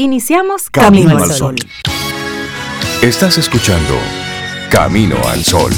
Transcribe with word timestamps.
Iniciamos 0.00 0.70
Camino, 0.70 1.18
al 1.18 1.32
Sol. 1.32 1.56
Estás 3.02 3.36
escuchando 3.36 3.98
Camino 4.70 5.16
al 5.26 5.42
Sol. 5.42 5.72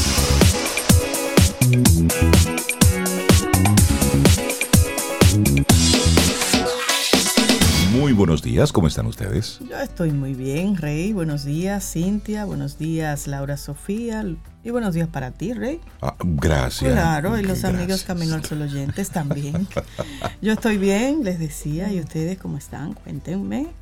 Muy 7.93 8.13
buenos 8.13 8.43
días, 8.43 8.73
¿cómo 8.73 8.89
están 8.89 9.07
ustedes? 9.07 9.59
Yo 9.67 9.79
estoy 9.79 10.11
muy 10.11 10.35
bien, 10.35 10.77
Rey. 10.77 11.15
Buenos 11.15 11.47
días, 11.47 11.91
Cintia. 11.91 12.45
Buenos 12.45 12.77
días, 12.77 13.27
Laura 13.27 13.57
Sofía. 13.57 14.23
Y 14.63 14.69
buenos 14.69 14.93
días 14.93 15.09
para 15.09 15.31
ti, 15.31 15.55
Rey. 15.55 15.81
Ah, 16.03 16.15
gracias. 16.23 16.93
Claro, 16.93 17.39
y 17.39 17.43
los 17.43 17.65
amigos 17.65 18.03
Camino 18.03 18.35
al 18.35 18.45
Sol 18.45 18.61
oyentes 18.61 19.09
también. 19.09 19.67
Yo 20.43 20.53
estoy 20.53 20.77
bien, 20.77 21.25
les 21.25 21.39
decía. 21.39 21.91
¿Y 21.91 22.01
ustedes 22.01 22.37
cómo 22.37 22.59
están? 22.59 22.93
Cuéntenme. 22.93 23.80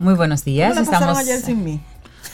Muy 0.00 0.14
buenos 0.14 0.44
días. 0.44 0.74
¿Cómo 0.74 0.90
la 0.90 0.96
Estamos 0.98 1.18
ayer 1.18 1.40
sin 1.40 1.62
mí? 1.62 1.80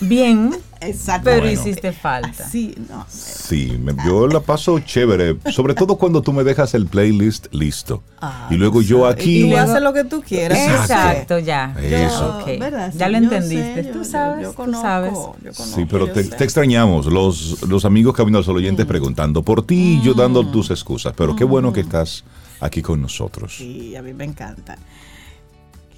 Bien, 0.01 0.51
Exacto. 0.83 1.23
pero 1.25 1.51
hiciste 1.51 1.91
falta. 1.91 2.49
Sí, 2.49 2.75
no. 2.89 3.05
Sí, 3.09 3.77
me, 3.83 3.93
yo 4.07 4.29
la 4.29 4.39
paso 4.41 4.79
chévere, 4.79 5.37
sobre 5.51 5.75
todo 5.75 5.97
cuando 5.97 6.23
tú 6.23 6.33
me 6.33 6.45
dejas 6.45 6.75
el 6.75 6.87
playlist 6.87 7.47
listo. 7.53 8.03
Ah, 8.21 8.47
y 8.51 8.55
luego 8.55 8.83
yo 8.83 9.07
aquí... 9.07 9.39
Y 9.45 9.49
le 9.49 9.59
haces 9.59 9.83
lo 9.83 9.93
que 9.93 10.05
tú 10.05 10.23
quieras. 10.23 10.59
Exacto, 10.59 11.39
ya. 11.41 11.75
Eso. 11.83 12.39
Ok. 12.41 12.47
¿verdad? 12.61 12.93
Ya 12.95 13.07
Sí, 13.07 13.13
lo 13.13 13.19
yo 13.19 13.25
entendiste. 13.25 13.83
sé, 13.85 13.91
tú 13.93 14.05
sabes, 14.05 14.43
yo 14.45 14.51
tú 14.51 14.57
conozco, 14.57 14.83
sabes. 14.87 15.13
yo 15.13 15.53
conozco, 15.53 15.65
Sí, 15.65 15.87
pero 15.91 16.07
yo 16.09 16.13
te, 16.13 16.45
extrañamos, 16.45 17.07
los, 17.07 17.63
los 17.67 17.85
amigos 17.85 18.15
Camino 18.15 18.39
al 18.39 18.45
Sol 18.45 18.57
oyentes 18.57 18.85
Mm. 18.87 18.89
preguntando 18.89 19.43
por 19.43 19.67
ti 19.67 19.99
y 19.99 20.03
yo 20.05 20.15
dando 20.15 20.47
tus 20.47 20.71
excusas, 20.71 21.15
pero 21.17 21.35
qué 21.35 21.43
bueno 21.45 21.73
que 21.73 21.81
estás 21.81 22.23
aquí 22.61 22.81
con 22.81 23.03
nosotros. 23.03 23.57
Sí, 23.57 23.97
a 23.97 24.03
mí 24.03 24.13
me 24.13 24.25
encanta 24.25 24.77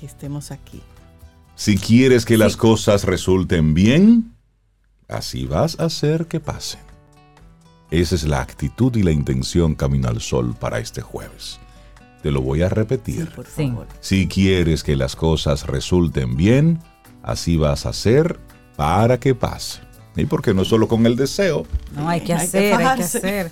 que 0.00 0.06
estemos 0.06 0.50
aquí. 0.50 0.80
Si 1.58 1.76
quieres 1.76 2.24
que 2.24 2.36
las 2.36 2.56
cosas 2.56 3.02
resulten 3.02 3.74
bien, 3.74 4.32
así 5.08 5.44
vas 5.44 5.80
a 5.80 5.86
hacer 5.86 6.26
que 6.26 6.38
pasen. 6.38 6.80
Esa 7.90 8.14
es 8.14 8.22
la 8.28 8.40
actitud 8.40 8.94
y 8.94 9.02
la 9.02 9.10
intención 9.10 9.74
Camino 9.74 10.08
al 10.08 10.20
Sol 10.20 10.54
para 10.56 10.78
este 10.78 11.00
jueves. 11.00 11.58
Te 12.22 12.30
lo 12.30 12.42
voy 12.42 12.62
a 12.62 12.68
Sí, 12.68 12.74
repetir. 12.76 13.28
por 13.34 13.46
Sí. 13.46 13.66
favor. 13.70 13.88
Si 14.00 14.28
quieres 14.28 14.84
que 14.84 14.94
las 14.94 15.16
cosas 15.16 15.66
resulten 15.66 16.36
bien, 16.36 16.78
así 17.24 17.56
vas 17.56 17.86
a 17.86 17.88
hacer 17.88 18.38
para 18.76 19.18
que 19.18 19.34
pase. 19.34 19.80
Y 20.14 20.26
porque 20.26 20.54
no 20.54 20.64
solo 20.64 20.86
con 20.86 21.06
el 21.06 21.16
deseo, 21.16 21.66
No, 21.92 22.08
hay 22.08 22.20
que 22.20 22.34
Hay 22.34 22.38
que 22.38 22.44
hacer, 22.44 22.62
hay 22.62 22.78
que 22.78 22.84
fajarse. 22.84 23.18
hacer. 23.18 23.50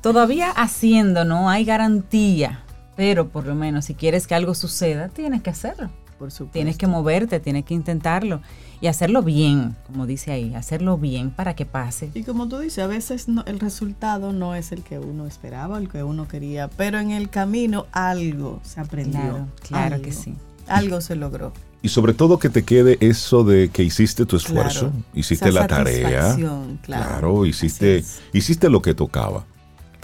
Todavía 0.00 0.50
haciendo 0.50 1.24
no 1.24 1.48
hay 1.48 1.64
garantía, 1.64 2.64
pero 2.96 3.28
por 3.28 3.46
lo 3.46 3.54
menos 3.54 3.84
si 3.84 3.94
quieres 3.94 4.26
que 4.26 4.34
algo 4.34 4.54
suceda, 4.56 5.08
tienes 5.08 5.40
que 5.42 5.50
hacerlo. 5.50 5.90
Por 6.24 6.30
supuesto. 6.32 6.52
Tienes 6.54 6.78
que 6.78 6.86
moverte, 6.86 7.38
tienes 7.38 7.66
que 7.66 7.74
intentarlo 7.74 8.40
y 8.80 8.86
hacerlo 8.86 9.22
bien, 9.22 9.76
como 9.86 10.06
dice 10.06 10.32
ahí, 10.32 10.54
hacerlo 10.54 10.96
bien 10.96 11.30
para 11.30 11.54
que 11.54 11.66
pase. 11.66 12.10
Y 12.14 12.22
como 12.22 12.48
tú 12.48 12.58
dices, 12.60 12.82
a 12.82 12.86
veces 12.86 13.28
no- 13.28 13.44
el 13.46 13.60
resultado 13.60 14.32
no 14.32 14.54
es 14.54 14.72
el 14.72 14.82
que 14.82 14.98
uno 14.98 15.26
esperaba, 15.26 15.76
el 15.76 15.90
que 15.90 16.02
uno 16.02 16.26
quería, 16.26 16.68
pero 16.68 16.98
en 16.98 17.10
el 17.10 17.28
camino 17.28 17.84
algo 17.92 18.60
se 18.62 18.80
aprendió. 18.80 19.20
Claro, 19.20 19.46
claro 19.68 19.94
algo. 19.96 20.04
que 20.06 20.12
sí. 20.12 20.34
Algo 20.66 21.02
se 21.02 21.14
logró. 21.14 21.52
Y 21.82 21.90
sobre 21.90 22.14
todo 22.14 22.38
que 22.38 22.48
te 22.48 22.62
quede 22.62 22.96
eso 23.00 23.44
de 23.44 23.68
que 23.68 23.82
hiciste 23.82 24.24
tu 24.24 24.36
esfuerzo, 24.36 24.88
Claro. 24.90 25.04
hiciste 25.12 25.52
la 25.52 25.66
tarea. 25.66 26.22
satisfacción, 26.22 26.78
Claro. 26.82 27.44
hiciste, 27.44 28.02
hiciste 28.32 28.70
lo 28.70 28.80
que 28.80 28.94
tocaba. 28.94 29.44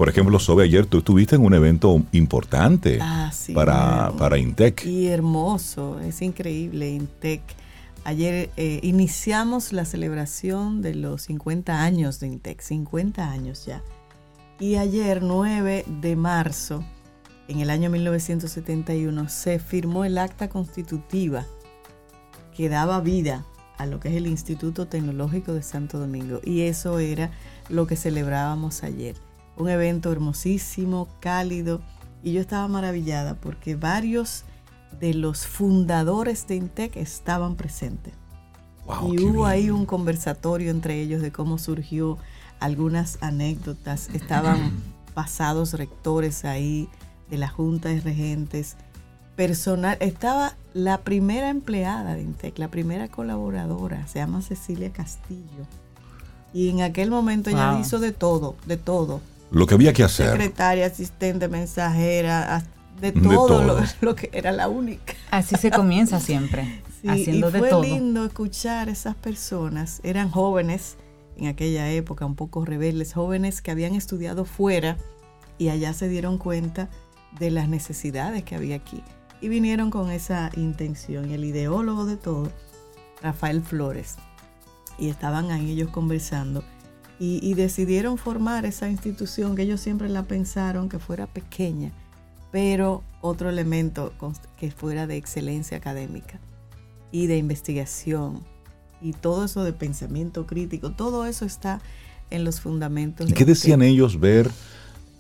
Por 0.01 0.09
ejemplo, 0.09 0.39
Sobe, 0.39 0.65
ayer 0.65 0.87
tú 0.87 1.01
estuviste 1.01 1.37
en 1.37 1.45
un 1.45 1.53
evento 1.53 2.03
importante 2.13 2.99
Ah, 3.03 3.31
sí, 3.35 3.53
para, 3.53 4.11
para 4.17 4.39
Intec. 4.39 4.87
Y 4.87 5.09
hermoso, 5.09 6.01
es 6.01 6.23
increíble, 6.23 6.89
Intec. 6.89 7.43
Ayer 8.05 8.49
eh, 8.57 8.81
iniciamos 8.83 9.75
la 9.75 9.85
celebración 9.85 10.81
de 10.81 10.95
los 10.95 11.25
50 11.25 11.83
años 11.83 12.19
de 12.19 12.29
Intec, 12.29 12.63
50 12.63 13.31
años 13.31 13.67
ya. 13.67 13.83
Y 14.59 14.77
ayer, 14.77 15.23
9 15.23 15.85
de 16.01 16.17
marzo, 16.17 16.83
en 17.47 17.61
el 17.61 17.69
año 17.69 17.91
1971, 17.91 19.29
se 19.29 19.59
firmó 19.59 20.07
el 20.07 20.17
acta 20.17 20.49
constitutiva 20.49 21.45
que 22.57 22.71
daba 22.71 23.03
vida 23.03 23.45
a 23.77 23.85
lo 23.85 24.01
que 24.01 24.09
es 24.09 24.15
el 24.15 24.27
Instituto 24.27 24.87
Tecnológico 24.87 25.53
de 25.53 25.63
Santo 25.63 25.99
Domingo. 25.99 26.41
Y 26.43 26.63
eso 26.63 26.99
era 27.01 27.33
lo 27.69 27.87
que 27.87 27.97
celebrábamos 27.97 28.83
ayer. 28.83 29.15
Un 29.61 29.69
evento 29.69 30.11
hermosísimo, 30.11 31.09
cálido. 31.21 31.83
Y 32.23 32.33
yo 32.33 32.41
estaba 32.41 32.67
maravillada 32.67 33.35
porque 33.35 33.77
varios 33.77 34.45
de 34.99 35.13
los 35.13 35.47
fundadores 35.47 36.47
de 36.47 36.57
Intec 36.57 36.97
estaban 36.97 37.57
presentes. 37.57 38.15
Wow, 38.87 39.13
y 39.13 39.23
hubo 39.23 39.33
bien. 39.33 39.47
ahí 39.47 39.71
un 39.71 39.85
conversatorio 39.85 40.71
entre 40.71 41.01
ellos 41.01 41.21
de 41.21 41.31
cómo 41.31 41.59
surgió 41.59 42.17
algunas 42.59 43.19
anécdotas. 43.21 44.09
Estaban 44.15 44.81
pasados 45.15 45.75
rectores 45.75 46.45
ahí 46.47 46.89
de 47.29 47.37
la 47.37 47.49
Junta 47.49 47.91
de 47.91 48.01
Regentes. 48.01 48.77
Personal, 49.37 49.99
estaba 50.01 50.55
la 50.73 51.03
primera 51.03 51.51
empleada 51.51 52.15
de 52.15 52.23
Intec, 52.23 52.59
la 52.59 52.69
primera 52.69 53.09
colaboradora, 53.09 54.07
se 54.07 54.19
llama 54.21 54.41
Cecilia 54.41 54.91
Castillo. 54.91 55.67
Y 56.53 56.69
en 56.71 56.83
aquel 56.83 57.11
momento 57.11 57.51
ella 57.51 57.79
hizo 57.79 58.01
de 58.01 58.13
todo, 58.13 58.57
de 58.67 58.77
todo. 58.77 59.21
Lo 59.51 59.67
que 59.67 59.75
había 59.75 59.93
que 59.93 60.05
hacer. 60.05 60.31
Secretaria, 60.31 60.87
asistente, 60.87 61.49
mensajera, 61.49 62.63
de 63.01 63.13
De 63.13 63.21
todo. 63.21 63.63
Lo, 63.65 63.81
lo 64.01 64.15
que 64.15 64.31
era 64.33 64.53
la 64.53 64.69
única. 64.69 65.15
Así 65.31 65.57
se 65.57 65.71
comienza 65.71 66.21
siempre, 66.21 66.83
Sí, 67.01 67.09
haciendo 67.09 67.49
y 67.49 67.53
de 67.53 67.59
fue 67.59 67.69
todo. 67.71 67.83
lindo 67.83 68.25
escuchar 68.25 68.89
esas 68.89 69.15
personas, 69.17 70.01
eran 70.05 70.31
jóvenes 70.31 70.97
en 71.37 71.47
aquella 71.47 71.91
época, 71.91 72.27
un 72.27 72.37
poco 72.37 72.65
rebeldes, 72.65 73.15
jóvenes 73.15 73.63
que 73.63 73.71
habían 73.71 73.95
estudiado 73.95 74.45
fuera 74.45 74.99
y 75.57 75.71
allá 75.71 75.95
se 75.95 76.09
dieron 76.09 76.37
cuenta 76.37 76.91
de 77.39 77.51
las 77.51 77.69
necesidades 77.69 78.45
que 78.45 78.55
había 78.57 78.77
aquí 78.77 79.03
y 79.41 79.49
vinieron 79.49 79.91
con 79.91 80.11
esa 80.11 80.51
intención. 80.57 81.31
Y 81.31 81.35
el 81.35 81.45
ideólogo 81.45 82.05
de 82.05 82.17
todo, 82.19 82.51
Rafael 83.23 83.63
Flores, 83.63 84.17
y 84.99 85.09
estaban 85.09 85.51
ahí 85.51 85.71
ellos 85.71 85.89
conversando 85.91 86.63
y, 87.21 87.39
y 87.43 87.55
decidieron 87.55 88.19
formar 88.19 88.67
esa 88.67 88.89
institución 88.89 89.55
que 89.55 89.63
ellos 89.63 89.81
siempre 89.81 90.09
la 90.09 90.25
pensaron 90.25 90.89
que 90.89 90.99
fuera 90.99 91.29
pequeña, 91.29 91.93
pero 92.51 93.05
otro 93.21 93.49
elemento 93.49 94.13
que 94.59 94.73
fuera 94.73 95.07
de 95.07 95.17
excelencia 95.17 95.77
académica 95.77 96.41
y 97.13 97.29
de 97.29 97.37
investigación 97.37 98.43
y 99.01 99.13
todo 99.13 99.45
eso 99.45 99.63
de 99.63 99.73
pensamiento 99.73 100.47
crítico, 100.47 100.91
todo 100.91 101.27
eso 101.27 101.45
está 101.45 101.81
en 102.31 102.45
los 102.45 102.61
fundamentos. 102.61 103.27
¿Y 103.27 103.31
de 103.31 103.37
qué 103.37 103.45
decían 103.45 103.83
ellos 103.83 104.19
ver 104.19 104.51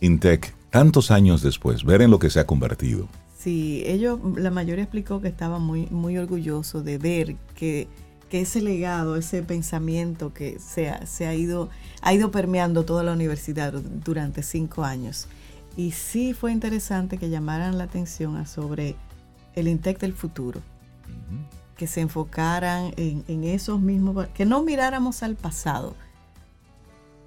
Intec 0.00 0.54
tantos 0.70 1.10
años 1.10 1.42
después, 1.42 1.84
ver 1.84 2.02
en 2.02 2.10
lo 2.10 2.18
que 2.18 2.30
se 2.30 2.40
ha 2.40 2.46
convertido? 2.46 3.08
Sí, 3.36 3.82
ellos, 3.86 4.18
la 4.36 4.50
mayoría 4.50 4.84
explicó 4.84 5.20
que 5.20 5.28
estaba 5.28 5.58
muy, 5.58 5.86
muy 5.86 6.18
orgulloso 6.18 6.82
de 6.82 6.98
ver 6.98 7.36
que, 7.54 7.88
que 8.30 8.40
ese 8.40 8.62
legado, 8.62 9.16
ese 9.16 9.42
pensamiento 9.42 10.32
que 10.32 10.58
se 10.58 10.88
ha, 10.88 11.04
se 11.06 11.26
ha 11.26 11.34
ido, 11.34 11.68
ha 12.00 12.14
ido 12.14 12.30
permeando 12.30 12.84
toda 12.84 13.02
la 13.02 13.12
universidad 13.12 13.72
durante 13.72 14.42
cinco 14.42 14.84
años. 14.84 15.26
Y 15.76 15.90
sí 15.92 16.32
fue 16.32 16.52
interesante 16.52 17.18
que 17.18 17.28
llamaran 17.28 17.76
la 17.76 17.84
atención 17.84 18.36
a 18.36 18.46
sobre 18.46 18.96
el 19.54 19.68
Intec 19.68 19.98
del 19.98 20.12
futuro, 20.14 20.60
que 21.76 21.86
se 21.86 22.00
enfocaran 22.00 22.92
en, 22.96 23.24
en 23.28 23.44
esos 23.44 23.80
mismos, 23.80 24.26
que 24.28 24.46
no 24.46 24.62
miráramos 24.62 25.22
al 25.22 25.34
pasado, 25.34 25.94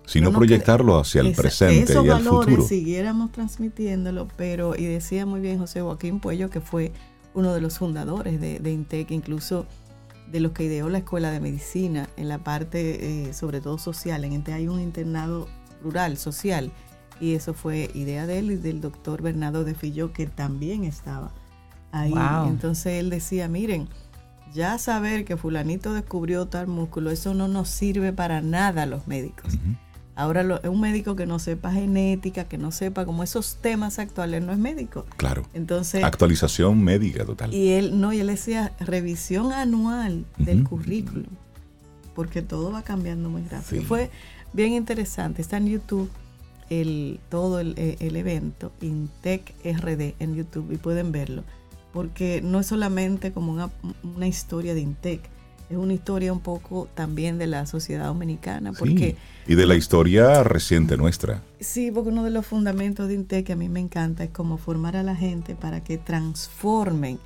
Sino 0.05 0.31
no 0.31 0.37
proyectarlo 0.37 0.99
hacia 0.99 1.21
el 1.21 1.27
esa- 1.27 1.41
presente 1.41 1.93
esos 1.93 2.05
y 2.05 2.09
al 2.09 2.23
valores 2.23 2.49
futuro. 2.55 2.67
siguiéramos 2.67 3.31
transmitiéndolo, 3.31 4.27
pero, 4.35 4.75
y 4.75 4.83
decía 4.85 5.25
muy 5.25 5.39
bien 5.39 5.59
José 5.59 5.81
Joaquín 5.81 6.19
Puello, 6.19 6.49
que 6.49 6.59
fue 6.61 6.91
uno 7.33 7.53
de 7.53 7.61
los 7.61 7.77
fundadores 7.79 8.39
de, 8.39 8.59
de 8.59 8.71
INTEC, 8.71 9.11
incluso 9.11 9.65
de 10.33 10.39
los 10.39 10.51
que 10.51 10.63
ideó 10.63 10.89
la 10.89 10.97
Escuela 10.97 11.29
de 11.29 11.39
Medicina 11.39 12.09
en 12.17 12.27
la 12.27 12.39
parte, 12.39 13.27
eh, 13.27 13.33
sobre 13.33 13.61
todo 13.61 13.77
social. 13.77 14.23
En 14.23 14.33
INTEC 14.33 14.55
hay 14.55 14.67
un 14.67 14.81
internado 14.81 15.47
rural, 15.83 16.17
social, 16.17 16.71
y 17.19 17.35
eso 17.35 17.53
fue 17.53 17.91
idea 17.93 18.25
de 18.25 18.39
él 18.39 18.51
y 18.51 18.55
del 18.55 18.81
doctor 18.81 19.21
Bernardo 19.21 19.63
de 19.63 19.75
Filló, 19.75 20.11
que 20.11 20.25
también 20.25 20.85
estaba 20.85 21.31
ahí. 21.91 22.09
Wow. 22.09 22.47
Entonces 22.47 22.93
él 22.93 23.11
decía, 23.11 23.47
miren, 23.47 23.87
ya 24.51 24.79
saber 24.79 25.23
que 25.23 25.37
fulanito 25.37 25.93
descubrió 25.93 26.47
tal 26.47 26.65
músculo, 26.65 27.11
eso 27.11 27.35
no 27.35 27.47
nos 27.47 27.69
sirve 27.69 28.11
para 28.11 28.41
nada 28.41 28.83
a 28.83 28.85
los 28.87 29.07
médicos. 29.07 29.53
Ahora, 30.15 30.43
lo- 30.43 30.61
un 30.69 30.79
médico 30.79 31.15
que 31.15 31.25
no 31.25 31.39
sepa 31.39 31.71
genética, 31.71 32.43
que 32.43 32.57
no 32.59 32.71
sepa 32.71 33.03
como 33.05 33.23
esos 33.23 33.55
temas 33.61 33.97
actuales, 33.97 34.43
no 34.43 34.51
es 34.51 34.59
médico. 34.59 35.05
Claro. 35.17 35.43
Entonces, 35.53 36.03
Actualización 36.03 36.83
médica 36.83 37.25
total. 37.25 37.51
y 37.53 37.69
él, 37.69 37.99
no, 37.99 38.13
y 38.13 38.19
él 38.19 38.27
decía 38.27 38.73
revisión 38.79 39.51
anual 39.53 40.25
del 40.37 40.61
Ujú. 40.61 40.77
currículum, 40.77 41.25
porque 42.13 42.41
todo 42.43 42.71
va 42.71 42.83
cambiando 42.83 43.29
muy 43.29 43.41
rápido. 43.43 43.81
Sí. 43.81 43.87
Fue 43.87 44.11
bien 44.53 44.73
interesante. 44.73 45.41
Está 45.41 45.57
en 45.57 45.67
YouTube 45.67 46.09
el, 46.69 47.19
todo 47.29 47.59
el, 47.59 47.73
eh, 47.77 47.97
el 47.99 48.15
evento, 48.15 48.71
Intec 48.81 49.53
RD 49.65 50.13
en 50.19 50.35
YouTube, 50.35 50.71
y 50.71 50.77
pueden 50.77 51.11
verlo. 51.11 51.43
porque 51.91 52.41
no 52.43 52.59
es 52.59 52.65
solamente 52.65 53.31
como 53.31 53.51
una, 53.51 53.69
una 54.15 54.25
historia 54.27 54.73
de 54.73 54.81
Intec, 54.81 55.21
es 55.73 55.79
una 55.79 55.93
historia 55.93 56.31
un 56.31 56.39
poco 56.39 56.87
también 56.93 57.37
de 57.37 57.47
la 57.47 57.65
sociedad 57.65 58.05
dominicana. 58.05 58.73
Porque, 58.73 59.15
y 59.47 59.55
de 59.55 59.65
la 59.65 59.75
historia 59.75 60.43
reciente 60.43 60.97
nuestra. 60.97 61.41
Sí, 61.59 61.91
porque 61.91 62.09
uno 62.09 62.23
de 62.23 62.31
los 62.31 62.45
fundamentos 62.45 63.07
de 63.07 63.15
INTEC 63.15 63.45
que 63.45 63.53
a 63.53 63.55
mí 63.55 63.69
me 63.69 63.79
encanta 63.79 64.23
es 64.23 64.29
como 64.29 64.57
formar 64.57 64.95
a 64.95 65.03
la 65.03 65.15
gente 65.15 65.55
para 65.55 65.83
que 65.83 65.97
transformen 65.97 67.19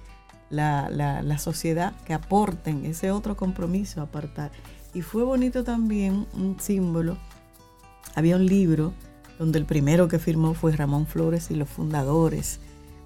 la, 0.49 0.89
la, 0.89 1.37
sociedad, 1.39 1.93
que 2.05 2.13
aporten 2.13 2.85
ese 2.85 3.11
otro 3.11 3.35
compromiso, 3.35 4.01
apartar. 4.01 4.51
Y 4.93 5.01
fue 5.01 5.23
bonito 5.23 5.63
también 5.63 6.25
un 6.33 6.57
símbolo. 6.59 7.17
Había 8.15 8.37
un 8.37 8.45
libro 8.45 8.93
donde 9.37 9.59
el 9.59 9.65
primero 9.65 10.07
que 10.07 10.19
firmó 10.19 10.53
fue 10.53 10.75
Ramón 10.75 11.05
Flores 11.05 11.51
y 11.51 11.55
los 11.55 11.69
fundadores. 11.69 12.59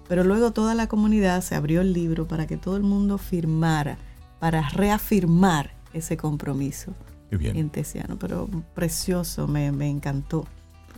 Pero 0.07 0.23
luego 0.23 0.51
toda 0.51 0.75
la 0.75 0.87
comunidad 0.87 1.41
se 1.41 1.55
abrió 1.55 1.81
el 1.81 1.93
libro 1.93 2.27
para 2.27 2.47
que 2.47 2.57
todo 2.57 2.77
el 2.77 2.83
mundo 2.83 3.17
firmara 3.17 3.97
para 4.41 4.67
reafirmar 4.69 5.71
ese 5.93 6.17
compromiso 6.17 6.93
Qué 7.29 7.37
bien. 7.37 7.71
Pero 8.19 8.49
precioso, 8.75 9.47
me, 9.47 9.67
encantó, 9.87 10.45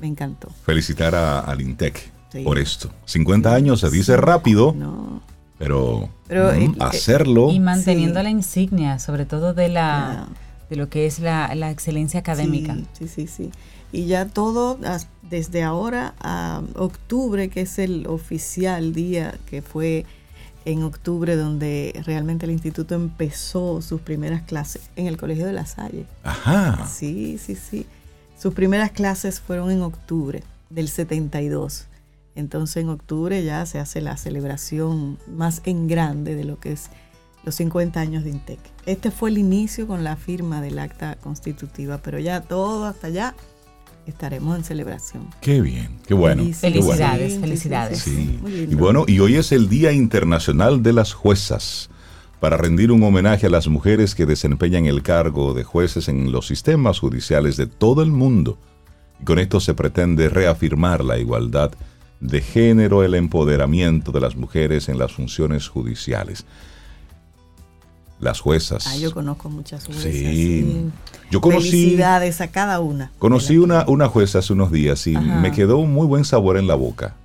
me 0.01 0.07
encantó. 0.07 0.49
Felicitar 0.65 1.13
a, 1.13 1.41
al 1.41 1.61
INTEC 1.61 2.11
por 2.43 2.57
esto. 2.57 2.89
50 3.05 3.53
años 3.53 3.81
se 3.81 3.91
dice 3.91 4.17
rápido, 4.17 4.75
pero, 5.59 6.09
mm, 6.27 6.81
hacerlo... 6.81 7.51
Y 7.51 7.59
manteniendo 7.59 8.23
la 8.23 8.31
insignia, 8.31 8.97
sobre 8.97 9.25
todo 9.27 9.53
de 9.53 9.69
la... 9.69 10.27
de 10.71 10.75
lo 10.75 10.89
que 10.89 11.05
es 11.05 11.19
la, 11.19 11.53
la 11.53 11.69
excelencia 11.69 12.21
académica. 12.21 12.75
Sí, 12.93 13.07
sí, 13.07 13.27
sí, 13.27 13.51
Y 13.91 14.05
ya 14.05 14.25
todo, 14.25 14.79
desde 15.21 15.61
ahora 15.61 16.15
a 16.19 16.63
octubre, 16.75 17.49
que 17.49 17.61
es 17.61 17.77
el 17.77 18.07
oficial 18.07 18.93
día 18.93 19.35
que 19.45 19.61
fue 19.61 20.07
en 20.65 20.83
octubre, 20.83 21.35
donde 21.35 22.01
realmente 22.05 22.45
el 22.45 22.51
instituto 22.51 22.95
empezó 22.95 23.81
sus 23.81 24.01
primeras 24.01 24.43
clases 24.43 24.89
en 24.95 25.07
el 25.07 25.17
Colegio 25.17 25.45
de 25.45 25.53
La 25.53 25.65
Salle. 25.65 26.05
Ajá. 26.23 26.87
Sí, 26.87 27.37
sí, 27.37 27.55
sí. 27.55 27.85
Sus 28.37 28.53
primeras 28.53 28.91
clases 28.91 29.39
fueron 29.39 29.71
en 29.71 29.81
octubre 29.81 30.43
del 30.69 30.89
72. 30.89 31.87
Entonces 32.35 32.77
en 32.77 32.89
octubre 32.89 33.43
ya 33.43 33.65
se 33.65 33.79
hace 33.79 34.01
la 34.01 34.17
celebración 34.17 35.19
más 35.27 35.61
en 35.65 35.87
grande 35.87 36.35
de 36.35 36.43
lo 36.43 36.59
que 36.59 36.73
es 36.73 36.89
los 37.43 37.55
50 37.55 37.99
años 37.99 38.23
de 38.23 38.31
INTEC. 38.31 38.59
Este 38.85 39.11
fue 39.11 39.29
el 39.29 39.37
inicio 39.37 39.87
con 39.87 40.03
la 40.03 40.15
firma 40.15 40.61
del 40.61 40.79
acta 40.79 41.15
constitutiva, 41.15 41.99
pero 41.99 42.17
ya 42.19 42.41
todo 42.41 42.85
hasta 42.85 43.07
allá 43.07 43.35
estaremos 44.05 44.57
en 44.57 44.63
celebración. 44.63 45.27
Qué 45.41 45.61
bien, 45.61 45.99
qué 46.05 46.13
bueno. 46.13 46.43
Felicidades, 46.53 47.39
felicidades. 47.39 48.07
Y 48.07 48.75
bueno, 48.75 49.05
y 49.07 49.19
hoy 49.19 49.35
es 49.35 49.51
el 49.51 49.69
Día 49.69 49.91
Internacional 49.91 50.83
de 50.83 50.93
las 50.93 51.13
Juezas 51.13 51.89
para 52.39 52.57
rendir 52.57 52.91
un 52.91 53.03
homenaje 53.03 53.47
a 53.47 53.49
las 53.49 53.67
mujeres 53.67 54.15
que 54.15 54.25
desempeñan 54.25 54.85
el 54.85 55.01
cargo 55.01 55.53
de 55.53 55.63
jueces 55.63 56.09
en 56.09 56.31
los 56.31 56.47
sistemas 56.47 56.99
judiciales 56.99 57.55
de 57.55 57.67
todo 57.67 58.03
el 58.03 58.11
mundo. 58.11 58.57
Y 59.21 59.23
con 59.23 59.39
esto 59.39 59.59
se 59.59 59.73
pretende 59.73 60.27
reafirmar 60.27 61.05
la 61.05 61.17
igualdad 61.17 61.71
de 62.19 62.41
género, 62.41 63.03
el 63.03 63.15
empoderamiento 63.15 64.11
de 64.11 64.21
las 64.21 64.35
mujeres 64.35 64.89
en 64.89 64.97
las 64.97 65.13
funciones 65.13 65.67
judiciales 65.67 66.45
las 68.23 68.39
juezas. 68.39 68.87
Ah, 68.87 68.97
yo 68.97 69.13
conozco 69.13 69.49
muchas 69.49 69.85
juezas. 69.85 70.03
Sí. 70.03 70.89
Yo 71.29 71.41
conocí. 71.41 71.69
Felicidades 71.69 72.41
a 72.41 72.47
cada 72.49 72.79
una. 72.79 73.11
Conocí 73.19 73.57
una, 73.57 73.85
una 73.87 74.07
jueza 74.07 74.39
hace 74.39 74.53
unos 74.53 74.71
días 74.71 75.07
y 75.07 75.17
me 75.17 75.51
quedó 75.51 75.77
un 75.77 75.91
muy 75.91 76.07
buen 76.07 76.25
sabor 76.25 76.57
en 76.57 76.67
la 76.67 76.75
boca. 76.75 77.15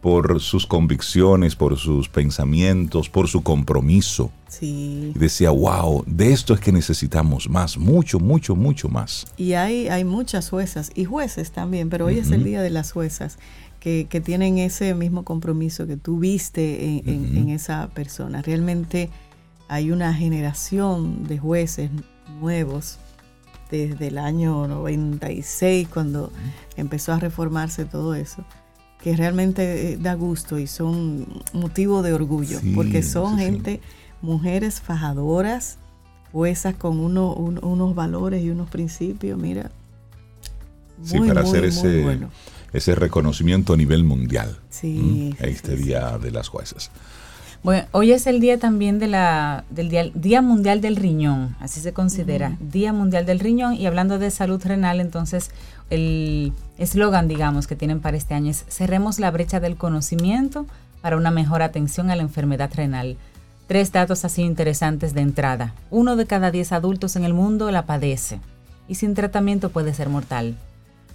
Por 0.00 0.40
sus 0.40 0.66
convicciones, 0.66 1.56
por 1.56 1.76
sus 1.76 2.08
pensamientos, 2.08 3.10
por 3.10 3.28
su 3.28 3.42
compromiso. 3.42 4.30
Sí. 4.48 5.12
Y 5.14 5.18
decía, 5.18 5.50
wow, 5.50 6.04
de 6.06 6.32
esto 6.32 6.54
es 6.54 6.60
que 6.60 6.72
necesitamos 6.72 7.50
más, 7.50 7.76
mucho, 7.76 8.18
mucho, 8.18 8.56
mucho 8.56 8.88
más. 8.88 9.26
Y 9.36 9.52
hay, 9.52 9.88
hay 9.88 10.04
muchas 10.04 10.48
juezas 10.48 10.90
y 10.94 11.04
jueces 11.04 11.52
también, 11.52 11.90
pero 11.90 12.06
hoy 12.06 12.18
es 12.18 12.30
el 12.30 12.44
día 12.44 12.62
de 12.62 12.70
las 12.70 12.92
juezas. 12.92 13.38
Que, 13.78 14.06
que, 14.08 14.20
tienen 14.20 14.58
ese 14.58 14.94
mismo 14.94 15.24
compromiso 15.24 15.88
que 15.88 15.96
tú 15.96 16.20
viste 16.20 17.00
en, 17.04 17.36
en 17.36 17.48
esa 17.48 17.88
persona. 17.88 18.40
Realmente 18.40 19.10
hay 19.72 19.90
una 19.90 20.12
generación 20.12 21.26
de 21.26 21.38
jueces 21.38 21.90
nuevos 22.42 22.98
desde 23.70 24.08
el 24.08 24.18
año 24.18 24.68
96, 24.68 25.88
cuando 25.88 26.30
empezó 26.76 27.14
a 27.14 27.18
reformarse 27.18 27.86
todo 27.86 28.14
eso, 28.14 28.44
que 29.02 29.16
realmente 29.16 29.92
eh, 29.92 29.96
da 29.96 30.12
gusto 30.12 30.58
y 30.58 30.66
son 30.66 31.26
motivo 31.54 32.02
de 32.02 32.12
orgullo, 32.12 32.60
porque 32.74 33.02
son 33.02 33.38
gente, 33.38 33.80
mujeres 34.20 34.82
fajadoras, 34.82 35.78
juezas 36.32 36.74
con 36.74 37.00
unos 37.00 37.94
valores 37.94 38.44
y 38.44 38.50
unos 38.50 38.68
principios, 38.68 39.38
mira. 39.38 39.70
sí, 41.02 41.18
para 41.18 41.40
hacer 41.40 41.64
ese, 41.64 42.18
ese 42.74 42.94
reconocimiento 42.94 43.72
a 43.72 43.78
nivel 43.78 44.04
mundial. 44.04 44.60
Sí. 44.68 45.34
este 45.38 45.76
Día 45.76 46.18
de 46.18 46.30
las 46.30 46.48
Jueces. 46.48 46.90
Bueno, 47.62 47.86
hoy 47.92 48.10
es 48.10 48.26
el 48.26 48.40
día 48.40 48.58
también 48.58 48.98
de 48.98 49.06
la, 49.06 49.62
del 49.70 50.12
día, 50.14 50.42
Mundial 50.42 50.80
del 50.80 50.96
Riñón, 50.96 51.54
así 51.60 51.80
se 51.80 51.92
considera, 51.92 52.56
Día 52.58 52.92
Mundial 52.92 53.24
del 53.24 53.38
Riñón. 53.38 53.74
Y 53.74 53.86
hablando 53.86 54.18
de 54.18 54.32
salud 54.32 54.60
renal, 54.64 55.00
entonces 55.00 55.52
el 55.88 56.52
eslogan, 56.76 57.28
digamos, 57.28 57.68
que 57.68 57.76
tienen 57.76 58.00
para 58.00 58.16
este 58.16 58.34
año 58.34 58.50
es 58.50 58.64
Cerremos 58.68 59.20
la 59.20 59.30
brecha 59.30 59.60
del 59.60 59.76
conocimiento 59.76 60.66
para 61.02 61.16
una 61.16 61.30
mejor 61.30 61.62
atención 61.62 62.10
a 62.10 62.16
la 62.16 62.22
enfermedad 62.22 62.72
renal. 62.74 63.16
Tres 63.68 63.92
datos 63.92 64.24
así 64.24 64.42
interesantes 64.42 65.14
de 65.14 65.20
entrada. 65.20 65.72
Uno 65.90 66.16
de 66.16 66.26
cada 66.26 66.50
diez 66.50 66.72
adultos 66.72 67.14
en 67.14 67.22
el 67.22 67.32
mundo 67.32 67.70
la 67.70 67.86
padece 67.86 68.40
y 68.88 68.96
sin 68.96 69.14
tratamiento 69.14 69.70
puede 69.70 69.94
ser 69.94 70.08
mortal. 70.08 70.56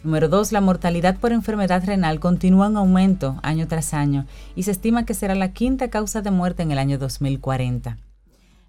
Número 0.08 0.30
2. 0.30 0.54
La 0.54 0.62
mortalidad 0.62 1.18
por 1.18 1.34
enfermedad 1.34 1.84
renal 1.86 2.22
continúa 2.22 2.68
en 2.68 2.78
aumento 2.78 3.36
año 3.44 3.68
tras 3.68 3.94
año 3.94 4.26
y 4.56 4.64
se 4.64 4.72
estima 4.72 5.06
que 5.06 5.14
será 5.14 5.36
la 5.36 5.52
quinta 5.52 5.90
causa 5.90 6.22
de 6.22 6.32
muerte 6.32 6.64
en 6.64 6.72
el 6.72 6.78
año 6.78 6.98
2040. 6.98 7.98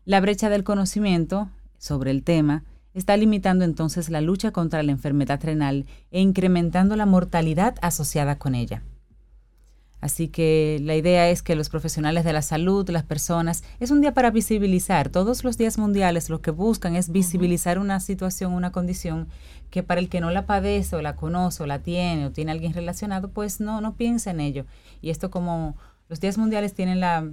La 0.05 0.21
brecha 0.21 0.51
del 0.51 0.65
conocimiento 0.65 1.49
sobre 1.79 2.11
el 2.11 2.25
tema 2.25 2.65
está 2.93 3.17
limitando 3.17 3.65
entonces 3.65 4.11
la 4.11 4.21
lucha 4.21 4.51
contra 4.51 4.83
la 4.83 4.91
enfermedad 4.91 5.41
renal 5.41 5.87
e 6.11 6.21
incrementando 6.21 6.97
la 6.97 7.07
mortalidad 7.07 7.77
asociada 7.83 8.37
con 8.37 8.57
ella. 8.57 8.83
Así 10.01 10.29
que 10.29 10.79
la 10.83 10.95
idea 10.95 11.29
es 11.29 11.43
que 11.43 11.57
los 11.57 11.69
profesionales 11.69 12.25
de 12.25 12.33
la 12.33 12.43
salud, 12.43 12.89
las 12.89 13.03
personas, 13.03 13.65
es 13.81 13.91
un 13.91 14.01
día 14.01 14.15
para 14.15 14.31
visibilizar. 14.31 15.09
Todos 15.09 15.43
los 15.43 15.59
días 15.59 15.77
mundiales 15.77 16.31
lo 16.31 16.41
que 16.41 16.53
buscan 16.53 16.95
es 16.95 17.11
visibilizar 17.11 17.79
una 17.79 17.99
situación, 17.99 18.53
una 18.53 18.71
condición 18.71 19.29
que 19.71 19.83
para 19.83 20.01
el 20.01 20.09
que 20.09 20.21
no 20.21 20.31
la 20.31 20.47
padece 20.47 20.97
o 20.97 21.03
la 21.03 21.17
conoce 21.17 21.63
o 21.63 21.67
la 21.67 21.81
tiene 21.81 22.27
o 22.27 22.31
tiene 22.31 22.53
alguien 22.53 22.75
relacionado, 22.75 23.31
pues 23.31 23.61
no, 23.61 23.81
no 23.81 23.97
piensa 23.97 24.31
en 24.31 24.41
ello. 24.41 24.67
Y 25.03 25.11
esto 25.11 25.31
como 25.31 25.77
los 26.09 26.21
días 26.21 26.39
mundiales 26.39 26.75
tienen 26.75 27.01
la, 27.01 27.29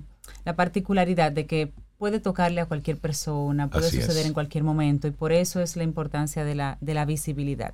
particularidad 0.56 1.32
de 1.32 1.46
que 1.46 1.72
puede 1.98 2.20
tocarle 2.20 2.62
a 2.62 2.66
cualquier 2.66 2.98
persona, 2.98 3.70
puede 3.70 3.90
suceder 3.90 4.26
en 4.26 4.34
cualquier 4.34 4.64
momento 4.64 5.08
y 5.08 5.12
por 5.12 5.32
eso 5.32 5.62
es 5.62 5.76
la 5.76 5.84
importancia 5.84 6.44
de 6.44 6.56
la, 6.56 6.78
de 6.82 6.94
la 6.94 7.06
visibilidad. 7.06 7.74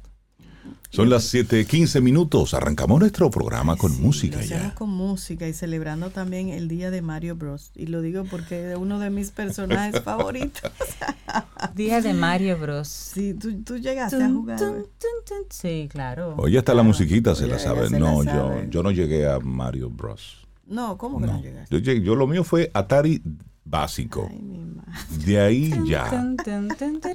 Son 0.90 1.10
las 1.10 1.34
7:15 1.34 2.02
minutos. 2.02 2.54
Arrancamos 2.54 3.00
nuestro 3.00 3.30
programa 3.30 3.78
con 3.78 4.00
música 4.02 4.42
ya. 4.42 4.76
con 4.76 4.90
música 4.90 5.48
y 5.48 5.54
celebrando 5.54 6.10
también 6.10 6.50
el 6.50 6.68
día 6.68 6.92
de 6.92 7.02
Mario 7.02 7.36
Bros. 7.36 7.72
Y 7.76 7.88
lo 7.88 8.02
digo 8.02 8.26
porque 8.26 8.72
es 8.72 8.78
uno 8.78 9.00
de 9.00 9.10
mis 9.10 9.32
personajes 9.32 10.02
favoritos. 10.04 10.72
día 11.76 12.02
de 12.02 12.14
Mario 12.14 12.58
Bros. 12.58 12.88
Sí, 12.88 13.34
tú, 13.34 13.78
llegaste 13.78 14.22
a 14.22 14.30
jugar. 14.30 14.60
sí, 15.50 15.88
claro. 15.90 16.36
Oye, 16.38 16.58
hasta 16.58 16.74
la 16.74 16.84
musiquita 16.84 17.36
se 17.36 17.48
la 17.48 17.58
sabe. 17.58 17.90
no, 17.90 18.24
yo, 18.24 18.64
yo 18.70 18.84
no 18.84 18.92
llegué 18.92 19.30
a 19.30 19.40
Mario 19.40 19.90
Bros. 19.90 20.42
No, 20.68 20.98
¿cómo 20.98 21.20
que 21.20 21.28
no, 21.28 21.42
llegaste? 21.42 21.82
Yo, 21.82 21.94
yo, 21.94 22.16
lo 22.16 22.28
mío 22.28 22.44
fue 22.44 22.72
Atari 22.74 23.22
básico. 23.64 24.30
de 25.26 25.40
ahí 25.40 25.74
ya. 25.86 26.36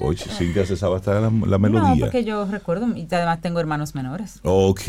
Oye, 0.00 0.24
Cintia 0.24 0.64
se 0.64 0.76
sabe 0.76 0.96
hasta 0.96 1.20
la, 1.20 1.30
melodía. 1.30 1.94
No, 1.94 1.96
porque 1.98 2.24
yo 2.24 2.46
recuerdo, 2.46 2.86
y 2.96 3.06
además 3.10 3.40
tengo 3.40 3.60
hermanos 3.60 3.94
menores. 3.94 4.40
Ok, 4.42 4.82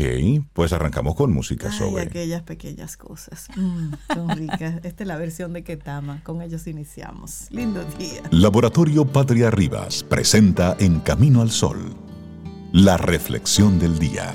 pues 0.52 0.72
arrancamos 0.72 1.14
con 1.14 1.32
música 1.32 1.68
Ay, 1.70 1.78
sobre. 1.78 2.02
aquellas 2.04 2.42
pequeñas 2.42 2.96
cosas. 2.96 3.48
Mm, 3.56 3.92
son 4.14 4.28
ricas. 4.30 4.74
Esta 4.82 5.04
es 5.04 5.06
la 5.06 5.16
versión 5.16 5.52
de 5.52 5.64
Ketama. 5.64 6.22
Con 6.22 6.42
ellos 6.42 6.66
iniciamos. 6.66 7.48
Lindo 7.50 7.84
día. 7.98 8.22
Laboratorio 8.30 9.04
Patria 9.04 9.50
Rivas 9.50 10.02
presenta 10.02 10.76
En 10.78 11.00
Camino 11.00 11.42
al 11.42 11.50
Sol. 11.50 11.94
La 12.72 12.96
reflexión 12.96 13.78
del 13.78 13.98
día. 13.98 14.34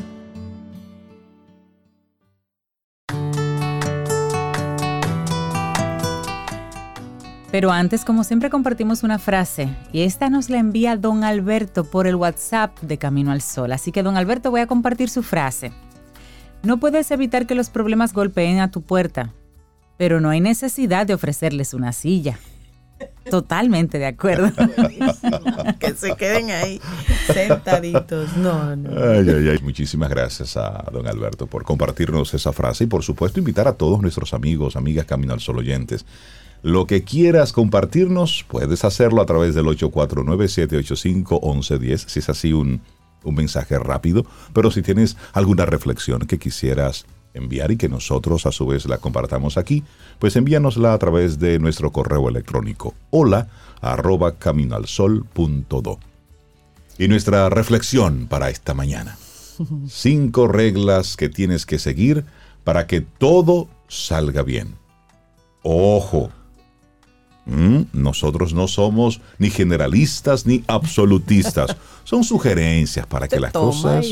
Pero 7.54 7.72
antes, 7.72 8.04
como 8.04 8.24
siempre, 8.24 8.50
compartimos 8.50 9.04
una 9.04 9.20
frase 9.20 9.70
y 9.92 10.02
esta 10.02 10.32
nos 10.32 10.50
la 10.50 10.58
envía 10.58 10.98
don 10.98 11.24
Alberto 11.24 11.84
por 11.84 12.08
el 12.08 12.16
WhatsApp 12.16 12.80
de 12.82 12.98
Camino 12.98 13.32
al 13.32 13.44
Sol. 13.44 13.72
Así 13.74 13.92
que, 13.92 14.02
don 14.02 14.18
Alberto, 14.18 14.50
voy 14.50 14.62
a 14.62 14.66
compartir 14.66 15.08
su 15.08 15.22
frase. 15.22 15.72
No 16.64 16.80
puedes 16.80 17.12
evitar 17.12 17.46
que 17.46 17.54
los 17.54 17.70
problemas 17.70 18.12
golpeen 18.12 18.60
a 18.60 18.72
tu 18.72 18.82
puerta, 18.82 19.36
pero 19.98 20.20
no 20.20 20.32
hay 20.32 20.42
necesidad 20.42 21.06
de 21.06 21.14
ofrecerles 21.14 21.76
una 21.76 21.94
silla. 21.94 22.40
Totalmente 23.30 24.00
de 24.00 24.08
acuerdo. 24.08 24.52
que 25.80 25.94
se 25.94 26.16
queden 26.16 26.50
ahí 26.50 26.82
sentaditos. 27.32 28.36
No, 28.36 28.76
no. 28.76 28.90
Ay, 29.00 29.30
ay, 29.30 29.50
ay. 29.50 29.60
Muchísimas 29.62 30.10
gracias 30.10 30.58
a 30.58 30.90
don 30.92 31.06
Alberto 31.06 31.46
por 31.46 31.64
compartirnos 31.66 32.34
esa 32.34 32.52
frase 32.52 32.86
y 32.86 32.88
por 32.88 33.04
supuesto 33.04 33.38
invitar 33.38 33.68
a 33.68 33.74
todos 33.74 34.02
nuestros 34.02 34.34
amigos, 34.34 34.76
amigas 34.76 35.06
Camino 35.06 35.34
al 35.34 35.40
Sol 35.40 35.60
oyentes. 35.60 36.04
Lo 36.64 36.88
que 36.88 37.04
quieras 37.04 37.52
compartirnos, 37.52 38.46
puedes 38.48 38.86
hacerlo 38.86 39.22
a 39.22 39.26
través 39.26 39.54
del 39.54 39.66
849-785-1110, 39.66 42.06
si 42.08 42.20
es 42.20 42.30
así 42.30 42.54
un, 42.54 42.80
un 43.24 43.36
mensaje 43.36 43.78
rápido, 43.78 44.26
pero 44.54 44.72
si 44.72 44.82
tienes 44.82 45.18
alguna 45.34 45.66
reflexión 45.66 46.22
que 46.22 46.40
quisieras 46.40 47.06
enviar 47.34 47.72
y 47.72 47.78
que 47.78 47.90
nosotros 47.90 48.46
a 48.46 48.54
su 48.54 48.66
vez 48.66 48.86
la 48.86 48.98
compartamos 48.98 49.58
aquí, 49.58 49.84
pues 50.20 50.38
envíanosla 50.38 50.94
a 50.94 51.00
través 51.00 51.38
de 51.40 51.60
nuestro 51.60 51.92
correo 51.92 52.30
electrónico 52.30 52.94
hola 53.10 53.50
arroba 53.82 54.38
caminoalsol.do. 54.38 56.00
Y 56.98 57.10
nuestra 57.10 57.50
reflexión 57.50 58.28
para 58.28 58.50
esta 58.50 58.74
mañana. 58.74 59.18
Cinco 59.90 60.48
reglas 60.48 61.18
que 61.18 61.28
tienes 61.28 61.66
que 61.66 61.80
seguir 61.80 62.24
para 62.64 62.88
que 62.88 63.02
todo 63.02 63.68
salga 63.90 64.44
bien. 64.44 64.76
Ojo, 65.64 66.30
Mm, 67.46 67.82
nosotros 67.94 68.54
no 68.54 68.68
somos 68.68 69.20
ni 69.38 69.50
generalistas 69.50 70.46
ni 70.46 70.64
absolutistas. 70.68 71.76
Son 72.06 72.24
sugerencias 72.24 73.06
para 73.08 73.28
que 73.28 73.40
las 73.40 73.52
cosas. 73.52 74.06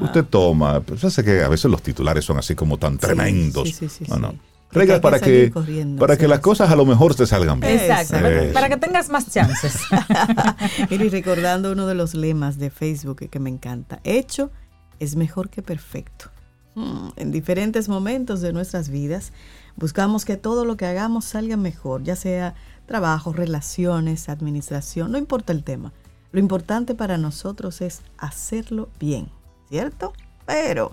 Usted 0.00 0.24
toma. 0.24 0.80
Pues, 0.80 1.00
sé 1.00 1.24
que 1.24 1.42
a 1.42 1.48
veces 1.48 1.70
los 1.70 1.82
titulares 1.82 2.24
son 2.24 2.38
así 2.38 2.54
como 2.54 2.78
tan 2.78 2.98
tremendos. 2.98 3.80
no, 4.08 4.16
no. 4.16 4.34
Reglas 4.72 5.00
para 5.00 5.20
que, 5.20 5.52
para 5.98 6.16
que 6.16 6.26
las 6.26 6.40
cosas 6.40 6.70
a 6.70 6.76
lo 6.76 6.86
mejor 6.86 7.14
te 7.14 7.26
salgan 7.26 7.60
bien. 7.60 7.74
Exacto, 7.74 8.16
para 8.54 8.70
que 8.70 8.78
tengas 8.78 9.10
más 9.10 9.30
chances. 9.30 9.74
y 10.90 10.96
recordando 10.96 11.72
uno 11.72 11.86
de 11.86 11.94
los 11.94 12.14
lemas 12.14 12.58
de 12.58 12.70
Facebook 12.70 13.28
que 13.28 13.38
me 13.38 13.50
encanta. 13.50 14.00
Hecho 14.02 14.50
es 14.98 15.14
mejor 15.14 15.50
que 15.50 15.60
perfecto. 15.60 16.30
Mm, 16.74 17.08
en 17.16 17.32
diferentes 17.32 17.90
momentos 17.90 18.40
de 18.40 18.54
nuestras 18.54 18.88
vidas 18.88 19.32
buscamos 19.76 20.24
que 20.24 20.38
todo 20.38 20.64
lo 20.64 20.78
que 20.78 20.86
hagamos 20.86 21.26
salga 21.26 21.58
mejor, 21.58 22.02
ya 22.02 22.16
sea 22.16 22.54
trabajo, 22.86 23.32
relaciones, 23.32 24.28
administración, 24.28 25.12
no 25.12 25.18
importa 25.18 25.52
el 25.52 25.64
tema. 25.64 25.92
Lo 26.32 26.40
importante 26.40 26.94
para 26.94 27.18
nosotros 27.18 27.80
es 27.80 28.02
hacerlo 28.18 28.88
bien, 28.98 29.28
¿cierto? 29.68 30.12
Pero, 30.46 30.92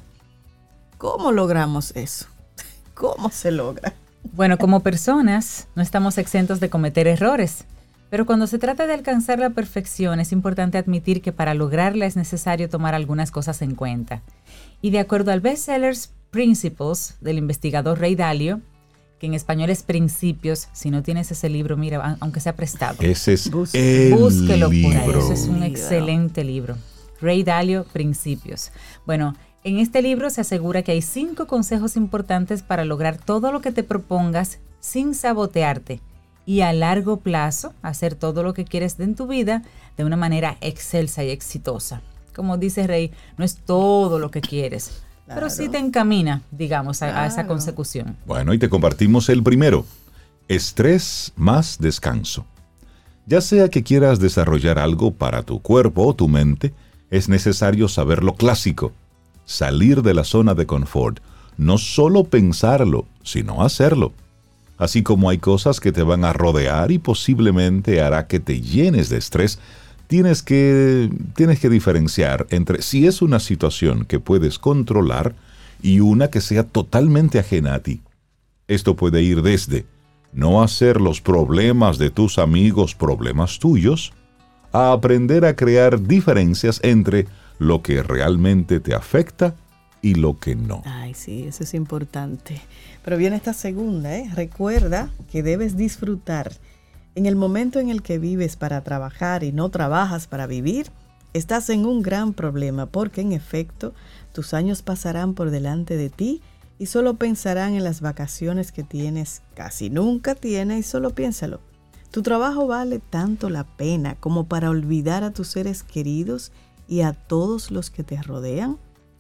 ¿cómo 0.98 1.32
logramos 1.32 1.96
eso? 1.96 2.28
¿Cómo 2.94 3.30
se 3.30 3.52
logra? 3.52 3.94
Bueno, 4.34 4.58
como 4.58 4.82
personas 4.82 5.68
no 5.76 5.82
estamos 5.82 6.18
exentos 6.18 6.60
de 6.60 6.70
cometer 6.70 7.08
errores, 7.08 7.66
pero 8.10 8.26
cuando 8.26 8.48
se 8.48 8.60
trata 8.60 8.88
de 8.88 8.94
alcanzar 8.94 9.40
la 9.40 9.52
perfección 9.52 10.20
es 10.20 10.32
importante 10.32 10.78
admitir 10.78 11.22
que 11.22 11.32
para 11.32 11.54
lograrla 11.54 12.06
es 12.06 12.16
necesario 12.16 12.70
tomar 12.70 12.96
algunas 12.96 13.32
cosas 13.32 13.62
en 13.62 13.76
cuenta. 13.76 14.24
Y 14.82 14.90
de 14.90 15.00
acuerdo 15.00 15.32
al 15.32 15.42
Bestsellers 15.42 16.12
Principles 16.32 17.18
del 17.22 17.38
investigador 17.38 18.00
Ray 18.00 18.16
Dalio, 18.16 18.62
que 19.20 19.28
en 19.28 19.34
español 19.34 19.70
es 19.70 19.84
Principios. 19.84 20.70
Si 20.72 20.90
no 20.90 21.04
tienes 21.04 21.32
ese 21.32 21.50
libro, 21.50 21.78
mira, 21.78 22.18
aunque 22.20 22.40
sea 22.40 22.56
prestado. 22.56 22.98
Ese 23.02 23.34
es 23.34 23.48
el 23.74 24.14
Búsquelo 24.14 24.70
libro. 24.70 25.20
Ese 25.20 25.34
es 25.34 25.48
un 25.48 25.64
excelente 25.64 26.44
libro. 26.44 26.78
Ray 27.22 27.44
Dalio, 27.44 27.84
Principios. 27.84 28.72
Bueno, 29.06 29.36
en 29.64 29.80
este 29.80 30.02
libro 30.02 30.30
se 30.30 30.42
asegura 30.42 30.84
que 30.84 30.94
hay 30.94 31.02
cinco 31.02 31.46
consejos 31.46 31.98
importantes 31.98 32.64
para 32.64 32.86
lograr 32.86 33.18
todo 33.18 33.52
lo 33.52 33.60
que 33.60 33.74
te 33.74 33.84
propongas 33.84 34.60
sin 34.80 35.14
sabotearte 35.14 36.00
y 36.46 36.62
a 36.62 36.72
largo 36.72 37.18
plazo 37.18 37.74
hacer 37.82 38.16
todo 38.16 38.42
lo 38.42 38.54
que 38.54 38.64
quieres 38.64 39.00
en 39.00 39.16
tu 39.16 39.28
vida 39.28 39.64
de 39.98 40.06
una 40.06 40.16
manera 40.16 40.58
excelsa 40.62 41.24
y 41.24 41.30
exitosa. 41.30 42.02
Como 42.34 42.58
dice 42.58 42.88
Rey, 42.88 43.12
no 43.38 43.44
es 43.44 43.58
todo 43.58 44.18
lo 44.18 44.32
que 44.32 44.40
quieres, 44.40 45.04
pero 45.34 45.50
sí 45.50 45.70
te 45.70 45.78
encamina, 45.78 46.42
digamos, 46.52 47.02
a, 47.02 47.26
esa 47.26 47.48
consecución. 47.48 48.18
Bueno, 48.26 48.54
y 48.54 48.58
te 48.58 48.70
compartimos 48.70 49.30
el 49.30 49.44
primero. 49.44 49.86
Estrés 50.48 51.32
más 51.36 51.78
descanso. 51.80 52.46
Ya 53.26 53.42
sea 53.42 53.70
que 53.70 53.84
quieras 53.84 54.20
desarrollar 54.20 54.80
algo 54.80 55.12
para 55.12 55.44
tu 55.44 55.62
cuerpo 55.62 56.08
o 56.08 56.16
tu 56.16 56.28
mente, 56.28 56.74
es 57.12 57.30
necesario 57.30 57.88
saber 57.88 58.24
lo 58.24 58.36
clásico, 58.36 58.92
salir 59.46 60.02
de 60.02 60.16
la 60.16 60.24
zona 60.24 60.56
de 60.56 60.66
confort, 60.66 61.20
no 61.58 61.78
solo 61.78 62.24
pensarlo, 62.24 63.06
sino 63.24 63.64
hacerlo. 63.64 64.14
Así 64.78 65.04
como 65.04 65.30
hay 65.30 65.38
cosas 65.38 65.80
que 65.80 65.92
te 65.92 66.04
van 66.04 66.24
a 66.24 66.34
rodear 66.34 66.92
y 66.92 67.00
posiblemente 67.00 68.02
hará 68.02 68.28
que 68.28 68.40
te 68.40 68.62
llenes 68.62 69.10
de 69.10 69.18
estrés, 69.18 69.60
tienes 70.10 70.42
que, 70.42 71.08
tienes 71.36 71.60
que 71.60 71.70
diferenciar 71.70 72.48
entre 72.50 72.82
si 72.82 73.06
es 73.06 73.22
una 73.22 73.40
situación 73.40 74.06
que 74.06 74.20
puedes 74.20 74.58
controlar 74.58 75.36
y 75.84 76.00
una 76.00 76.32
que 76.32 76.42
sea 76.42 76.64
totalmente 76.64 77.38
ajena 77.38 77.76
a 77.76 77.80
ti. 77.80 78.02
Esto 78.68 78.96
puede 78.96 79.22
ir 79.22 79.44
desde 79.44 79.86
no 80.34 80.64
hacer 80.64 81.00
los 81.00 81.22
problemas 81.22 82.00
de 82.00 82.10
tus 82.10 82.40
amigos 82.40 82.96
problemas 82.96 83.60
tuyos, 83.60 84.12
a 84.74 84.94
aprender 84.94 85.46
a 85.46 85.56
crear 85.56 86.02
diferencias 86.02 86.80
entre 86.82 87.28
lo 87.60 87.84
que 87.84 88.02
realmente 88.02 88.80
te 88.80 88.96
afecta 88.96 89.56
y 90.02 90.16
lo 90.16 90.40
que 90.40 90.56
no. 90.56 90.82
Ay, 90.86 91.14
sí, 91.14 91.44
eso 91.44 91.64
es 91.64 91.76
importante. 91.76 92.60
Pero 93.04 93.16
viene 93.18 93.36
esta 93.36 93.54
segunda, 93.54 94.18
¿eh? 94.18 94.28
Recuerda 94.34 95.12
que 95.32 95.44
debes 95.44 95.78
disfrutar 95.78 96.52
en 97.20 97.26
el 97.26 97.36
momento 97.36 97.82
en 97.82 97.90
el 97.90 98.02
que 98.02 98.18
vives 98.18 98.56
para 98.56 98.82
trabajar 98.82 99.44
y 99.44 99.52
no 99.52 99.68
trabajas 99.68 100.26
para 100.28 100.48
vivir, 100.48 100.90
estás 101.34 101.70
en 101.70 101.86
un 101.86 102.02
gran 102.02 102.32
problema 102.32 102.86
porque 102.86 103.20
en 103.20 103.34
efecto 103.34 103.94
tus 104.32 104.54
años 104.54 104.84
pasarán 104.84 105.34
por 105.34 105.52
delante 105.52 105.98
de 105.98 106.10
ti 106.10 106.42
y 106.78 106.86
solo 106.86 107.16
pensarán 107.16 107.74
en 107.74 107.84
las 107.84 108.00
vacaciones 108.00 108.72
que 108.72 108.84
tienes, 108.84 109.42
casi 109.54 109.90
nunca 109.90 110.34
tienes 110.34 110.80
y 110.80 110.84
solo 110.84 111.10
piénsalo. 111.10 111.60
Tu 112.10 112.22
trabajo 112.22 112.68
vale 112.68 113.00
tanto 113.00 113.50
la 113.50 113.66
pena 113.66 114.16
como 114.16 114.46
para 114.46 114.70
olvidar 114.70 115.26
a 115.26 115.32
tus 115.32 115.50
seres 115.50 115.84
queridos 115.84 116.54
y 116.88 117.02
a 117.02 117.12
todos 117.12 117.70
los 117.70 117.90
que 117.90 118.06
te 118.06 118.22
rodean. 118.22 118.78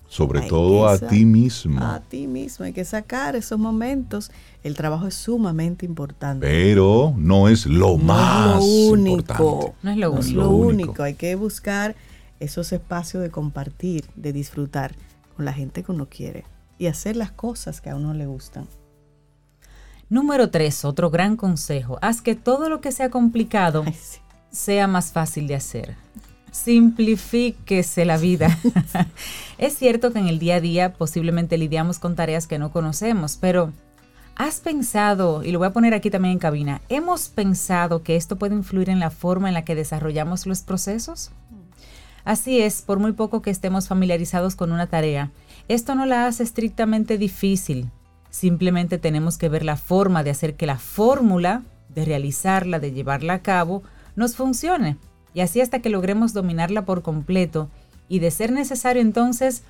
Sobre 0.07 0.43
todo 0.43 0.87
a 0.87 0.97
ti 0.97 1.25
mismo. 1.25 1.83
A 1.83 1.99
ti 1.99 2.27
mismo, 2.27 2.63
hay 2.63 2.71
que 2.71 2.85
sacar 2.85 3.35
esos 3.35 3.59
momentos. 3.59 4.31
El 4.63 4.75
trabajo 4.75 5.07
es 5.07 5.15
sumamente 5.15 5.85
importante. 5.85 6.45
Pero 6.45 7.13
no 7.15 7.47
es 7.47 7.65
lo 7.65 7.97
más 7.97 8.57
lo 8.57 8.63
único. 8.63 9.17
Importante. 9.19 9.75
No 9.83 9.91
es 9.91 9.97
lo, 9.97 10.11
único. 10.11 10.41
lo 10.41 10.49
único. 10.49 11.03
Hay 11.03 11.13
que 11.13 11.35
buscar 11.35 11.95
esos 12.39 12.71
espacios 12.73 13.23
de 13.23 13.29
compartir, 13.29 14.05
de 14.15 14.33
disfrutar 14.33 14.93
con 15.35 15.45
la 15.45 15.53
gente 15.53 15.83
que 15.83 15.91
uno 15.91 16.07
quiere 16.09 16.43
y 16.77 16.87
hacer 16.87 17.15
las 17.15 17.31
cosas 17.31 17.79
que 17.81 17.89
a 17.89 17.95
uno 17.95 18.13
le 18.13 18.25
gustan. 18.25 18.67
Número 20.09 20.49
tres, 20.49 20.83
otro 20.85 21.09
gran 21.09 21.37
consejo. 21.37 21.99
Haz 22.01 22.21
que 22.21 22.35
todo 22.35 22.67
lo 22.67 22.81
que 22.81 22.91
sea 22.91 23.09
complicado 23.09 23.85
sea 24.51 24.87
más 24.87 25.11
fácil 25.11 25.47
de 25.47 25.55
hacer 25.55 25.95
simplifíquese 26.51 28.05
la 28.05 28.17
vida. 28.17 28.57
es 29.57 29.77
cierto 29.77 30.11
que 30.11 30.19
en 30.19 30.27
el 30.27 30.39
día 30.39 30.55
a 30.55 30.61
día 30.61 30.93
posiblemente 30.93 31.57
lidiamos 31.57 31.99
con 31.99 32.15
tareas 32.15 32.47
que 32.47 32.59
no 32.59 32.71
conocemos, 32.71 33.37
pero 33.39 33.71
¿has 34.39 34.62
pensado, 34.62 35.43
y 35.43 35.51
lo 35.51 35.60
voy 35.60 35.67
a 35.67 35.74
poner 35.74 35.93
aquí 35.93 36.10
también 36.10 36.31
en 36.31 36.39
cabina, 36.39 36.81
¿hemos 36.88 37.27
pensado 37.27 38.03
que 38.03 38.15
esto 38.15 38.38
puede 38.38 38.55
influir 38.55 38.89
en 38.89 39.01
la 39.01 39.10
forma 39.10 39.50
en 39.50 39.53
la 39.53 39.65
que 39.65 39.75
desarrollamos 39.75 40.48
los 40.48 40.62
procesos? 40.62 41.31
Así 42.24 42.62
es, 42.62 42.81
por 42.81 43.00
muy 43.00 43.12
poco 43.12 43.41
que 43.41 43.50
estemos 43.50 43.89
familiarizados 43.89 44.55
con 44.55 44.72
una 44.72 44.88
tarea, 44.88 45.29
esto 45.67 45.93
no 45.93 46.05
la 46.05 46.25
hace 46.25 46.43
estrictamente 46.43 47.17
difícil. 47.17 47.91
Simplemente 48.29 48.98
tenemos 48.98 49.38
que 49.38 49.50
ver 49.50 49.65
la 49.65 49.75
forma 49.75 50.24
de 50.24 50.29
hacer 50.29 50.55
que 50.55 50.65
la 50.65 50.77
fórmula, 50.77 51.63
de 51.89 52.05
realizarla, 52.05 52.79
de 52.79 52.93
llevarla 52.93 53.34
a 53.34 53.41
cabo, 53.41 53.84
nos 54.15 54.38
funcione 54.38 54.98
y 55.34 55.41
así 55.41 55.60
hasta 55.60 55.79
que 55.79 55.89
logremos 55.89 56.31
dominarla 56.31 56.86
por 56.86 57.01
completo 57.01 57.69
y 58.08 58.19
de 58.19 58.31
ser 58.31 58.53
necesario 58.53 59.01
entonces 59.01 59.63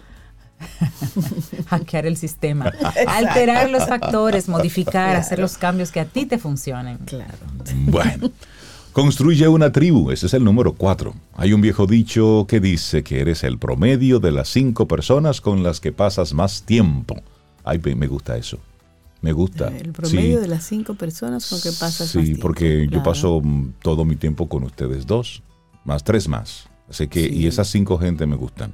hackear 1.68 2.06
el 2.06 2.18
sistema, 2.18 2.72
alterar 3.08 3.70
los 3.70 3.88
factores, 3.88 4.50
modificar, 4.50 5.16
hacer 5.16 5.40
los 5.40 5.58
cambios 5.58 5.92
que 5.92 6.00
a 6.00 6.06
ti 6.06 6.26
te 6.26 6.38
funcionen. 6.38 6.98
Claro. 7.00 7.38
Bueno. 7.86 8.32
Construye 8.92 9.48
una 9.48 9.72
tribu, 9.72 10.12
ese 10.12 10.26
es 10.26 10.34
el 10.34 10.44
número 10.44 10.74
cuatro. 10.74 11.14
Hay 11.36 11.54
un 11.54 11.62
viejo 11.62 11.86
dicho 11.86 12.46
que 12.48 12.60
dice 12.60 13.04
que 13.04 13.22
eres 13.22 13.44
el 13.44 13.60
promedio 13.60 14.20
de 14.20 14.32
las 14.32 14.50
cinco 14.50 14.88
personas 14.88 15.42
con 15.42 15.64
las 15.64 15.80
que 15.80 15.92
pasas 15.92 16.34
más 16.34 16.64
tiempo. 16.64 17.16
Ay, 17.64 17.80
me 17.96 18.08
gusta 18.08 18.36
eso. 18.36 18.60
Me 19.22 19.32
gusta. 19.32 19.68
El 19.68 19.92
promedio 19.92 20.42
de 20.42 20.48
las 20.48 20.64
cinco 20.64 20.96
personas 20.96 21.48
con 21.48 21.62
que 21.62 21.72
pasas 21.72 22.10
sí, 22.10 22.18
más 22.18 22.26
tiempo. 22.26 22.36
Sí, 22.36 22.42
porque 22.42 22.88
yo 22.90 23.04
paso 23.04 23.42
todo 23.82 24.06
mi 24.06 24.16
tiempo 24.16 24.50
con 24.50 24.64
ustedes 24.64 25.06
dos 25.06 25.44
más 25.84 26.04
tres 26.04 26.28
más. 26.28 26.70
Así 26.90 27.08
que, 27.08 27.28
y 27.28 27.48
esas 27.48 27.68
cinco 27.68 27.98
gente 27.98 28.26
me 28.26 28.36
gustan. 28.36 28.74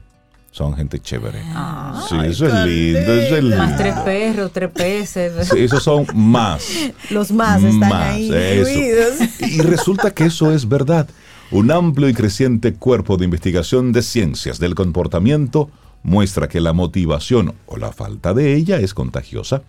Son 0.56 0.74
gente 0.74 1.02
chévere. 1.02 1.42
Ah. 1.48 2.06
sí, 2.08 2.16
eso 2.24 2.48
es 2.48 2.54
lindo, 2.66 3.14
eso 3.14 3.36
es 3.36 3.44
lindo. 3.44 3.58
Más 3.58 3.76
tres 3.76 3.94
perros, 4.06 4.52
tres 4.54 4.72
peces. 4.72 5.50
Sí, 5.50 5.60
esos 5.60 5.84
son 5.84 6.08
más. 6.14 6.66
Los 7.10 7.30
más 7.34 7.62
están 7.62 7.92
ahí 7.92 8.28
incluidos. 8.28 9.16
Y 9.42 9.60
resulta 9.60 10.12
que 10.12 10.28
eso 10.28 10.54
es 10.54 10.70
verdad. 10.70 11.10
Un 11.52 11.72
amplio 11.72 12.08
y 12.08 12.14
creciente 12.14 12.74
cuerpo 12.74 13.18
de 13.18 13.26
investigación 13.26 13.92
de 13.92 14.02
ciencias 14.02 14.58
del 14.58 14.76
comportamiento 14.76 15.70
muestra 16.04 16.48
que 16.48 16.62
la 16.62 16.72
motivación 16.72 17.54
o 17.66 17.76
la 17.76 17.92
falta 17.92 18.34
de 18.34 18.56
ella 18.56 18.80
es 18.80 18.94
contagiosa. 18.94 19.62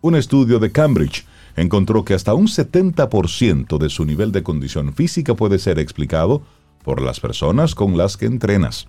Un 0.00 0.16
estudio 0.16 0.58
de 0.58 0.72
Cambridge 0.72 1.26
encontró 1.54 2.02
que 2.02 2.14
hasta 2.14 2.32
un 2.32 2.46
70% 2.46 3.76
de 3.76 3.90
su 3.90 4.06
nivel 4.06 4.32
de 4.32 4.42
condición 4.42 4.94
física 4.94 5.34
puede 5.34 5.58
ser 5.58 5.78
explicado 5.78 6.40
por 6.82 7.02
las 7.02 7.20
personas 7.20 7.74
con 7.74 7.98
las 7.98 8.16
que 8.16 8.24
entrenas. 8.24 8.88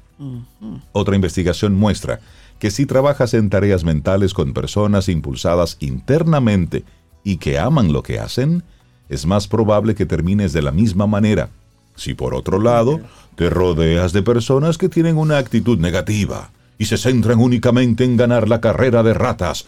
Otra 0.92 1.16
investigación 1.16 1.76
muestra 1.76 2.20
que 2.60 2.72
si 2.72 2.86
trabajas 2.86 3.34
en 3.34 3.50
tareas 3.50 3.84
mentales 3.84 4.34
con 4.34 4.54
personas 4.54 5.10
impulsadas 5.10 5.78
internamente 5.80 6.84
y 7.24 7.38
que 7.38 7.58
aman 7.58 7.92
lo 7.92 8.04
que 8.04 8.20
hacen, 8.20 8.64
es 9.10 9.26
más 9.26 9.48
probable 9.48 9.96
que 9.96 10.06
termines 10.06 10.54
de 10.54 10.62
la 10.62 10.72
misma 10.72 11.08
manera. 11.08 11.50
Si 11.96 12.14
por 12.14 12.34
otro 12.34 12.60
lado 12.60 13.02
te 13.36 13.50
rodeas 13.50 14.14
de 14.14 14.24
personas 14.24 14.78
que 14.78 14.90
tienen 14.90 15.18
una 15.18 15.38
actitud 15.38 15.80
negativa 15.80 16.52
y 16.78 16.86
se 16.86 16.98
centran 16.98 17.40
únicamente 17.40 18.04
en 18.04 18.18
ganar 18.18 18.48
la 18.48 18.62
carrera 18.62 19.04
de 19.04 19.14
ratas, 19.14 19.66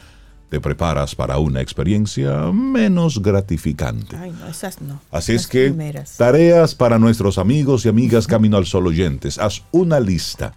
te 0.53 0.61
preparas 0.61 1.15
para 1.15 1.39
una 1.39 1.61
experiencia 1.61 2.51
menos 2.51 3.19
gratificante. 3.23 4.15
Ay, 4.15 4.31
no, 4.39 4.45
esas 4.45 4.83
no. 4.83 5.01
Así 5.09 5.33
es 5.33 5.47
que, 5.47 5.73
tareas 6.15 6.75
para 6.75 6.99
nuestros 6.99 7.39
amigos 7.39 7.87
y 7.87 7.89
amigas 7.89 8.27
Camino 8.27 8.57
al 8.57 8.67
Sol 8.67 8.85
oyentes. 8.85 9.39
Haz 9.39 9.63
una 9.71 9.99
lista 9.99 10.53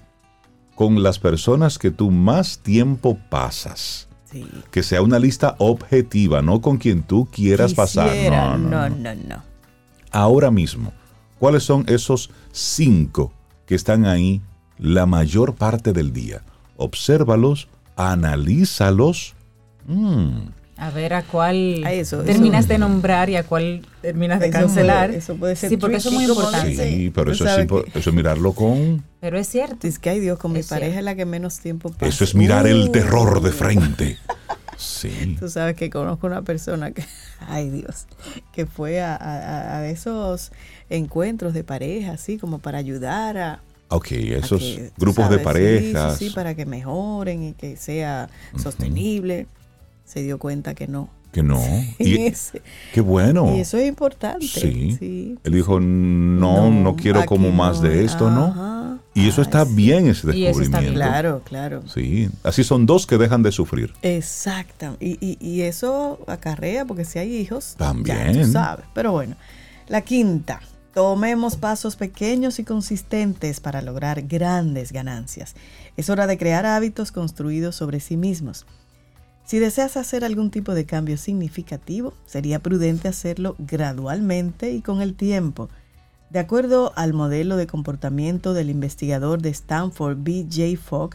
con 0.75 1.03
las 1.03 1.19
personas 1.19 1.79
que 1.79 1.91
tú 1.91 2.11
más 2.11 2.59
tiempo 2.59 3.19
pasas. 3.31 4.07
Sí. 4.31 4.45
Que 4.71 4.83
sea 4.83 5.01
una 5.01 5.19
lista 5.19 5.57
objetiva, 5.61 6.43
no 6.43 6.61
con 6.61 6.77
quien 6.77 7.03
tú 7.03 7.27
quieras 7.33 7.73
pasar. 7.73 8.15
No 8.31 8.59
no, 8.59 8.91
no, 8.91 9.15
no. 9.15 9.43
Ahora 10.11 10.51
mismo, 10.51 10.93
¿cuáles 11.39 11.63
son 11.63 11.87
esos 11.89 12.29
cinco 12.53 13.33
que 13.65 13.75
están 13.75 14.05
ahí 14.05 14.43
la 14.77 15.07
mayor 15.07 15.55
parte 15.55 15.95
del 15.95 16.13
día? 16.13 16.43
Obsérvalos, 16.77 17.69
analízalos 17.97 19.36
Mm. 19.87 20.49
A 20.79 20.91
ver 20.91 21.15
a 21.15 21.23
cuál 21.23 21.83
terminas 22.27 22.69
de 22.69 22.77
nombrar 22.77 23.31
y 23.31 23.37
a 23.37 23.45
cuál 23.45 23.87
terminas 24.03 24.41
de 24.41 24.51
cancelar. 24.51 25.11
eso 25.11 25.35
puede 25.37 25.57
ser 25.57 25.71
Sí, 25.71 25.79
porque 25.79 25.97
eso 25.97 26.11
es 26.11 26.15
muy 26.15 26.25
importante. 26.25 26.91
Sí, 26.91 27.11
pero 27.15 27.33
eso 27.33 27.49
es, 27.49 27.67
eso 27.95 28.13
mirarlo 28.13 28.53
con... 28.53 29.03
Pero 29.21 29.39
es 29.39 29.49
cierto. 29.49 29.87
Es 29.87 29.99
que, 29.99 30.11
ay 30.11 30.21
Dios, 30.21 30.39
con 30.39 30.53
mi 30.53 30.63
pareja 30.63 30.99
es 30.99 31.05
la 31.05 31.15
que 31.15 31.25
menos 31.25 31.61
tiempo 31.61 31.89
pasa. 31.89 32.07
Eso 32.07 32.25
es 32.25 32.35
mirar 32.35 32.67
el 32.67 32.89
uh. 32.89 32.93
terror 32.93 33.41
de 33.41 33.53
frente. 33.53 34.19
Sí. 34.77 35.37
Tú 35.41 35.49
sabes 35.49 35.77
que 35.77 35.89
conozco 35.89 36.27
una 36.27 36.43
persona 36.43 36.91
que, 36.91 37.03
ay 37.49 37.71
Dios, 37.71 38.05
que 38.53 38.67
fue 38.67 39.01
a, 39.01 39.17
a 39.79 39.89
esos 39.89 40.53
encuentros 40.91 41.55
de 41.55 41.65
pareja, 41.65 42.13
así 42.13 42.37
como 42.37 42.59
para 42.59 42.77
ayudar 42.77 43.39
a, 43.39 43.61
Ok, 43.89 44.11
esos 44.11 44.81
grupos 44.97 45.31
de 45.31 45.39
parejas. 45.39 46.19
Sí, 46.19 46.29
sí, 46.29 46.35
para 46.35 46.55
que 46.55 46.67
mejoren 46.67 47.43
y 47.43 47.53
que 47.53 47.77
sea 47.77 48.29
sostenible 48.61 49.47
se 50.07 50.23
dio 50.23 50.39
cuenta 50.39 50.75
que 50.75 50.87
no. 50.87 51.11
Que 51.33 51.43
no. 51.43 51.61
Y, 51.99 52.33
qué 52.95 53.01
bueno. 53.03 53.55
Y 53.55 53.61
eso 53.61 53.77
es 53.77 53.87
importante. 53.87 54.47
Sí. 54.47 55.37
Él 55.45 55.53
dijo, 55.53 55.81
no, 55.81 56.71
no, 56.71 56.97
quiero 56.97 57.27
como 57.27 57.51
más 57.51 57.83
de 57.83 58.05
esto, 58.05 58.31
¿no? 58.31 58.87
Y 59.13 59.29
eso 59.29 59.41
está 59.41 59.65
bien, 59.65 60.09
ese 60.09 60.27
descubrimiento. 60.27 60.93
claro, 60.93 61.43
claro. 61.43 61.83
Sí, 61.89 62.29
así 62.43 62.65
son 62.65 62.85
dos 62.85 63.07
que 63.07 63.17
dejan 63.17 63.43
de 63.43 63.51
sufrir. 63.51 63.95
Exacto. 64.03 64.97
Y, 65.01 65.39
y, 65.41 65.63
eso 65.63 66.21
acarrea, 66.27 66.85
porque 66.85 67.07
si 67.07 67.19
hay 67.19 67.35
hijos, 67.35 67.77
también. 67.79 68.35
Ya 68.35 68.47
sabes. 68.47 68.85
Pero 68.95 69.13
bueno, 69.13 69.37
la 69.89 70.03
quinta. 70.03 70.61
Tomemos 70.93 71.57
pasos 71.57 71.95
pequeños 71.95 72.59
y 72.59 72.65
consistentes 72.65 73.61
para 73.61 73.83
lograr 73.83 74.23
grandes 74.23 74.93
ganancias. 74.93 75.55
Es 75.99 76.09
hora 76.09 76.27
de 76.27 76.39
crear 76.39 76.65
hábitos 76.65 77.13
construidos 77.13 77.77
sobre 77.77 78.01
sí 78.01 78.17
mismos. 78.17 78.65
Si 79.47 79.61
deseas 79.61 79.97
hacer 79.97 80.25
algún 80.25 80.51
tipo 80.51 80.75
de 80.75 80.87
cambio 80.87 81.17
significativo, 81.17 82.13
sería 82.27 82.59
prudente 82.59 83.07
hacerlo 83.07 83.55
gradualmente 83.61 84.73
y 84.73 84.83
con 84.83 85.01
el 85.01 85.15
tiempo. 85.15 85.69
De 86.31 86.41
acuerdo 86.41 86.93
al 86.97 87.13
modelo 87.13 87.57
de 87.57 87.69
comportamiento 87.69 88.55
del 88.55 88.71
investigador 88.71 89.41
de 89.41 89.51
Stanford 89.51 90.19
B.J. 90.19 90.77
Fogg, 90.83 91.11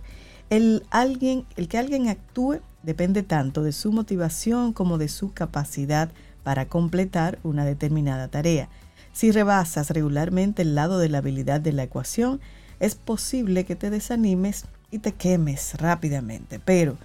el, 0.49 0.85
alguien, 0.91 1.45
el 1.57 1.67
que 1.67 1.77
alguien 1.77 2.07
actúe 2.07 2.61
depende 2.83 3.21
tanto 3.21 3.63
de 3.63 3.73
su 3.73 3.91
motivación 3.91 4.71
como 4.71 4.97
de 4.97 5.09
su 5.09 5.33
capacidad 5.33 6.09
para 6.43 6.69
completar 6.69 7.37
una 7.43 7.65
determinada 7.65 8.29
tarea. 8.29 8.69
Si 9.11 9.33
rebasas 9.33 9.89
regularmente 9.89 10.61
el 10.61 10.73
lado 10.73 10.99
de 10.99 11.09
la 11.09 11.17
habilidad 11.17 11.59
de 11.59 11.73
la 11.73 11.83
ecuación, 11.83 12.39
es 12.79 12.95
posible 12.95 13.65
que 13.65 13.75
te 13.75 13.89
desanimes 13.89 14.63
y 14.89 14.99
te 14.99 15.11
quemes 15.11 15.75
rápidamente, 15.75 16.59
pero 16.63 16.97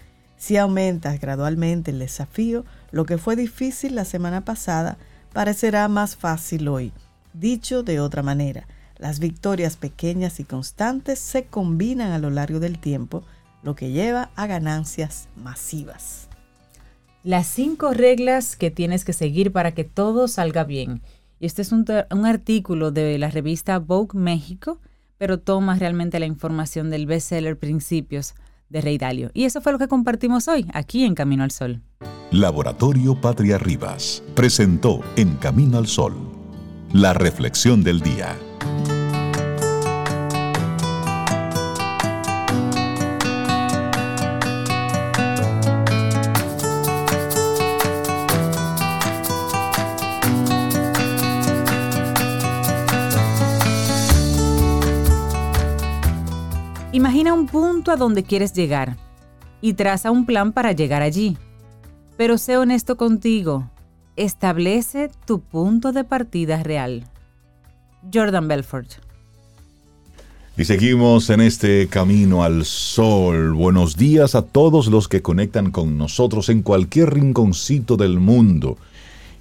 si 0.47 0.57
aumentas 0.57 1.21
gradualmente 1.21 1.91
el 1.91 1.99
desafío, 1.99 2.65
lo 2.93 3.05
que 3.05 3.19
fue 3.19 3.35
difícil 3.35 3.97
la 3.97 4.05
semana 4.05 4.45
pasada 4.45 4.97
parecerá 5.33 5.89
más 5.89 6.15
fácil 6.15 6.69
hoy. 6.69 6.93
Dicho 7.33 7.83
de 7.83 7.99
otra 7.99 8.23
manera, 8.23 8.69
las 8.97 9.19
victorias 9.19 9.77
pequeñas 9.77 10.39
y 10.39 10.45
constantes 10.45 11.19
se 11.19 11.47
combinan 11.47 12.13
a 12.13 12.21
lo 12.21 12.31
largo 12.31 12.61
del 12.61 12.79
tiempo, 12.79 13.25
lo 13.65 13.75
que 13.75 13.91
lleva 13.91 14.31
a 14.37 14.47
ganancias 14.47 15.27
masivas. 15.35 16.29
Las 17.25 17.49
cinco 17.49 17.93
reglas 17.93 18.55
que 18.55 18.71
tienes 18.71 19.05
que 19.05 19.15
seguir 19.15 19.51
para 19.51 19.75
que 19.75 19.83
todo 19.83 20.29
salga 20.29 20.63
bien. 20.63 21.03
Este 21.41 21.61
es 21.61 21.73
un, 21.73 21.85
un 22.13 22.25
artículo 22.25 22.93
de 22.93 23.19
la 23.19 23.31
revista 23.31 23.81
Vogue 23.81 24.17
México, 24.17 24.79
pero 25.19 25.41
toma 25.41 25.75
realmente 25.75 26.21
la 26.21 26.27
información 26.27 26.89
del 26.89 27.07
bestseller 27.07 27.59
Principios 27.59 28.37
de 28.69 28.81
Rey 28.81 28.99
Dalio. 28.99 29.31
Y 29.35 29.45
eso 29.45 29.61
fue 29.61 29.73
lo 29.73 29.79
que 29.79 29.89
compartimos 29.89 30.49
hoy, 30.49 30.67
aquí 30.73 31.05
en 31.05 31.15
Camino 31.15 31.45
al 31.45 31.51
Sol. 31.51 31.83
Laboratorio 32.31 33.21
Patria 33.21 33.59
Rivas 33.59 34.23
presentó 34.35 35.01
En 35.17 35.37
Camino 35.37 35.79
al 35.79 35.87
Sol, 35.87 36.15
la 36.93 37.15
reflexión 37.15 37.83
del 37.83 38.01
día. 38.01 38.37
Un 57.47 57.53
punto 57.53 57.93
a 57.93 57.97
donde 57.97 58.25
quieres 58.25 58.53
llegar 58.53 58.97
y 59.61 59.75
traza 59.75 60.11
un 60.11 60.27
plan 60.27 60.53
para 60.53 60.73
llegar 60.73 61.03
allí. 61.03 61.37
Pero 62.17 62.39
sé 62.39 62.57
honesto 62.57 62.97
contigo, 62.97 63.71
establece 64.17 65.11
tu 65.27 65.41
punto 65.41 65.93
de 65.93 66.03
partida 66.03 66.63
real. 66.65 67.05
Jordan 68.13 68.49
Belfort. 68.49 68.89
Y 70.57 70.65
seguimos 70.65 71.31
en 71.31 71.41
este 71.41 71.87
camino 71.87 72.43
al 72.43 72.65
sol. 72.65 73.53
Buenos 73.53 73.97
días 73.97 74.35
a 74.35 74.43
todos 74.43 74.89
los 74.89 75.07
que 75.07 75.23
conectan 75.23 75.71
con 75.71 75.99
nosotros 75.99 76.49
en 76.49 76.63
cualquier 76.63 77.15
rinconcito 77.15 77.97
del 77.97 78.19
mundo. 78.19 78.77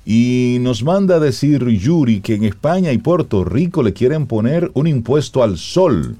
Y 0.05 0.57
nos 0.61 0.83
manda 0.83 1.15
a 1.15 1.19
decir 1.19 1.65
Yuri 1.65 2.21
que 2.21 2.35
en 2.35 2.43
España 2.43 2.91
y 2.91 2.99
Puerto 2.99 3.43
Rico 3.43 3.81
le 3.81 3.93
quieren 3.93 4.27
poner 4.27 4.69
un 4.75 4.85
impuesto 4.85 5.41
al 5.41 5.57
sol. 5.57 6.17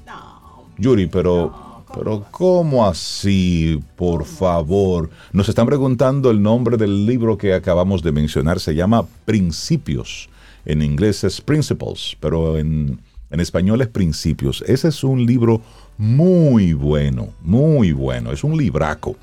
Yuri, 0.78 1.06
pero, 1.06 1.65
pero 1.96 2.24
¿cómo 2.30 2.86
así? 2.86 3.80
Por 3.96 4.24
favor. 4.24 5.10
Nos 5.32 5.48
están 5.48 5.66
preguntando 5.66 6.30
el 6.30 6.42
nombre 6.42 6.76
del 6.76 7.06
libro 7.06 7.38
que 7.38 7.54
acabamos 7.54 8.02
de 8.02 8.12
mencionar. 8.12 8.60
Se 8.60 8.74
llama 8.74 9.06
Principios. 9.24 10.28
En 10.64 10.82
inglés 10.82 11.24
es 11.24 11.40
Principles, 11.40 12.16
pero 12.20 12.58
en, 12.58 13.00
en 13.30 13.40
español 13.40 13.80
es 13.80 13.88
Principios. 13.88 14.62
Ese 14.66 14.88
es 14.88 15.02
un 15.04 15.24
libro 15.24 15.62
muy 15.96 16.72
bueno, 16.74 17.28
muy 17.42 17.92
bueno. 17.92 18.32
Es 18.32 18.44
un 18.44 18.56
libraco 18.56 19.16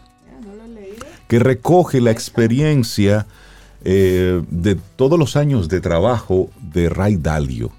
que 1.27 1.39
recoge 1.39 2.01
la 2.01 2.11
experiencia 2.11 3.25
eh, 3.85 4.41
de 4.49 4.75
todos 4.95 5.19
los 5.19 5.35
años 5.35 5.67
de 5.67 5.81
trabajo 5.81 6.49
de 6.61 6.87
Ray 6.87 7.17
Dalio, 7.17 7.69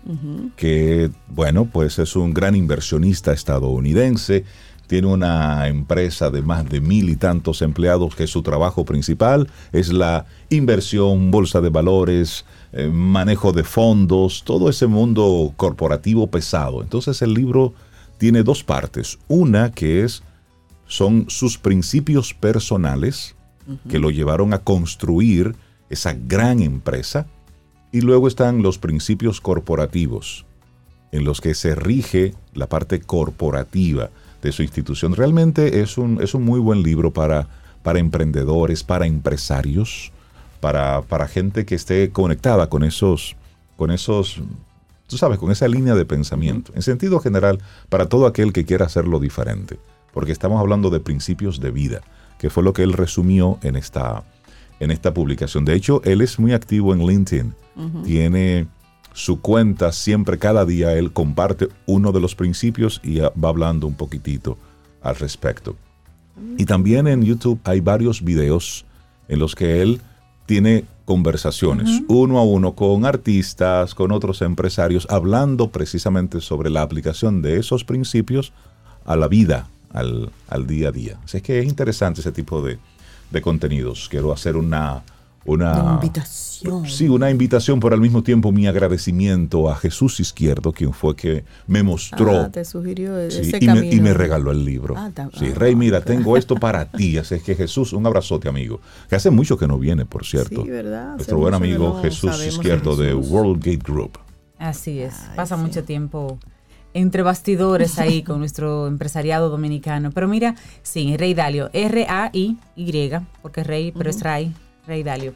que, 0.55 1.11
bueno, 1.29 1.65
pues 1.65 1.99
es 1.99 2.15
un 2.15 2.35
gran 2.35 2.55
inversionista 2.55 3.33
estadounidense, 3.33 4.45
tiene 4.87 5.09
una 5.09 5.67
empresa 5.69 6.31
de 6.31 6.43
más 6.43 6.69
de 6.69 6.81
mil 6.81 7.09
y 7.09 7.17
tantos 7.17 7.63
empleados 7.63 8.15
que 8.15 8.27
su 8.27 8.43
trabajo 8.43 8.85
principal 8.85 9.49
es 9.73 9.93
la 9.93 10.27
inversión, 10.51 11.31
bolsa 11.31 11.61
de 11.61 11.71
valores, 11.71 12.45
eh, 12.73 12.89
manejo 12.89 13.53
de 13.53 13.65
fondos, 13.65 14.45
todo 14.45 14.69
ese 14.69 14.87
mundo 14.87 15.53
corporativo 15.57 16.27
pesado. 16.29 16.83
Entonces 16.83 17.23
el 17.23 17.35
libro 17.35 17.75
tiene 18.19 18.43
dos 18.43 18.63
partes. 18.63 19.19
Una 19.29 19.73
que 19.73 20.05
es 20.05 20.23
son 20.87 21.27
sus 21.29 21.59
principios 21.59 22.35
personales 22.35 23.35
que 23.89 23.99
lo 23.99 24.11
llevaron 24.11 24.53
a 24.53 24.59
construir 24.59 25.57
esa 25.89 26.13
gran 26.13 26.61
empresa. 26.61 27.27
Y 27.93 28.03
luego 28.03 28.29
están 28.29 28.63
los 28.63 28.79
principios 28.79 29.41
corporativos, 29.41 30.45
en 31.13 31.25
los 31.25 31.41
que 31.41 31.55
se 31.55 31.75
rige 31.75 32.35
la 32.53 32.69
parte 32.69 33.01
corporativa 33.01 34.11
de 34.45 34.53
su 34.53 34.63
institución. 34.63 35.17
Realmente 35.17 35.81
es 35.81 35.97
un, 35.99 36.23
es 36.23 36.35
un 36.35 36.45
muy 36.45 36.61
buen 36.61 36.83
libro 36.83 37.13
para, 37.13 37.49
para 37.83 37.99
emprendedores, 37.99 38.85
para 38.85 39.07
empresarios, 39.07 40.13
para, 40.61 41.01
para 41.03 41.27
gente 41.27 41.65
que 41.65 41.75
esté 41.75 42.11
conectada 42.11 42.69
con 42.69 42.85
esos, 42.85 43.37
con 43.77 43.91
esos, 43.91 44.43
tú 45.07 45.17
sabes, 45.17 45.39
con 45.39 45.51
esa 45.51 45.67
línea 45.67 45.95
de 45.95 46.05
pensamiento. 46.05 46.73
En 46.75 46.83
sentido 46.83 47.21
general, 47.21 47.59
para 47.89 48.07
todo 48.07 48.27
aquel 48.27 48.53
que 48.53 48.67
quiera 48.67 48.85
hacerlo 48.85 49.19
diferente. 49.19 49.79
Porque 50.13 50.31
estamos 50.31 50.61
hablando 50.61 50.91
de 50.91 51.01
principios 51.01 51.59
de 51.59 51.71
vida, 51.71 52.03
que 52.39 52.51
fue 52.51 52.63
lo 52.63 52.73
que 52.73 52.83
él 52.83 52.93
resumió 52.93 53.59
en 53.63 53.77
esta, 53.77 54.25
en 54.79 54.91
esta 54.91 55.13
publicación. 55.15 55.65
De 55.65 55.75
hecho, 55.75 56.03
él 56.05 56.21
es 56.21 56.39
muy 56.39 56.53
activo 56.53 56.93
en 56.93 57.07
LinkedIn. 57.07 57.55
Tiene 58.05 58.69
su 59.15 59.41
cuenta 59.41 59.93
siempre, 59.93 60.39
cada 60.39 60.67
día, 60.67 60.93
él 60.93 61.13
comparte 61.13 61.69
uno 61.87 62.11
de 62.11 62.21
los 62.21 62.35
principios 62.35 63.01
y 63.05 63.21
va 63.21 63.49
hablando 63.49 63.87
un 63.87 63.95
poquitito 63.95 64.59
al 65.03 65.15
respecto. 65.15 65.77
Y 66.59 66.65
también 66.67 67.07
en 67.07 67.23
YouTube 67.23 67.61
hay 67.63 67.81
varios 67.81 68.23
videos 68.23 68.85
en 69.29 69.39
los 69.39 69.55
que 69.55 69.81
él 69.81 70.01
tiene 70.47 70.85
conversaciones 71.05 72.03
uno 72.09 72.39
a 72.39 72.45
uno 72.45 72.75
con 72.75 73.05
artistas, 73.05 73.95
con 73.95 74.11
otros 74.11 74.43
empresarios, 74.43 75.07
hablando 75.09 75.71
precisamente 75.71 76.41
sobre 76.41 76.69
la 76.69 76.83
aplicación 76.83 77.41
de 77.41 77.59
esos 77.59 77.85
principios 77.85 78.53
a 79.05 79.15
la 79.15 79.29
vida, 79.29 79.69
al, 79.93 80.33
día 80.67 80.89
a 80.89 80.93
día. 80.93 81.19
Así 81.25 81.37
es 81.37 81.43
que 81.43 81.61
es 81.61 81.67
interesante 81.67 82.21
ese 82.21 82.33
tipo 82.33 82.63
de, 82.63 82.79
de 83.31 83.43
contenidos. 83.43 84.09
Quiero 84.09 84.33
hacer 84.33 84.57
una, 84.57 85.03
una, 85.45 85.95
invitación. 85.95 86.87
Sí, 86.87 87.09
una 87.09 87.31
invitación, 87.31 87.81
pero 87.81 87.95
al 87.95 88.01
mismo 88.01 88.23
tiempo 88.23 88.53
mi 88.53 88.67
agradecimiento 88.67 89.69
a 89.69 89.77
Jesús 89.77 90.21
Izquierdo, 90.21 90.73
quien 90.73 90.93
fue 90.93 91.15
que 91.15 91.45
me 91.67 91.83
mostró. 91.83 92.43
Ah, 92.43 92.49
te 92.51 92.65
sugirió 92.65 93.19
ese 93.19 93.43
y, 93.47 93.67
camino. 93.67 93.75
Me, 93.75 93.95
y, 93.95 94.01
me, 94.01 94.15
regaló 94.15 94.51
el 94.53 94.65
libro. 94.65 94.95
Ah, 94.97 95.11
sí, 95.39 95.47
ah, 95.51 95.55
Rey, 95.59 95.75
mira, 95.75 96.01
tengo 96.01 96.37
esto 96.37 96.55
para 96.57 96.87
ti. 96.87 97.19
Así 97.19 97.35
es 97.35 97.43
que 97.43 97.55
Jesús, 97.55 97.93
un 97.93 98.07
abrazote, 98.07 98.49
amigo. 98.49 98.81
Que 99.09 99.17
hace 99.17 99.31
mucho 99.31 99.59
que 99.59 99.67
no 99.67 99.79
viene, 99.79 100.07
por 100.07 100.25
cierto. 100.25 100.63
Sí, 100.63 100.71
¿verdad? 100.71 101.17
Nuestro 101.17 101.39
buen 101.39 101.55
amigo 101.55 102.01
Jesús 102.01 102.45
Izquierdo 102.45 102.97
de 102.97 103.15
World 103.15 103.63
Gate 103.63 103.83
Group. 103.85 104.19
Así 104.59 105.01
es, 105.01 105.15
pasa 105.37 105.57
mucho 105.57 105.85
tiempo 105.85 106.39
entre 106.95 107.23
bastidores 107.23 107.99
ahí 107.99 108.23
con 108.23 108.39
nuestro 108.41 108.87
empresariado 108.87 109.51
dominicano. 109.51 110.11
Pero 110.13 110.29
mira, 110.29 110.55
sí, 110.83 111.17
Rey 111.17 111.35
Dalio, 111.35 111.69
R-A-I-Y, 111.73 113.11
porque 113.43 113.61
es 113.61 113.67
Rey, 113.67 113.93
pero 113.93 114.09
es 114.09 114.23
Ray, 114.23 114.55
Rey 114.87 115.03
Dalio. 115.03 115.35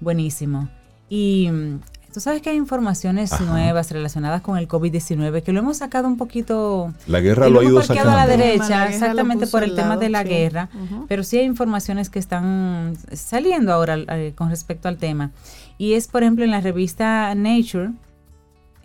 Buenísimo. 0.00 0.68
Y 1.08 1.48
mm, 1.50 1.80
tú 2.12 2.20
sabes 2.20 2.42
que 2.42 2.50
hay 2.50 2.56
informaciones 2.56 3.38
nuevas 3.40 3.90
relacionadas 3.90 4.42
con 4.42 4.58
el 4.58 4.68
COVID-19 4.68 5.42
que 5.42 5.52
lo 5.52 5.60
hemos 5.60 5.78
sacado 5.78 6.08
un 6.08 6.16
poquito. 6.16 6.92
La 7.06 7.20
guerra 7.20 7.48
lo, 7.48 7.60
ha 7.60 7.64
ido 7.64 7.82
sacando. 7.82 8.12
a 8.12 8.16
la 8.16 8.26
derecha, 8.26 8.88
exactamente 8.88 9.46
por 9.46 9.62
el 9.62 9.74
tema 9.74 9.96
de 9.96 10.08
la 10.08 10.24
guerra. 10.24 10.68
Pero 11.08 11.22
sí 11.22 11.38
hay 11.38 11.44
informaciones 11.44 12.10
que 12.10 12.18
están 12.18 12.96
saliendo 13.12 13.72
ahora 13.72 13.96
eh, 13.96 14.32
con 14.34 14.50
respecto 14.50 14.88
al 14.88 14.96
tema. 14.96 15.30
Y 15.78 15.92
es, 15.92 16.08
por 16.08 16.22
ejemplo, 16.22 16.44
en 16.44 16.50
la 16.50 16.60
revista 16.60 17.34
Nature, 17.34 17.90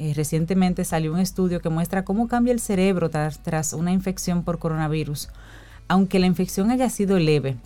eh, 0.03 0.13
recientemente 0.15 0.83
salió 0.83 1.13
un 1.13 1.19
estudio 1.19 1.61
que 1.61 1.69
muestra 1.69 2.03
cómo 2.03 2.27
cambia 2.27 2.53
el 2.53 2.59
cerebro 2.59 3.11
tras, 3.11 3.73
una 3.73 3.91
infección 3.91 4.43
por 4.43 4.57
coronavirus, 4.57 5.29
aunque 5.87 6.17
la 6.17 6.25
infección 6.25 6.71
haya 6.71 6.89
sido 6.89 7.19
leve. 7.19 7.57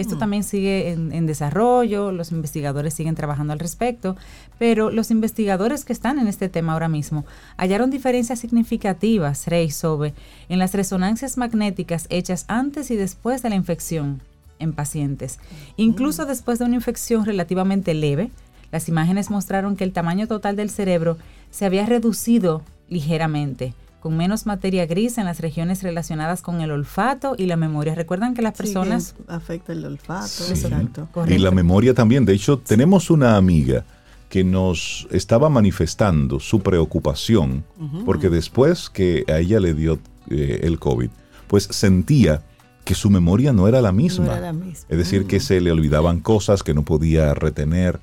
Esto 0.00 0.16
también 0.16 0.44
sigue 0.44 0.90
en, 0.92 1.26
desarrollo, 1.26 2.10
los 2.10 2.32
investigadores 2.32 2.94
siguen 2.94 3.14
trabajando 3.14 3.52
al 3.52 3.58
respecto, 3.58 4.16
pero 4.58 4.90
los 4.90 5.10
investigadores 5.10 5.84
que 5.84 5.92
están 5.92 6.18
en 6.18 6.26
este 6.26 6.48
tema 6.48 6.72
ahora 6.72 6.88
mismo 6.88 7.24
hallaron 7.56 7.90
diferencias 7.90 8.38
significativas, 8.38 9.46
Rey, 9.46 9.70
sobre 9.70 10.14
en 10.48 10.58
las 10.58 10.72
resonancias 10.72 11.36
magnéticas 11.36 12.06
hechas 12.08 12.46
antes 12.48 12.90
y 12.90 12.96
después 12.96 13.42
de 13.42 13.50
la 13.50 13.56
infección 13.56 14.20
en 14.58 14.72
pacientes. 14.72 15.38
Incluso 15.76 16.24
después 16.24 16.58
de 16.58 16.64
una 16.64 16.76
infección 16.76 17.24
relativamente 17.24 17.92
leve, 17.92 18.30
las 18.72 18.88
imágenes 18.88 19.30
mostraron 19.30 19.76
que 19.76 19.84
el 19.84 19.92
tamaño 19.92 20.26
total 20.26 20.56
del 20.56 20.70
cerebro 20.70 21.18
se 21.50 21.66
había 21.66 21.84
reducido 21.86 22.62
ligeramente, 22.88 23.74
con 24.00 24.16
menos 24.16 24.46
materia 24.46 24.86
gris 24.86 25.18
en 25.18 25.26
las 25.26 25.40
regiones 25.40 25.82
relacionadas 25.82 26.42
con 26.42 26.60
el 26.60 26.70
olfato 26.70 27.34
y 27.38 27.46
la 27.46 27.56
memoria. 27.56 27.94
Recuerdan 27.94 28.34
que 28.34 28.42
las 28.42 28.56
personas... 28.56 29.14
afecta 29.28 29.72
el 29.72 29.84
olfato, 29.84 30.44
exacto. 30.48 31.08
Y 31.28 31.38
la 31.38 31.50
memoria 31.50 31.94
también. 31.94 32.24
De 32.24 32.32
hecho, 32.32 32.58
tenemos 32.58 33.10
una 33.10 33.36
amiga 33.36 33.84
que 34.28 34.44
nos 34.44 35.08
estaba 35.10 35.50
manifestando 35.50 36.40
su 36.40 36.60
preocupación 36.60 37.64
porque 38.06 38.30
después 38.30 38.88
que 38.88 39.24
a 39.28 39.38
ella 39.38 39.58
le 39.60 39.74
dio 39.74 39.98
eh, 40.30 40.60
el 40.62 40.78
COVID, 40.78 41.10
pues 41.48 41.64
sentía 41.64 42.42
que 42.84 42.94
su 42.94 43.10
memoria 43.10 43.52
no 43.52 43.68
era 43.68 43.82
la 43.82 43.92
misma. 43.92 44.54
Es 44.88 44.96
decir, 44.96 45.26
que 45.26 45.40
se 45.40 45.60
le 45.60 45.72
olvidaban 45.72 46.20
cosas 46.20 46.62
que 46.62 46.74
no 46.74 46.84
podía 46.84 47.34
retener 47.34 48.00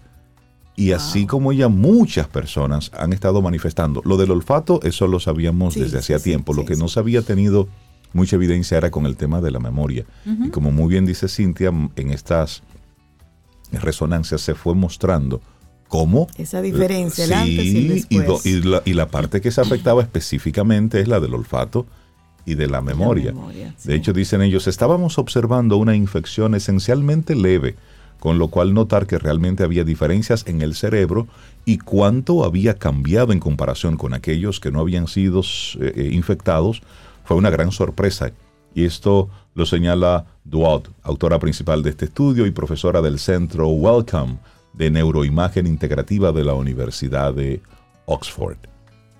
y 0.77 0.91
así 0.91 1.25
como 1.25 1.51
ella, 1.51 1.69
muchas 1.69 2.27
personas 2.27 2.91
han 2.95 3.11
estado 3.11 3.41
manifestando. 3.41 4.03
Lo 4.05 4.15
del 4.15 4.29
olfato, 4.29 4.79
eso 4.83 5.07
lo 5.07 5.19
sabíamos 5.19 5.73
desde 5.73 5.97
hacía 5.97 6.19
tiempo. 6.19 6.53
lo 6.53 6.65
que 6.65 6.75
no 6.75 6.87
se 6.87 6.99
había 6.99 7.23
tenido 7.23 7.67
mucha 8.13 8.35
evidencia 8.35 8.77
era 8.77 8.91
con 8.91 9.07
el 9.07 9.17
tema 9.17 9.41
de 9.41 9.49
la 9.49 9.59
memoria. 9.59 10.05
Y 10.23 10.49
como 10.49 10.71
muy 10.71 10.87
bien 10.87 11.07
dice 11.07 11.27
Cintia, 11.29 11.69
en 11.95 12.11
estas 12.11 12.61
resonancias 13.71 14.41
se 14.41 14.53
fue 14.53 14.75
mostrando 14.75 15.41
cómo... 15.87 16.27
Esa 16.37 16.61
diferencia, 16.61 17.25
el 17.25 17.33
antes 17.33 17.65
y, 17.65 17.87
después. 17.87 18.45
Y, 18.45 18.61
la, 18.61 18.83
y, 18.85 18.93
la, 18.93 19.07
parte 19.07 19.41
que 19.41 19.49
se 19.49 19.61
afectaba 19.61 20.03
específicamente 20.03 21.01
es 21.01 21.07
la 21.07 21.19
del 21.19 21.33
olfato 21.33 21.87
y 22.45 22.53
de 22.53 22.67
la 22.67 22.81
memoria. 22.81 23.33
de 23.83 23.95
hecho, 23.95 24.13
dicen 24.13 24.43
ellos, 24.43 24.67
estábamos 24.67 25.17
observando 25.17 25.77
una 25.77 25.95
infección 25.95 26.53
esencialmente 26.53 27.33
leve 27.33 27.75
con 28.19 28.39
lo 28.39 28.47
cual 28.47 28.73
notar 28.73 29.07
que 29.07 29.19
realmente 29.19 29.63
había 29.63 29.83
diferencias 29.83 30.45
en 30.47 30.61
el 30.61 30.75
cerebro 30.75 31.27
y 31.65 31.77
cuánto 31.77 32.43
había 32.43 32.75
cambiado 32.75 33.33
en 33.33 33.39
comparación 33.39 33.97
con 33.97 34.13
aquellos 34.13 34.59
que 34.59 34.71
no 34.71 34.79
habían 34.79 35.07
sido 35.07 35.41
eh, 35.41 35.93
eh, 35.95 36.09
infectados 36.11 36.81
fue 37.23 37.37
una 37.37 37.49
gran 37.49 37.71
sorpresa. 37.71 38.31
Y 38.73 38.85
esto 38.85 39.29
lo 39.53 39.65
señala 39.65 40.25
Duaut, 40.45 40.89
autora 41.03 41.39
principal 41.39 41.83
de 41.83 41.89
este 41.89 42.05
estudio 42.05 42.45
y 42.45 42.51
profesora 42.51 43.01
del 43.01 43.19
centro 43.19 43.67
Welcome 43.69 44.37
de 44.73 44.91
Neuroimagen 44.91 45.67
Integrativa 45.67 46.31
de 46.31 46.43
la 46.43 46.53
Universidad 46.53 47.33
de 47.33 47.61
Oxford. 48.05 48.57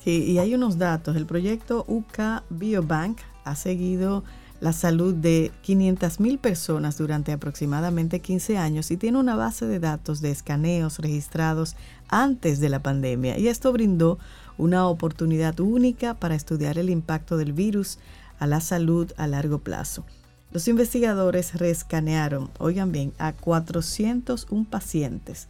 Sí, 0.03 0.23
y 0.23 0.37
hay 0.37 0.53
unos 0.53 0.77
datos. 0.77 1.15
El 1.15 1.25
proyecto 1.25 1.83
UK 1.87 2.43
Biobank 2.49 3.17
ha 3.43 3.55
seguido 3.55 4.23
la 4.59 4.73
salud 4.73 5.13
de 5.13 5.51
500.000 5.65 6.39
personas 6.39 6.97
durante 6.97 7.31
aproximadamente 7.31 8.21
15 8.21 8.57
años 8.57 8.89
y 8.89 8.97
tiene 8.97 9.19
una 9.19 9.35
base 9.35 9.67
de 9.67 9.79
datos 9.79 10.19
de 10.21 10.31
escaneos 10.31 10.99
registrados 10.99 11.75
antes 12.07 12.59
de 12.59 12.69
la 12.69 12.81
pandemia. 12.81 13.37
Y 13.37 13.49
esto 13.49 13.71
brindó 13.71 14.17
una 14.57 14.87
oportunidad 14.87 15.59
única 15.59 16.15
para 16.15 16.35
estudiar 16.35 16.79
el 16.79 16.89
impacto 16.89 17.37
del 17.37 17.53
virus 17.53 17.99
a 18.39 18.47
la 18.47 18.59
salud 18.59 19.11
a 19.17 19.27
largo 19.27 19.59
plazo. 19.59 20.05
Los 20.51 20.67
investigadores 20.67 21.53
reescanearon, 21.55 22.49
oigan 22.57 22.91
bien, 22.91 23.13
a 23.19 23.33
401 23.33 24.65
pacientes, 24.69 25.47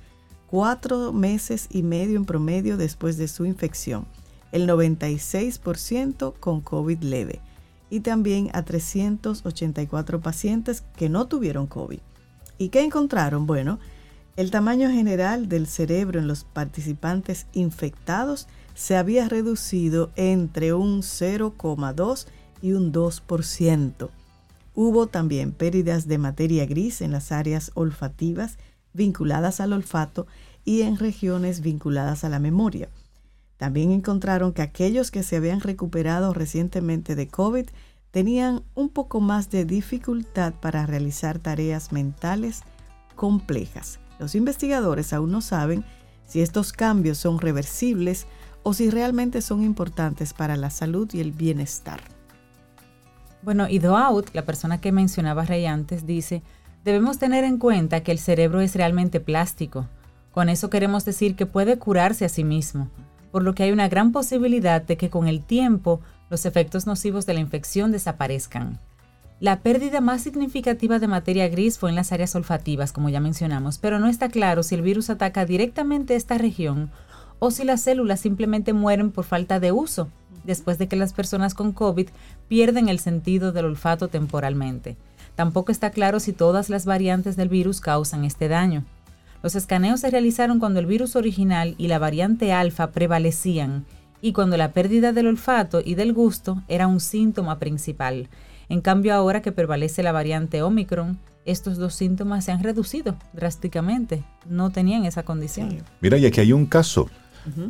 cuatro 0.50 1.14
meses 1.14 1.68
y 1.70 1.84
medio 1.84 2.18
en 2.18 2.26
promedio 2.26 2.78
después 2.78 3.18
de 3.18 3.28
su 3.28 3.46
infección, 3.46 4.06
el 4.52 4.68
96% 4.68 6.34
con 6.40 6.62
COVID 6.62 7.00
leve 7.04 7.42
y 7.90 8.02
también 8.02 8.50
a 8.54 8.64
384 8.64 10.22
pacientes 10.22 10.84
que 10.96 11.10
no 11.10 11.28
tuvieron 11.28 11.68
COVID. 11.68 12.00
¿Y 12.58 12.70
qué 12.70 12.84
encontraron? 12.84 13.46
Bueno, 13.46 13.80
el 14.36 14.52
tamaño 14.52 14.90
general 14.90 15.50
del 15.50 15.68
cerebro 15.68 16.20
en 16.20 16.28
los 16.28 16.44
participantes 16.44 17.48
infectados 17.54 18.48
se 18.76 18.96
había 18.96 19.28
reducido 19.28 20.12
entre 20.16 20.74
un 20.74 21.02
0,2 21.02 22.28
y 22.62 22.74
un 22.74 22.94
2%. 22.94 24.10
Hubo 24.76 25.08
también 25.08 25.54
pérdidas 25.54 26.08
de 26.08 26.20
materia 26.20 26.68
gris 26.68 27.02
en 27.02 27.12
las 27.12 27.32
áreas 27.32 27.72
olfativas 27.74 28.58
vinculadas 28.94 29.60
al 29.60 29.74
olfato 29.74 30.28
y 30.66 30.82
en 30.84 30.98
regiones 30.98 31.62
vinculadas 31.62 32.24
a 32.24 32.30
la 32.30 32.40
memoria. 32.40 32.90
También 33.58 33.92
encontraron 33.92 34.54
que 34.54 34.62
aquellos 34.62 35.12
que 35.12 35.24
se 35.24 35.36
habían 35.36 35.60
recuperado 35.60 36.34
recientemente 36.34 37.16
de 37.16 37.28
COVID 37.28 37.68
tenían 38.12 38.64
un 38.76 38.90
poco 38.90 39.20
más 39.20 39.50
de 39.50 39.66
dificultad 39.66 40.54
para 40.54 40.86
realizar 40.86 41.40
tareas 41.40 41.92
mentales 41.92 42.62
complejas. 43.16 44.00
Los 44.20 44.36
investigadores 44.36 45.14
aún 45.14 45.32
no 45.32 45.42
saben 45.42 45.84
si 46.26 46.42
estos 46.42 46.72
cambios 46.72 47.18
son 47.18 47.40
reversibles 47.40 48.28
o 48.64 48.74
si 48.74 48.90
realmente 48.90 49.42
son 49.42 49.64
importantes 49.64 50.34
para 50.34 50.58
la 50.58 50.70
salud 50.70 51.10
y 51.14 51.20
el 51.20 51.32
bienestar. 51.32 52.02
Bueno, 53.42 53.68
y 53.70 53.80
Dout, 53.80 54.32
la 54.34 54.46
persona 54.46 54.82
que 54.82 54.92
mencionaba 54.92 55.46
Rey 55.46 55.66
antes, 55.66 56.06
dice, 56.06 56.44
debemos 56.84 57.18
tener 57.18 57.44
en 57.44 57.60
cuenta 57.60 58.02
que 58.02 58.12
el 58.12 58.20
cerebro 58.20 58.62
es 58.62 58.76
realmente 58.76 59.20
plástico. 59.20 59.88
Con 60.32 60.50
eso 60.50 60.70
queremos 60.70 61.06
decir 61.06 61.36
que 61.36 61.46
puede 61.46 61.78
curarse 61.78 62.26
a 62.26 62.30
sí 62.30 62.44
mismo, 62.44 62.90
por 63.32 63.44
lo 63.44 63.54
que 63.54 63.64
hay 63.64 63.72
una 63.72 63.90
gran 63.90 64.12
posibilidad 64.12 64.82
de 64.82 64.98
que 64.98 65.10
con 65.10 65.28
el 65.28 65.44
tiempo 65.44 66.02
los 66.30 66.46
efectos 66.46 66.88
nocivos 66.88 67.26
de 67.26 67.34
la 67.34 67.40
infección 67.40 67.92
desaparezcan. 67.92 68.80
La 69.40 69.60
pérdida 69.60 70.02
más 70.02 70.22
significativa 70.22 70.98
de 70.98 71.08
materia 71.08 71.48
gris 71.48 71.78
fue 71.78 71.92
en 71.92 71.96
las 71.96 72.12
áreas 72.12 72.36
olfativas, 72.36 72.92
como 72.92 73.10
ya 73.10 73.20
mencionamos, 73.20 73.78
pero 73.78 74.00
no 74.00 74.08
está 74.08 74.30
claro 74.30 74.64
si 74.64 74.74
el 74.74 74.82
virus 74.82 75.12
ataca 75.12 75.46
directamente 75.46 76.16
esta 76.16 76.40
región 76.40 76.90
o 77.40 77.52
si 77.52 77.64
las 77.64 77.82
células 77.82 78.20
simplemente 78.20 78.74
mueren 78.74 79.12
por 79.12 79.26
falta 79.26 79.60
de 79.60 79.72
uso, 79.72 80.10
después 80.44 80.80
de 80.80 80.88
que 80.88 80.96
las 80.96 81.14
personas 81.14 81.54
con 81.54 81.72
COVID 81.72 82.10
pierden 82.48 82.90
el 82.90 82.98
sentido 82.98 83.52
del 83.52 83.66
olfato 83.66 84.08
temporalmente. 84.08 84.98
Tampoco 85.36 85.72
está 85.72 85.92
claro 85.92 86.20
si 86.20 86.34
todas 86.34 86.72
las 86.72 86.86
variantes 86.86 87.36
del 87.36 87.50
virus 87.50 87.80
causan 87.80 88.26
este 88.26 88.48
daño. 88.48 88.86
Los 89.48 89.56
escaneos 89.56 90.02
se 90.02 90.12
realizaron 90.12 90.60
cuando 90.60 90.82
el 90.82 90.86
virus 90.86 91.16
original 91.16 91.74
y 91.78 91.88
la 91.88 92.00
variante 92.00 92.52
alfa 92.52 92.92
prevalecían 92.92 93.86
y 94.22 94.34
cuando 94.34 94.58
la 94.58 94.74
pérdida 94.74 95.14
del 95.14 95.28
olfato 95.28 95.80
y 95.82 95.96
del 95.96 96.12
gusto 96.12 96.62
era 96.68 96.86
un 96.86 97.00
síntoma 97.00 97.58
principal. 97.58 98.28
En 98.68 98.82
cambio, 98.82 99.14
ahora 99.14 99.42
que 99.42 99.54
prevalece 99.54 100.04
la 100.04 100.12
variante 100.12 100.62
Omicron, 100.62 101.18
estos 101.46 101.78
dos 101.78 101.94
síntomas 101.96 102.44
se 102.44 102.52
han 102.52 102.62
reducido 102.62 103.16
drásticamente. 103.32 104.22
No 104.50 104.70
tenían 104.70 105.06
esa 105.06 105.24
condición. 105.24 105.78
Mira, 106.02 106.18
y 106.18 106.26
aquí 106.26 106.42
hay 106.42 106.52
un 106.52 106.66
caso. 106.66 107.10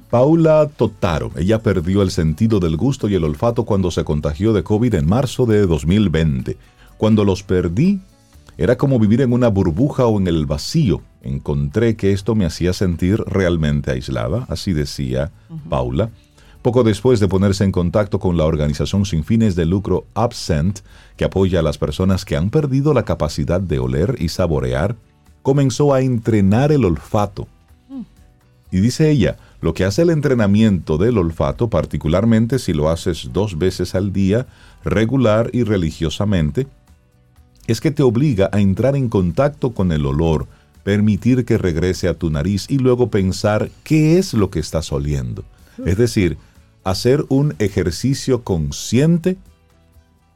Paula 0.10 0.68
Totaro, 0.76 1.30
ella 1.36 1.62
perdió 1.62 2.02
el 2.02 2.10
sentido 2.10 2.60
del 2.60 2.76
gusto 2.76 3.08
y 3.08 3.14
el 3.14 3.24
olfato 3.24 3.66
cuando 3.66 3.92
se 3.92 4.04
contagió 4.04 4.52
de 4.52 4.64
COVID 4.64 4.96
en 4.96 5.08
marzo 5.08 5.46
de 5.46 5.68
2020. 5.68 6.58
Cuando 6.98 7.24
los 7.24 7.44
perdí, 7.44 8.02
era 8.58 8.76
como 8.76 8.98
vivir 8.98 9.22
en 9.22 9.34
una 9.34 9.50
burbuja 9.50 10.08
o 10.08 10.20
en 10.20 10.26
el 10.26 10.48
vacío. 10.48 11.04
Encontré 11.28 11.98
que 11.98 12.14
esto 12.14 12.36
me 12.36 12.46
hacía 12.46 12.72
sentir 12.72 13.22
realmente 13.28 13.92
aislada, 13.92 14.46
así 14.48 14.72
decía 14.72 15.32
Paula. 15.70 16.10
Poco 16.62 16.84
después 16.84 17.20
de 17.20 17.28
ponerse 17.28 17.66
en 17.66 17.74
contacto 17.74 18.18
con 18.18 18.38
la 18.38 18.46
organización 18.46 19.06
sin 19.06 19.26
fines 19.26 19.56
de 19.56 19.66
lucro 19.66 20.06
Absent, 20.14 20.80
que 21.18 21.26
apoya 21.26 21.60
a 21.60 21.64
las 21.64 21.78
personas 21.78 22.24
que 22.24 22.38
han 22.38 22.50
perdido 22.50 22.94
la 22.94 23.04
capacidad 23.04 23.60
de 23.60 23.78
oler 23.78 24.16
y 24.20 24.30
saborear, 24.30 24.96
comenzó 25.42 25.94
a 25.94 26.00
entrenar 26.00 26.72
el 26.72 26.86
olfato. 26.86 27.48
Y 28.72 28.80
dice 28.80 29.10
ella, 29.12 29.36
lo 29.60 29.74
que 29.74 29.84
hace 29.84 30.04
el 30.04 30.10
entrenamiento 30.10 30.98
del 30.98 31.18
olfato, 31.18 31.70
particularmente 31.70 32.58
si 32.58 32.72
lo 32.72 32.90
haces 32.90 33.32
dos 33.34 33.58
veces 33.58 33.96
al 33.96 34.14
día, 34.14 34.48
regular 34.86 35.50
y 35.52 35.64
religiosamente, 35.64 36.68
es 37.68 37.82
que 37.82 37.92
te 37.92 38.04
obliga 38.04 38.50
a 38.54 38.62
entrar 38.62 38.96
en 38.96 39.10
contacto 39.10 39.74
con 39.74 39.92
el 39.92 40.06
olor, 40.06 40.48
permitir 40.88 41.44
que 41.44 41.58
regrese 41.58 42.08
a 42.08 42.14
tu 42.14 42.30
nariz 42.30 42.68
y 42.70 42.78
luego 42.78 43.10
pensar 43.10 43.70
qué 43.84 44.18
es 44.18 44.34
lo 44.34 44.50
que 44.50 44.60
estás 44.60 44.94
oliendo. 44.94 45.44
Es 45.86 45.98
decir, 45.98 46.38
hacer 46.86 47.26
un 47.28 47.56
ejercicio 47.60 48.46
consciente 48.46 49.36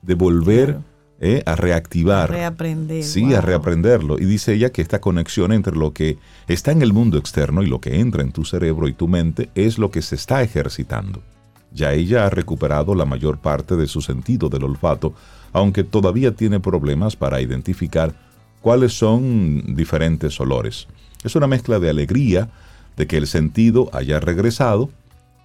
de 0.01 0.13
volver 0.13 0.79
eh, 1.21 1.41
a 1.45 1.55
reactivar. 1.55 2.29
A 2.29 2.35
reaprender. 2.35 3.01
Sí, 3.01 3.33
a 3.33 3.39
reaprenderlo. 3.39 4.19
Y 4.19 4.25
dice 4.25 4.51
ella 4.51 4.73
que 4.73 4.81
esta 4.81 4.99
conexión 4.99 5.53
entre 5.53 5.73
lo 5.73 5.93
que 5.93 6.17
está 6.49 6.73
en 6.73 6.81
el 6.81 6.91
mundo 6.91 7.17
externo 7.17 7.63
y 7.63 7.67
lo 7.67 7.79
que 7.79 8.01
entra 8.01 8.21
en 8.21 8.33
tu 8.33 8.43
cerebro 8.43 8.89
y 8.89 8.93
tu 8.93 9.07
mente 9.07 9.49
es 9.55 9.77
lo 9.77 9.89
que 9.89 10.01
se 10.01 10.15
está 10.15 10.41
ejercitando. 10.41 11.23
Ya 11.71 11.93
ella 11.93 12.25
ha 12.25 12.29
recuperado 12.29 12.93
la 12.93 13.05
mayor 13.05 13.37
parte 13.37 13.77
de 13.77 13.87
su 13.87 14.01
sentido 14.01 14.49
del 14.49 14.65
olfato, 14.65 15.13
aunque 15.53 15.85
todavía 15.85 16.35
tiene 16.35 16.59
problemas 16.59 17.15
para 17.15 17.39
identificar 17.39 18.13
cuáles 18.61 18.93
son 18.93 19.75
diferentes 19.75 20.39
olores. 20.39 20.87
Es 21.23 21.35
una 21.35 21.47
mezcla 21.47 21.79
de 21.79 21.89
alegría 21.89 22.49
de 22.97 23.07
que 23.07 23.17
el 23.17 23.27
sentido 23.27 23.89
haya 23.93 24.19
regresado, 24.19 24.89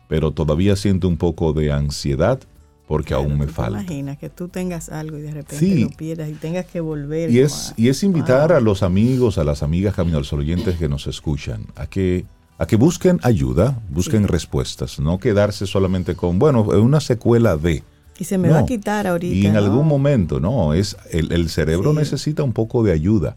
pero 0.08 0.30
todavía 0.30 0.76
siento 0.76 1.08
un 1.08 1.16
poco 1.16 1.52
de 1.52 1.72
ansiedad 1.72 2.40
porque 2.86 3.14
aún 3.14 3.38
me 3.38 3.48
falta. 3.48 3.80
Imagina 3.80 4.16
que 4.16 4.28
tú 4.28 4.48
tengas 4.48 4.88
algo 4.90 5.18
y 5.18 5.22
de 5.22 5.32
repente 5.32 5.80
lo 5.80 5.90
pierdas 5.90 6.28
y 6.30 6.34
tengas 6.34 6.66
que 6.66 6.80
volver. 6.80 7.30
Y 7.30 7.40
es, 7.40 7.74
y 7.76 7.88
es 7.88 8.02
invitar 8.04 8.52
a 8.52 8.60
los 8.60 8.82
amigos, 8.82 9.38
a 9.38 9.44
las 9.44 9.62
amigas 9.62 9.94
Camino 9.94 10.18
al 10.18 10.24
Sol 10.24 10.40
oyentes 10.40 10.76
que 10.76 10.88
nos 10.88 11.06
escuchan, 11.06 11.66
a 11.74 11.86
que, 11.86 12.24
a 12.58 12.66
que 12.66 12.76
busquen 12.76 13.18
ayuda, 13.22 13.80
busquen 13.90 14.28
respuestas, 14.28 15.00
no 15.00 15.18
quedarse 15.18 15.66
solamente 15.66 16.14
con, 16.14 16.38
bueno, 16.38 16.62
una 16.62 17.00
secuela 17.00 17.56
de. 17.56 17.82
Y 18.18 18.24
se 18.24 18.38
me 18.38 18.48
va 18.48 18.60
a 18.60 18.66
quitar 18.66 19.06
ahorita. 19.06 19.34
Y 19.34 19.46
en 19.46 19.56
algún 19.56 19.86
momento, 19.86 20.40
no, 20.40 20.72
es 20.72 20.96
el, 21.10 21.48
cerebro 21.50 21.92
necesita 21.92 22.42
un 22.42 22.52
poco 22.52 22.82
de 22.82 22.92
ayuda. 22.92 23.36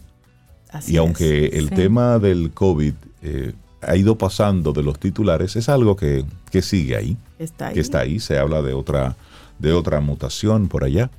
Así 0.72 0.94
y 0.94 0.98
aunque 0.98 1.48
el 1.48 1.70
tema 1.70 2.20
del 2.20 2.52
COVID 2.52 2.94
eh, 3.24 3.54
ha 3.82 3.96
ido 3.96 4.18
pasando 4.18 4.72
de 4.72 4.84
los 4.84 5.00
titulares, 5.00 5.56
es 5.56 5.68
algo 5.68 5.96
que, 5.96 6.26
sigue 6.62 6.96
ahí, 6.96 7.18
está 7.40 7.68
ahí. 7.68 7.74
Que 7.74 7.80
está 7.80 8.00
ahí, 8.00 8.20
se 8.20 8.38
habla 8.38 8.62
de 8.62 8.74
otra, 8.74 9.18
de 9.58 9.74
otra 9.74 10.00
mutación 10.00 10.68
por 10.68 10.84
allá. 10.84 11.10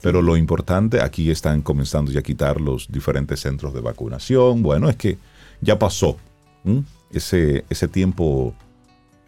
Pero 0.00 0.22
lo 0.22 0.36
importante, 0.36 1.02
aquí 1.02 1.30
están 1.30 1.60
comenzando 1.60 2.10
ya 2.10 2.20
a 2.20 2.22
quitar 2.22 2.58
los 2.60 2.90
diferentes 2.90 3.40
centros 3.40 3.74
de 3.74 3.80
vacunación. 3.80 4.62
Bueno, 4.62 4.88
es 4.88 4.96
que 4.96 5.18
ya 5.60 5.78
pasó 5.78 6.16
ese, 7.12 7.64
ese 7.68 7.88
tiempo 7.88 8.54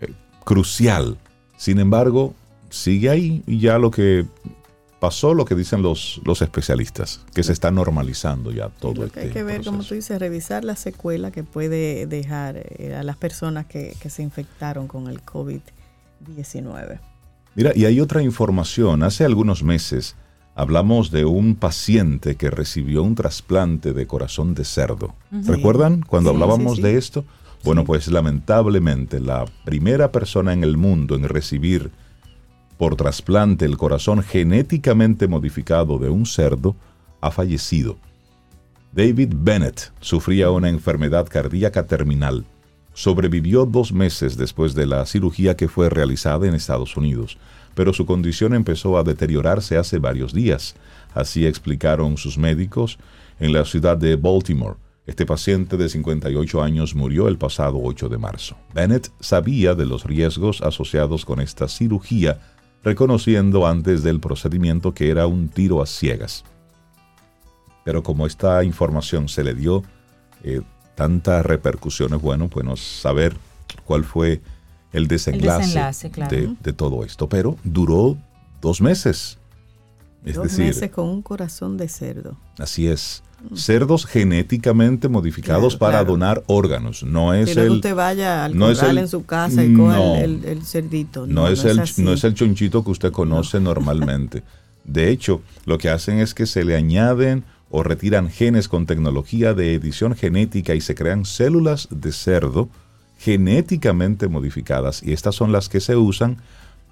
eh, 0.01 0.09
crucial. 0.45 1.19
Sin 1.59 1.79
embargo, 1.79 2.35
sigue 2.73 3.11
ahí 3.11 3.43
y 3.47 3.61
ya 3.61 3.79
lo 3.79 3.91
que 3.91 4.27
pasó 4.99 5.35
lo 5.35 5.45
que 5.45 5.57
dicen 5.57 5.83
los, 5.83 6.21
los 6.25 6.43
especialistas, 6.43 7.25
que 7.35 7.43
se 7.43 7.53
está 7.53 7.73
normalizando 7.73 8.53
ya 8.53 8.69
todo. 8.69 9.03
Lo 9.03 9.11
que 9.11 9.21
hay 9.21 9.31
que 9.31 9.43
ver, 9.43 9.65
como 9.65 9.83
tú 9.83 9.95
dices, 9.95 10.17
revisar 10.21 10.65
la 10.65 10.77
secuela 10.77 11.33
que 11.33 11.43
puede 11.43 12.07
dejar 12.07 12.57
eh, 12.57 12.95
a 12.95 13.03
las 13.03 13.17
personas 13.17 13.67
que, 13.67 13.97
que 14.01 14.11
se 14.11 14.23
infectaron 14.23 14.87
con 14.87 15.09
el 15.09 15.21
COVID-19. 15.25 17.01
Mira, 17.57 17.73
y 17.75 17.85
hay 17.85 18.01
otra 18.01 18.23
información. 18.23 19.03
Hace 19.03 19.25
algunos 19.25 19.65
meses 19.65 20.15
hablamos 20.55 21.11
de 21.11 21.25
un 21.25 21.57
paciente 21.57 22.37
que 22.37 22.51
recibió 22.51 23.03
un 23.03 23.17
trasplante 23.17 23.93
de 23.93 24.07
corazón 24.07 24.55
de 24.55 24.65
cerdo. 24.65 25.17
¿Recuerdan 25.31 26.03
cuando 26.03 26.31
hablábamos 26.31 26.81
de 26.81 26.97
esto? 26.97 27.25
Bueno, 27.65 27.85
pues 27.85 28.09
lamentablemente 28.09 29.19
la 29.21 29.47
primera 29.65 30.13
persona 30.13 30.53
en 30.53 30.63
el 30.63 30.77
mundo 30.77 31.15
en 31.15 31.25
recibir 31.25 31.91
por 32.83 32.97
trasplante 32.97 33.65
el 33.65 33.77
corazón 33.77 34.25
genéticamente 34.25 35.29
modificado 35.29 36.01
de 36.01 36.11
un 36.11 36.27
cerdo 36.27 36.75
ha 37.21 37.31
fallecido. 37.31 37.97
David 38.91 39.35
Bennett 39.37 39.93
sufría 40.01 40.51
una 40.51 40.69
enfermedad 40.69 41.29
cardíaca 41.29 41.87
terminal. 41.87 42.45
Sobrevivió 42.93 43.67
dos 43.67 43.93
meses 43.93 44.37
después 44.37 44.75
de 44.75 44.87
la 44.87 45.07
cirugía 45.07 45.57
que 45.57 45.69
fue 45.69 45.91
realizada 45.91 46.49
en 46.49 46.55
Estados 46.55 46.97
Unidos, 46.97 47.39
pero 47.77 47.93
su 47.93 48.05
condición 48.05 48.53
empezó 48.53 48.99
a 48.99 49.05
deteriorarse 49.05 49.77
hace 49.77 50.01
varios 50.01 50.35
días. 50.35 50.75
Así 51.15 51.47
explicaron 51.47 52.17
sus 52.17 52.37
médicos 52.37 52.99
en 53.39 53.53
la 53.53 53.65
ciudad 53.65 53.97
de 53.97 54.17
Baltimore. 54.17 54.75
Este 55.07 55.25
paciente 55.25 55.77
de 55.77 55.89
58 55.89 56.61
años 56.61 56.97
murió 56.97 57.29
el 57.29 57.39
pasado 57.39 57.81
8 57.81 58.09
de 58.09 58.19
marzo. 58.19 58.57
Bennett 58.75 59.13
sabía 59.21 59.77
de 59.77 59.87
los 59.87 60.05
riesgos 60.05 60.63
asociados 60.63 61.25
con 61.25 61.41
esta 61.41 61.69
cirugía 61.69 62.41
reconociendo 62.83 63.67
antes 63.67 64.03
del 64.03 64.21
procedimiento 64.21 64.95
que 64.95 65.11
era 65.11 65.27
un 65.27 65.49
tiro 65.49 65.83
a 65.83 65.87
ciegas. 65.87 66.45
Pero 67.85 68.03
como 68.03 68.27
esta 68.27 68.63
información 68.65 69.29
se 69.29 69.45
le 69.45 69.55
dio 69.55 69.83
eh, 70.45 70.61
tantas 70.95 71.45
repercusiones, 71.45 72.21
bueno, 72.21 72.49
pues 72.49 72.81
saber 72.81 73.37
cuál 73.85 74.05
fue 74.05 74.41
el 74.93 75.09
desenlace, 75.09 76.11
de, 76.61 76.73
todo 76.73 77.05
esto. 77.05 77.29
Pero 77.29 77.57
duró 77.65 78.17
dos 78.61 78.81
meses. 78.81 79.39
Es 80.25 80.37
dos 80.37 80.57
meses 80.59 80.91
con 80.91 81.09
un 81.09 81.23
corazón 81.23 81.77
de 81.77 81.89
cerdo. 81.89 82.37
Así 82.59 82.87
es 82.87 83.23
cerdos 83.55 84.07
genéticamente 84.07 85.09
modificados 85.09 85.77
para 85.77 86.05
donar 86.05 86.43
órganos. 86.47 87.03
No 87.03 87.35
es 87.35 87.57
el. 87.57 87.69
no 87.69 87.81
te 87.81 87.93
vaya 87.93 88.45
al 88.45 88.57
no 88.57 88.71
en 88.71 89.09
su 89.09 89.25
casa 89.25 89.65
y 89.65 89.75
coja 89.75 90.21
el, 90.21 90.63
cerdito. 90.65 91.27
No, 91.27 91.49
es 91.49 91.65
el, 91.65 91.81
no 91.99 92.13
es 92.13 92.25
el 92.25 92.35
chonchito 92.35 92.85
que 92.85 92.91
usted 92.91 93.13
conoce 93.13 93.61
normalmente. 93.61 94.43
De 94.85 95.11
hecho, 95.11 95.43
lo 95.65 95.79
que 95.79 95.91
hacen 95.91 96.19
es 96.19 96.35
que 96.35 96.47
se 96.47 96.65
le 96.65 96.75
añaden 96.75 97.45
o 97.71 97.83
retiran 97.83 98.29
genes 98.29 98.69
con 98.69 98.87
tecnología 98.87 99.55
de 99.55 99.75
edición 99.75 100.15
genética 100.15 100.75
y 100.75 100.81
se 100.81 100.95
crean 100.95 101.25
células 101.25 101.89
de 101.91 102.13
cerdo 102.13 102.69
genéticamente 103.19 104.29
modificadas. 104.29 105.03
Y 105.03 105.13
estas 105.13 105.35
son 105.35 105.53
las 105.53 105.69
que 105.69 105.81
se 105.81 105.97
usan 105.97 106.39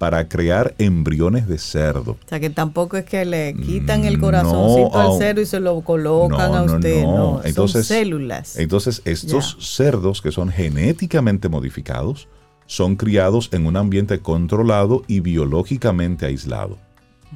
para 0.01 0.27
crear 0.27 0.73
embriones 0.79 1.47
de 1.47 1.59
cerdo. 1.59 2.13
O 2.13 2.27
sea, 2.27 2.39
que 2.39 2.49
tampoco 2.49 2.97
es 2.97 3.05
que 3.05 3.23
le 3.23 3.53
quitan 3.53 4.03
el 4.03 4.19
corazoncito 4.19 4.99
al 4.99 5.19
cerdo 5.19 5.41
y 5.41 5.45
se 5.45 5.59
lo 5.59 5.79
colocan 5.81 6.55
a 6.55 6.63
usted, 6.63 7.03
no, 7.03 7.39
entonces, 7.43 7.85
son 7.85 7.97
células. 7.97 8.57
Entonces, 8.57 9.03
estos 9.05 9.57
cerdos 9.59 10.23
que 10.23 10.31
son 10.31 10.49
genéticamente 10.49 11.49
modificados 11.49 12.27
son 12.65 12.95
criados 12.95 13.49
en 13.51 13.67
un 13.67 13.77
ambiente 13.77 14.17
controlado 14.21 15.03
y 15.05 15.19
biológicamente 15.19 16.25
aislado. 16.25 16.79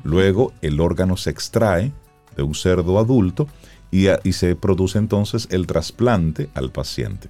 Luego 0.04 0.51
el 0.63 0.80
órgano 0.80 1.17
se 1.17 1.30
extrae 1.30 1.91
de 2.36 2.41
un 2.41 2.56
cerdo 2.56 2.97
adulto 2.97 3.47
y, 3.91 4.08
y 4.23 4.34
se 4.34 4.56
produce 4.56 4.97
entonces 4.97 5.47
el 5.51 5.67
trasplante 5.67 6.49
al 6.56 6.71
paciente. 6.71 7.30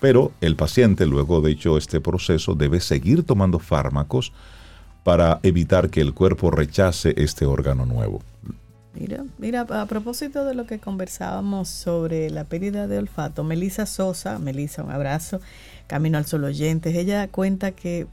Pero 0.00 0.32
el 0.40 0.56
paciente, 0.56 1.06
luego 1.06 1.40
de 1.40 1.52
hecho 1.52 1.78
este 1.78 2.00
proceso, 2.00 2.54
debe 2.54 2.80
seguir 2.80 3.24
tomando 3.24 3.58
fármacos 3.58 4.32
para 5.04 5.40
evitar 5.42 5.88
que 5.88 6.00
el 6.00 6.14
cuerpo 6.14 6.50
rechace 6.50 7.14
este 7.16 7.46
órgano 7.46 7.86
nuevo. 7.86 8.20
Mira, 8.98 9.24
mira, 9.38 9.60
a 9.60 9.86
propósito 9.86 10.44
de 10.44 10.54
lo 10.54 10.66
que 10.66 10.78
conversábamos 10.78 11.68
sobre 11.68 12.30
la 12.30 12.44
pérdida 12.44 12.86
de 12.86 12.98
olfato, 12.98 13.44
Melissa 13.44 13.84
Sosa, 13.84 14.38
Melissa, 14.38 14.82
un 14.82 14.90
abrazo, 14.90 15.40
Camino 15.86 16.16
al 16.16 16.24
Sol 16.24 16.44
Oyentes, 16.44 16.94
ella 16.94 17.28
cuenta 17.28 17.72
que 17.72 18.06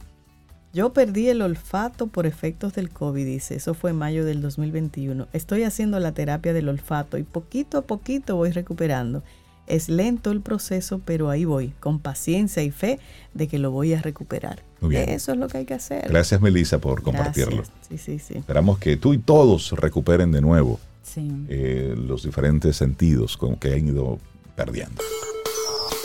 yo 0.73 0.91
perdí 0.91 1.29
el 1.29 1.41
olfato 1.41 2.07
por 2.07 2.25
efectos 2.25 2.73
del 2.73 2.89
COVID, 2.89 3.25
dice, 3.25 3.55
eso 3.55 3.75
fue 3.75 3.91
en 3.91 3.97
mayo 3.97 4.25
del 4.25 4.41
2021. 4.41 5.27
Estoy 5.31 5.63
haciendo 5.63 5.99
la 5.99 6.11
terapia 6.11 6.51
del 6.51 6.67
olfato 6.67 7.17
y 7.17 7.23
poquito 7.23 7.77
a 7.77 7.81
poquito 7.83 8.35
voy 8.35 8.51
recuperando. 8.51 9.23
Es 9.67 9.89
lento 9.89 10.31
el 10.31 10.41
proceso, 10.41 11.01
pero 11.03 11.29
ahí 11.29 11.45
voy, 11.45 11.73
con 11.79 11.99
paciencia 11.99 12.63
y 12.63 12.71
fe 12.71 12.99
de 13.33 13.47
que 13.47 13.59
lo 13.59 13.71
voy 13.71 13.93
a 13.93 14.01
recuperar. 14.01 14.63
Eso 14.91 15.31
es 15.31 15.37
lo 15.37 15.47
que 15.47 15.59
hay 15.59 15.65
que 15.65 15.75
hacer. 15.75 16.09
Gracias, 16.09 16.41
Melissa, 16.41 16.79
por 16.79 17.01
compartirlo. 17.01 17.63
Sí, 17.87 17.97
sí, 17.97 18.19
sí. 18.19 18.33
Esperamos 18.35 18.79
que 18.79 18.97
tú 18.97 19.13
y 19.13 19.17
todos 19.17 19.71
recuperen 19.71 20.29
de 20.31 20.41
nuevo 20.41 20.79
eh, 21.15 21.95
los 21.97 22.23
diferentes 22.23 22.75
sentidos 22.75 23.37
con 23.37 23.55
que 23.55 23.71
han 23.73 23.87
ido 23.87 24.19
perdiendo. 24.55 25.01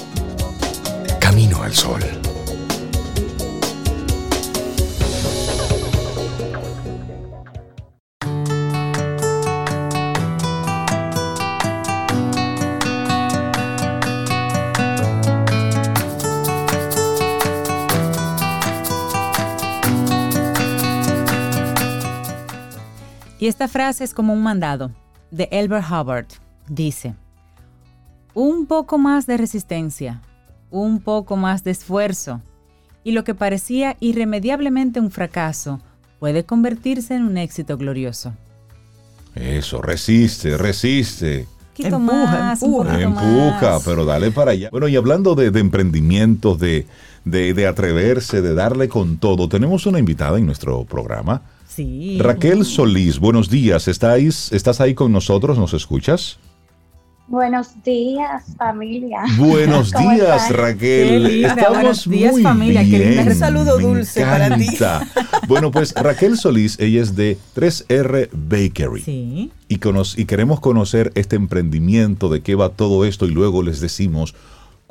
Camino 1.20 1.62
al 1.62 1.74
Sol. 1.74 2.00
Y 23.42 23.48
esta 23.48 23.66
frase 23.66 24.04
es 24.04 24.14
como 24.14 24.32
un 24.32 24.40
mandado 24.40 24.92
de 25.32 25.48
Elbert 25.50 25.84
Hubbard. 25.90 26.26
Dice, 26.68 27.16
un 28.34 28.66
poco 28.66 28.98
más 28.98 29.26
de 29.26 29.36
resistencia, 29.36 30.22
un 30.70 31.00
poco 31.00 31.36
más 31.36 31.64
de 31.64 31.72
esfuerzo, 31.72 32.40
y 33.02 33.10
lo 33.10 33.24
que 33.24 33.34
parecía 33.34 33.96
irremediablemente 33.98 35.00
un 35.00 35.10
fracaso 35.10 35.80
puede 36.20 36.44
convertirse 36.44 37.16
en 37.16 37.24
un 37.24 37.36
éxito 37.36 37.76
glorioso. 37.76 38.32
Eso, 39.34 39.82
resiste, 39.82 40.56
resiste. 40.56 41.48
Empuja, 41.76 41.98
más, 41.98 42.62
empuja, 42.62 43.00
empuja 43.00 43.80
pero 43.84 44.04
dale 44.04 44.30
para 44.30 44.52
allá. 44.52 44.68
Bueno, 44.70 44.86
y 44.86 44.94
hablando 44.94 45.34
de, 45.34 45.46
emprendimientos, 45.58 46.60
de, 46.60 46.86
de 47.24 47.66
atreverse, 47.66 48.40
de 48.40 48.54
darle 48.54 48.88
con 48.88 49.16
todo, 49.16 49.48
tenemos 49.48 49.84
una 49.86 49.98
invitada 49.98 50.38
en 50.38 50.46
nuestro 50.46 50.84
programa 50.84 51.42
Raquel 52.18 52.64
Solís, 52.64 53.18
buenos 53.18 53.48
días. 53.48 53.88
¿Estás, 53.88 54.52
¿Estás 54.52 54.80
ahí 54.80 54.94
con 54.94 55.12
nosotros? 55.12 55.58
¿Nos 55.58 55.72
escuchas? 55.72 56.38
Buenos 57.28 57.82
días, 57.82 58.44
familia. 58.58 59.20
Buenos 59.38 59.90
días, 59.98 60.50
Raquel. 60.50 61.44
Estamos 61.44 61.72
Buenos 61.72 62.08
días, 62.10 62.32
muy 62.32 62.42
familia. 62.42 62.82
Bien. 62.82 63.26
Un 63.26 63.34
saludo 63.34 63.78
dulce 63.78 64.22
para 64.22 64.54
ti. 64.58 64.66
Bueno, 65.48 65.70
pues 65.70 65.94
Raquel 65.94 66.36
Solís, 66.36 66.78
ella 66.78 67.00
es 67.00 67.16
de 67.16 67.38
3R 67.56 68.28
Bakery. 68.32 69.02
Sí. 69.02 69.50
Y, 69.68 69.80
y 70.16 70.24
queremos 70.26 70.60
conocer 70.60 71.10
este 71.14 71.36
emprendimiento, 71.36 72.28
de 72.28 72.42
qué 72.42 72.54
va 72.54 72.68
todo 72.68 73.06
esto, 73.06 73.26
y 73.26 73.30
luego 73.30 73.62
les 73.62 73.80
decimos 73.80 74.34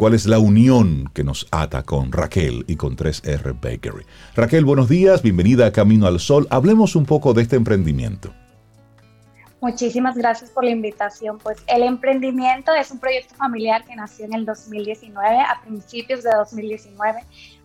cuál 0.02 0.16
es 0.16 0.26
la 0.26 0.40
unión 0.40 1.12
que 1.14 1.24
nos 1.24 1.48
ata 1.52 1.84
con 1.84 2.12
Raquel 2.12 2.66
y 2.66 2.76
con 2.76 2.98
3R 2.98 3.54
Bakery. 3.54 4.04
Raquel, 4.36 4.66
buenos 4.66 4.90
días, 4.90 5.22
bienvenida 5.22 5.68
a 5.68 5.72
Camino 5.72 6.08
al 6.08 6.20
Sol. 6.20 6.48
Hablemos 6.50 6.96
un 6.96 7.06
poco 7.06 7.36
de 7.36 7.44
este 7.44 7.56
emprendimiento. 7.56 8.34
Muchísimas 9.62 10.18
gracias 10.18 10.50
por 10.50 10.64
la 10.64 10.72
invitación. 10.72 11.38
Pues 11.38 11.60
el 11.68 11.84
emprendimiento 11.84 12.74
es 12.74 12.90
un 12.90 12.98
proyecto 12.98 13.36
familiar 13.36 13.86
que 13.86 13.96
nació 13.96 14.26
en 14.26 14.34
el 14.34 14.44
2019, 14.44 15.40
a 15.40 15.62
principios 15.64 16.24
de 16.24 16.32
2019, 16.36 17.20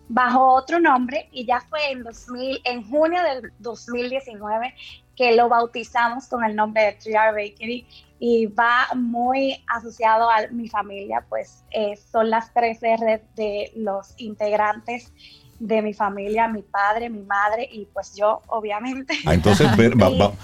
bajo 0.07 0.53
otro 0.53 0.79
nombre 0.79 1.29
y 1.31 1.43
ya 1.43 1.61
fue 1.61 1.89
en, 1.89 2.03
2000, 2.03 2.61
en 2.65 2.87
junio 2.87 3.19
del 3.23 3.51
2019 3.57 4.75
que 5.17 5.35
lo 5.35 5.49
bautizamos 5.49 6.27
con 6.27 6.45
el 6.45 6.55
nombre 6.55 6.83
de 6.83 6.99
3R 6.99 7.33
Bakery 7.33 7.87
y 8.19 8.45
va 8.45 8.87
muy 8.95 9.63
asociado 9.67 10.29
a 10.29 10.47
mi 10.51 10.69
familia, 10.69 11.25
pues 11.27 11.63
eh, 11.71 11.99
son 12.11 12.29
las 12.29 12.53
tres 12.53 12.81
R 12.81 13.21
de 13.35 13.71
los 13.75 14.13
integrantes 14.17 15.11
de 15.59 15.81
mi 15.81 15.93
familia, 15.93 16.47
mi 16.47 16.61
padre, 16.61 17.09
mi 17.09 17.23
madre 17.23 17.67
y 17.71 17.85
pues 17.85 18.13
yo, 18.15 18.43
obviamente. 18.47 19.15
Ah, 19.25 19.33
entonces 19.33 19.67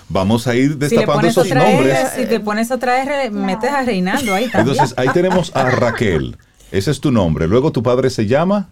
vamos 0.10 0.48
a 0.48 0.56
ir 0.56 0.76
destapando 0.76 1.28
esos 1.28 1.48
nombres. 1.50 2.10
si 2.16 2.26
te 2.26 2.40
pones 2.40 2.72
otra 2.72 3.04
R, 3.04 3.30
metes 3.30 3.72
a 3.72 3.84
Reinaldo 3.84 4.34
ahí 4.34 4.50
también. 4.50 4.76
Entonces 4.76 4.98
ahí 4.98 5.10
tenemos 5.10 5.56
a 5.56 5.70
Raquel, 5.70 6.36
ese 6.72 6.90
es 6.90 7.00
tu 7.00 7.12
nombre. 7.12 7.48
Luego 7.48 7.72
tu 7.72 7.84
padre 7.84 8.10
se 8.10 8.26
llama... 8.26 8.70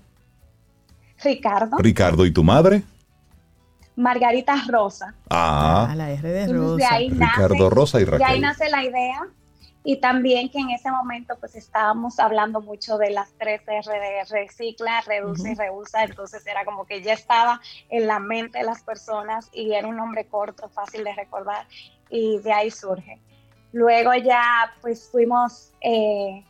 Ricardo. 1.23 1.77
Ricardo, 1.77 2.25
¿y 2.25 2.31
tu 2.31 2.43
madre? 2.43 2.81
Margarita 3.95 4.55
Rosa. 4.67 5.13
Ah, 5.29 5.87
ah, 5.89 5.95
la 5.95 6.11
R 6.11 6.29
de 6.29 6.47
Rosa. 6.47 6.97
Ricardo 6.97 7.69
Rosa 7.69 7.99
y 7.99 8.05
Raquel. 8.05 8.19
De 8.19 8.33
ahí 8.33 8.39
nace 8.39 8.69
la 8.69 8.83
idea. 8.83 9.27
Y 9.83 9.97
también 9.99 10.49
que 10.49 10.59
en 10.59 10.69
ese 10.69 10.91
momento 10.91 11.35
pues 11.39 11.55
estábamos 11.55 12.19
hablando 12.19 12.61
mucho 12.61 12.99
de 12.99 13.09
las 13.09 13.33
tres 13.39 13.61
R 13.67 13.99
de 13.99 14.23
recicla, 14.29 15.01
reduce 15.01 15.53
y 15.53 15.55
reusa, 15.55 16.03
entonces 16.03 16.45
era 16.45 16.63
como 16.65 16.85
que 16.85 17.01
ya 17.01 17.13
estaba 17.13 17.59
en 17.89 18.05
la 18.05 18.19
mente 18.19 18.59
de 18.59 18.63
las 18.63 18.83
personas 18.83 19.49
y 19.51 19.73
era 19.73 19.87
un 19.87 19.97
nombre 19.97 20.27
corto, 20.27 20.69
fácil 20.69 21.03
de 21.03 21.15
recordar 21.15 21.65
y 22.11 22.37
de 22.39 22.53
ahí 22.53 22.69
surge. 22.69 23.19
Luego 23.71 24.13
ya 24.13 24.71
pues 24.81 25.09
fuimos 25.11 25.71
eh, 25.81 26.45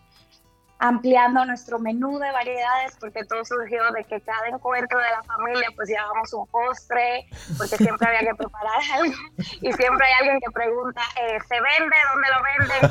ampliando 0.81 1.45
nuestro 1.45 1.77
menú 1.77 2.17
de 2.17 2.31
variedades, 2.31 2.97
porque 2.99 3.23
todo 3.25 3.45
surgió 3.45 3.91
de 3.91 4.03
que 4.03 4.19
cada 4.19 4.47
encuentro 4.47 4.97
de 4.97 5.11
la 5.11 5.21
familia 5.23 5.69
pues 5.75 5.87
llevábamos 5.87 6.33
un 6.33 6.47
postre, 6.47 7.27
porque 7.55 7.77
siempre 7.77 8.07
había 8.07 8.31
que 8.31 8.35
preparar 8.35 8.81
algo, 8.95 9.13
y 9.37 9.71
siempre 9.73 10.07
hay 10.07 10.13
alguien 10.19 10.39
que 10.39 10.49
pregunta, 10.51 11.03
eh, 11.21 11.37
¿se 11.47 11.61
vende? 11.61 11.95
¿Dónde 12.11 12.27
lo 12.33 12.41
venden? 12.49 12.81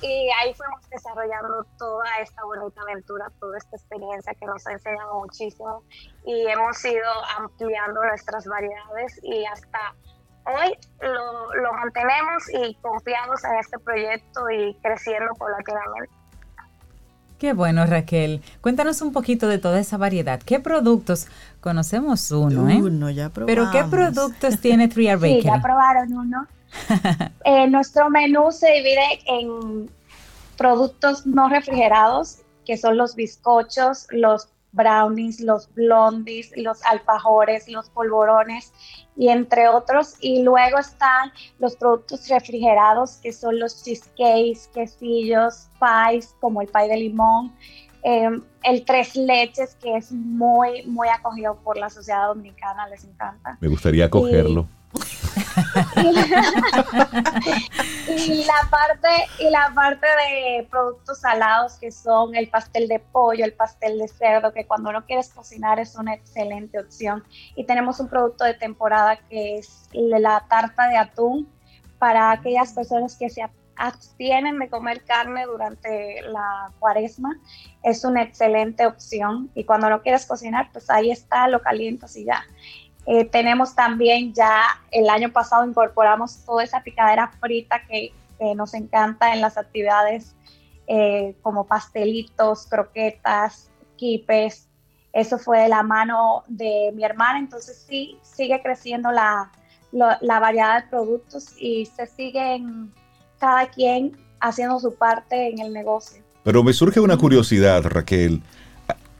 y 0.00 0.30
ahí 0.40 0.54
fuimos 0.54 0.88
desarrollando 0.88 1.62
toda 1.78 2.20
esta 2.20 2.42
bonita 2.44 2.80
aventura, 2.80 3.30
toda 3.38 3.58
esta 3.58 3.76
experiencia 3.76 4.32
que 4.32 4.46
nos 4.46 4.66
ha 4.66 4.72
enseñado 4.72 5.20
muchísimo 5.20 5.84
y 6.24 6.46
hemos 6.46 6.82
ido 6.86 7.04
ampliando 7.36 8.02
nuestras 8.02 8.46
variedades 8.46 9.20
y 9.22 9.44
hasta 9.44 9.94
hoy 10.48 10.74
lo, 11.00 11.72
mantenemos 11.72 12.42
y 12.52 12.74
confiamos 12.76 13.44
en 13.44 13.54
este 13.58 13.78
proyecto 13.78 14.50
y 14.50 14.74
creciendo 14.82 15.34
paulatinamente. 15.34 16.10
Qué 17.38 17.52
bueno, 17.52 17.86
Raquel. 17.86 18.42
Cuéntanos 18.60 19.00
un 19.00 19.12
poquito 19.12 19.46
de 19.46 19.58
toda 19.58 19.78
esa 19.78 19.96
variedad. 19.96 20.40
¿Qué 20.42 20.58
productos? 20.58 21.28
Conocemos 21.60 22.32
uno, 22.32 22.68
¿eh? 22.68 22.82
Uno, 22.82 23.10
ya 23.10 23.30
probamos. 23.30 23.70
Pero 23.70 23.70
¿qué 23.70 23.88
productos 23.88 24.60
tiene 24.60 24.88
Three 24.88 25.14
Bakery? 25.14 25.42
Sí, 25.42 25.46
ya 25.46 25.60
probaron 25.62 26.12
uno. 26.12 26.46
Eh, 27.44 27.66
nuestro 27.68 28.10
menú 28.10 28.50
se 28.50 28.70
divide 28.72 29.20
en 29.26 29.90
productos 30.56 31.26
no 31.26 31.48
refrigerados, 31.48 32.40
que 32.66 32.76
son 32.76 32.96
los 32.96 33.14
bizcochos, 33.14 34.06
los 34.10 34.48
brownies, 34.72 35.40
los 35.40 35.72
blondies, 35.74 36.52
los 36.56 36.82
alfajores, 36.84 37.68
los 37.68 37.88
polvorones 37.90 38.72
y 39.16 39.28
entre 39.28 39.68
otros. 39.68 40.16
Y 40.20 40.42
luego 40.42 40.78
están 40.78 41.32
los 41.58 41.76
productos 41.76 42.28
refrigerados 42.28 43.16
que 43.16 43.32
son 43.32 43.58
los 43.58 43.82
cheesecakes, 43.84 44.68
quesillos, 44.72 45.68
pies 45.80 46.34
como 46.40 46.60
el 46.62 46.68
pie 46.68 46.88
de 46.88 46.96
limón, 46.96 47.52
em, 48.02 48.42
el 48.62 48.84
tres 48.84 49.16
leches 49.16 49.74
que 49.76 49.96
es 49.96 50.12
muy, 50.12 50.84
muy 50.86 51.08
acogido 51.08 51.56
por 51.56 51.76
la 51.76 51.90
sociedad 51.90 52.28
dominicana, 52.28 52.88
les 52.88 53.04
encanta. 53.04 53.58
Me 53.60 53.68
gustaría 53.68 54.06
acogerlo. 54.06 54.68
Y, 58.16 58.44
la 58.44 58.68
parte 58.70 59.08
y 59.38 59.50
la 59.50 59.72
parte 59.74 60.06
de 60.06 60.66
productos 60.70 61.20
salados 61.20 61.74
que 61.74 61.90
son 61.92 62.34
el 62.34 62.48
pastel 62.48 62.88
de 62.88 62.98
pollo, 62.98 63.44
el 63.44 63.54
pastel 63.54 63.98
de 63.98 64.08
cerdo, 64.08 64.52
que 64.52 64.66
cuando 64.66 64.92
no 64.92 65.04
quieres 65.04 65.28
cocinar 65.30 65.78
es 65.78 65.94
una 65.96 66.14
excelente 66.14 66.78
opción. 66.78 67.24
Y 67.56 67.64
tenemos 67.64 68.00
un 68.00 68.08
producto 68.08 68.44
de 68.44 68.54
temporada 68.54 69.16
que 69.28 69.58
es 69.58 69.88
la 69.92 70.44
tarta 70.48 70.88
de 70.88 70.96
atún 70.96 71.48
para 71.98 72.30
aquellas 72.30 72.72
personas 72.72 73.16
que 73.16 73.28
se 73.28 73.42
abstienen 73.78 74.58
de 74.58 74.68
comer 74.68 75.04
carne 75.04 75.46
durante 75.46 76.20
la 76.22 76.72
cuaresma, 76.78 77.38
es 77.82 78.04
una 78.04 78.22
excelente 78.22 78.86
opción. 78.86 79.50
Y 79.54 79.64
cuando 79.64 79.88
no 79.88 80.02
quieres 80.02 80.26
cocinar, 80.26 80.70
pues 80.72 80.90
ahí 80.90 81.10
está, 81.10 81.48
lo 81.48 81.62
calientas 81.62 82.16
y 82.16 82.24
ya. 82.24 82.44
Eh, 83.10 83.24
tenemos 83.24 83.74
también 83.74 84.34
ya, 84.34 84.62
el 84.90 85.08
año 85.08 85.32
pasado 85.32 85.66
incorporamos 85.66 86.44
toda 86.44 86.62
esa 86.62 86.82
picadera 86.82 87.32
frita 87.40 87.82
que, 87.88 88.12
nos 88.54 88.72
encanta 88.74 89.34
en 89.34 89.40
las 89.40 89.58
actividades 89.58 90.36
eh, 90.86 91.34
como 91.42 91.66
pastelitos, 91.66 92.68
croquetas, 92.68 93.68
quipes. 93.96 94.68
Eso 95.12 95.38
fue 95.38 95.62
de 95.62 95.68
la 95.68 95.82
mano 95.82 96.44
de 96.46 96.92
mi 96.94 97.02
hermana, 97.02 97.40
entonces 97.40 97.84
sí, 97.88 98.16
sigue 98.22 98.62
creciendo 98.62 99.10
la, 99.10 99.50
la 99.90 100.38
variedad 100.38 100.84
de 100.84 100.88
productos 100.88 101.52
y 101.58 101.86
se 101.86 102.06
siguen 102.06 102.92
cada 103.40 103.66
quien 103.70 104.16
haciendo 104.38 104.78
su 104.78 104.94
parte 104.94 105.48
en 105.48 105.58
el 105.58 105.72
negocio. 105.72 106.22
Pero 106.44 106.62
me 106.62 106.72
surge 106.72 107.00
una 107.00 107.16
curiosidad, 107.16 107.82
Raquel. 107.84 108.40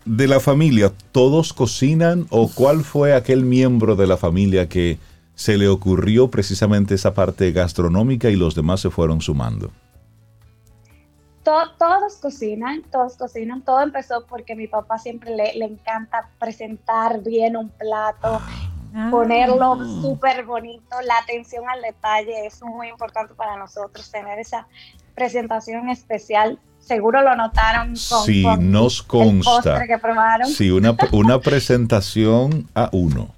De 0.08 0.26
la 0.26 0.40
familia, 0.40 0.92
¿todos 1.12 1.52
cocinan 1.52 2.26
o 2.30 2.50
cuál 2.52 2.82
fue 2.82 3.14
aquel 3.14 3.44
miembro 3.44 3.94
de 3.94 4.06
la 4.06 4.16
familia 4.16 4.68
que 4.68 4.98
se 5.34 5.58
le 5.58 5.68
ocurrió 5.68 6.28
precisamente 6.28 6.94
esa 6.94 7.12
parte 7.12 7.52
gastronómica 7.52 8.30
y 8.30 8.36
los 8.36 8.54
demás 8.54 8.80
se 8.80 8.90
fueron 8.90 9.20
sumando? 9.20 9.70
todos 11.78 12.16
cocinan, 12.16 12.82
todos 12.90 13.16
cocinan. 13.16 13.62
Todo 13.62 13.80
empezó 13.80 14.26
porque 14.26 14.54
mi 14.54 14.66
papá 14.66 14.98
siempre 14.98 15.34
le, 15.34 15.54
le 15.54 15.64
encanta 15.64 16.28
presentar 16.38 17.22
bien 17.22 17.56
un 17.56 17.70
plato 17.70 18.40
Ah. 18.94 19.08
ponerlo 19.10 19.76
súper 20.00 20.44
bonito, 20.44 20.96
la 21.04 21.18
atención 21.18 21.68
al 21.68 21.82
detalle 21.82 22.46
es 22.46 22.62
muy 22.62 22.88
importante 22.88 23.34
para 23.34 23.56
nosotros, 23.56 24.10
tener 24.10 24.38
esa 24.38 24.66
presentación 25.14 25.88
especial. 25.90 26.58
Seguro 26.88 27.20
lo 27.20 27.36
notaron 27.36 27.88
con, 27.88 28.24
sí, 28.24 28.46
nos 28.60 29.02
consta. 29.02 29.86
que 29.86 29.98
probaron. 29.98 30.48
Sí, 30.48 30.70
una, 30.70 30.96
una 31.12 31.38
presentación 31.38 32.66
a 32.74 32.88
uno. 32.92 33.28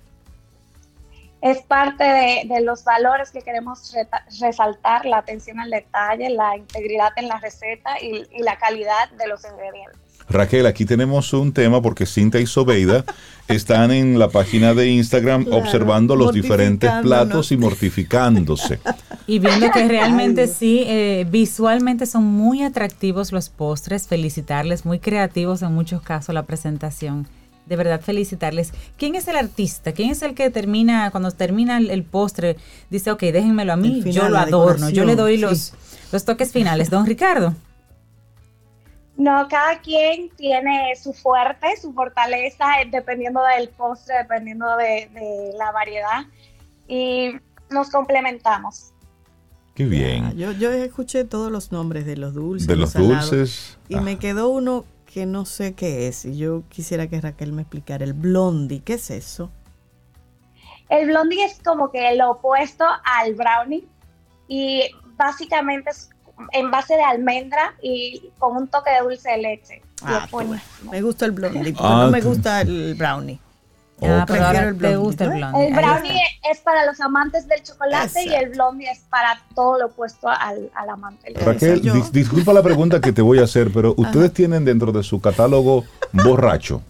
Es 1.43 1.61
parte 1.63 2.05
de, 2.05 2.61
los 2.61 2.85
valores 2.85 3.33
que 3.33 3.41
queremos 3.43 3.93
resaltar, 4.41 5.05
la 5.05 5.19
atención 5.19 5.59
al 5.59 5.71
detalle, 5.71 6.31
la 6.31 6.57
integridad 6.57 7.11
en 7.17 7.27
la 7.27 7.39
receta 7.39 8.01
y, 8.01 8.25
y 8.31 8.43
la 8.45 8.57
calidad 8.57 9.11
de 9.19 9.27
los 9.27 9.45
ingredientes. 9.45 10.10
Raquel, 10.31 10.67
aquí 10.67 10.85
tenemos 10.85 11.33
un 11.33 11.53
tema 11.53 11.83
porque 11.83 12.07
Cinta 12.07 12.39
y 12.39 12.47
Sobeida 12.47 13.05
están 13.49 13.91
en 13.91 14.19
la 14.19 14.29
página 14.29 14.75
de 14.75 14.89
Instagram 14.89 15.47
observando 15.51 16.15
los 16.15 16.33
diferentes 16.33 16.91
platos 17.03 17.51
y 17.51 17.57
mortificándose. 17.57 18.79
Y 19.27 19.41
viendo 19.41 19.71
que 19.73 19.87
realmente 19.89 20.47
sí, 20.47 20.85
eh, 20.87 21.27
visualmente 21.29 22.07
son 22.07 22.25
muy 22.25 22.63
atractivos 22.63 23.33
los 23.33 23.49
postres, 23.49 24.07
felicitarles, 24.07 24.85
muy 24.85 25.01
creativos 25.01 25.63
en 25.63 25.73
muchos 25.73 26.01
casos 26.01 26.35
la 26.35 26.45
presentación. 26.45 27.27
De 27.67 27.77
verdad, 27.77 28.01
felicitarles. 28.01 28.73
¿Quién 28.97 29.15
es 29.15 29.29
el 29.29 29.37
artista? 29.37 29.93
¿Quién 29.93 30.11
es 30.11 30.23
el 30.23 30.35
que 30.35 30.51
termina, 30.51 31.11
cuando 31.11 31.31
termina 31.31 31.79
el, 31.79 32.03
postre, 32.05 32.57
dice, 32.89 33.11
ok, 33.11 33.21
déjenmelo 33.21 33.73
a 33.73 33.77
mí, 33.77 34.03
yo 34.13 34.29
lo 34.29 34.39
adorno, 34.39 34.91
yo 34.91 35.05
le 35.05 35.15
doy 35.15 35.37
los, 35.37 35.75
los 36.13 36.25
toques 36.25 36.53
finales? 36.53 36.91
Don 36.91 37.07
Ricardo. 37.07 37.55
No, 39.21 39.49
cada 39.49 39.79
quien 39.83 40.31
tiene 40.31 40.97
su 40.97 41.13
fuerte, 41.13 41.77
su 41.77 41.93
fortaleza, 41.93 42.81
eh, 42.81 42.89
dependiendo 42.91 43.43
del 43.43 43.69
postre, 43.69 44.17
dependiendo 44.17 44.65
de, 44.79 45.53
la 45.59 45.71
variedad. 45.73 46.25
Y 46.89 47.33
nos 47.69 47.91
complementamos. 47.91 48.95
Qué 49.75 49.85
bien. 49.85 50.35
yo, 50.39 50.53
yo 50.53 50.73
escuché 50.73 51.25
todos 51.25 51.53
los 51.53 51.71
nombres 51.71 52.07
de 52.07 52.17
los 52.17 52.33
dulces. 52.33 52.67
De 52.67 52.77
los, 52.77 52.95
dulces. 52.95 53.79
Y 53.91 53.97
me 53.97 54.19
quedó 54.19 54.49
uno 54.49 54.87
que 55.05 55.27
no 55.27 55.45
sé 55.45 55.75
qué 55.75 56.09
es. 56.09 56.25
Y 56.25 56.39
yo 56.39 56.63
quisiera 56.71 57.07
que 57.07 57.21
Raquel 57.21 57.53
me 57.53 57.61
explicara. 57.61 58.03
El 58.03 58.15
blondie, 58.15 58.81
¿qué 58.81 58.95
es 58.95 59.11
eso? 59.11 59.51
El 60.89 61.09
blondie 61.09 61.45
es 61.45 61.61
como 61.63 61.91
que 61.91 62.17
lo 62.17 62.31
opuesto 62.31 62.87
al 63.05 63.35
brownie. 63.35 63.87
Y 64.49 64.85
básicamente 65.19 65.91
es 65.91 66.09
en 66.53 66.71
base 66.71 66.95
de 66.95 67.03
almendra 67.03 67.75
y 67.83 68.31
con 68.39 68.57
un 68.57 68.69
toque 68.69 68.91
de 68.91 69.01
dulce 69.01 69.31
de 69.31 69.39
leche. 69.39 69.83
Ah, 70.03 70.27
me 70.91 71.03
gusta 71.03 71.27
el 71.27 71.33
blondie, 71.33 71.75
ah, 71.79 72.05
no 72.05 72.11
me 72.11 72.21
gusta 72.21 72.63
el 72.63 72.95
brownie. 72.95 73.39
Ah, 74.03 74.25
pero 74.27 74.47
ahora 74.47 74.63
el 74.63 74.75
blondie. 74.75 74.97
gusta 74.97 75.25
el 75.25 75.31
blondie. 75.31 75.67
El 75.67 75.75
brownie 75.75 76.23
es 76.51 76.59
para 76.61 76.87
los 76.87 77.01
amantes 77.01 77.47
del 77.47 77.63
chocolate 77.63 78.25
y 78.25 78.35
el 78.35 78.51
blondie 78.51 78.91
es 78.91 79.01
para 79.11 79.39
todo 79.55 79.79
lo 79.79 79.87
opuesto 79.87 80.29
al, 80.29 80.71
al 80.75 80.89
amante. 80.89 81.35
Raquel, 81.35 81.83
disculpa 82.11 82.53
la 82.53 82.63
pregunta 82.63 83.01
que 83.01 83.13
te 83.13 83.21
voy 83.21 83.41
a 83.41 83.45
hacer, 83.45 83.71
pero 83.73 83.95
ustedes 83.97 84.33
tienen 84.33 84.65
dentro 84.65 84.91
de 84.93 85.03
su 85.03 85.21
catálogo 85.21 85.85
borracho. 86.13 86.83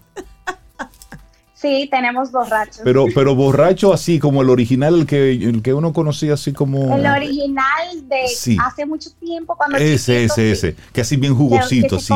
Sí, 1.61 1.87
tenemos 1.91 2.31
borrachos. 2.31 2.81
Pero, 2.83 3.05
pero 3.13 3.35
borracho 3.35 3.93
así 3.93 4.17
como 4.17 4.41
el 4.41 4.49
original, 4.49 5.01
el 5.01 5.05
que, 5.05 5.31
el 5.31 5.61
que 5.61 5.75
uno 5.75 5.93
conocía 5.93 6.33
así 6.33 6.53
como... 6.53 6.95
El 6.97 7.05
original 7.05 8.07
de 8.07 8.23
hace 8.59 8.85
mucho 8.87 9.11
tiempo 9.19 9.55
cuando... 9.55 9.77
Ese, 9.77 10.23
ese, 10.23 10.51
ese, 10.51 10.75
que 10.91 11.01
así 11.01 11.17
bien 11.17 11.35
jugosito, 11.35 11.99
sí. 11.99 12.13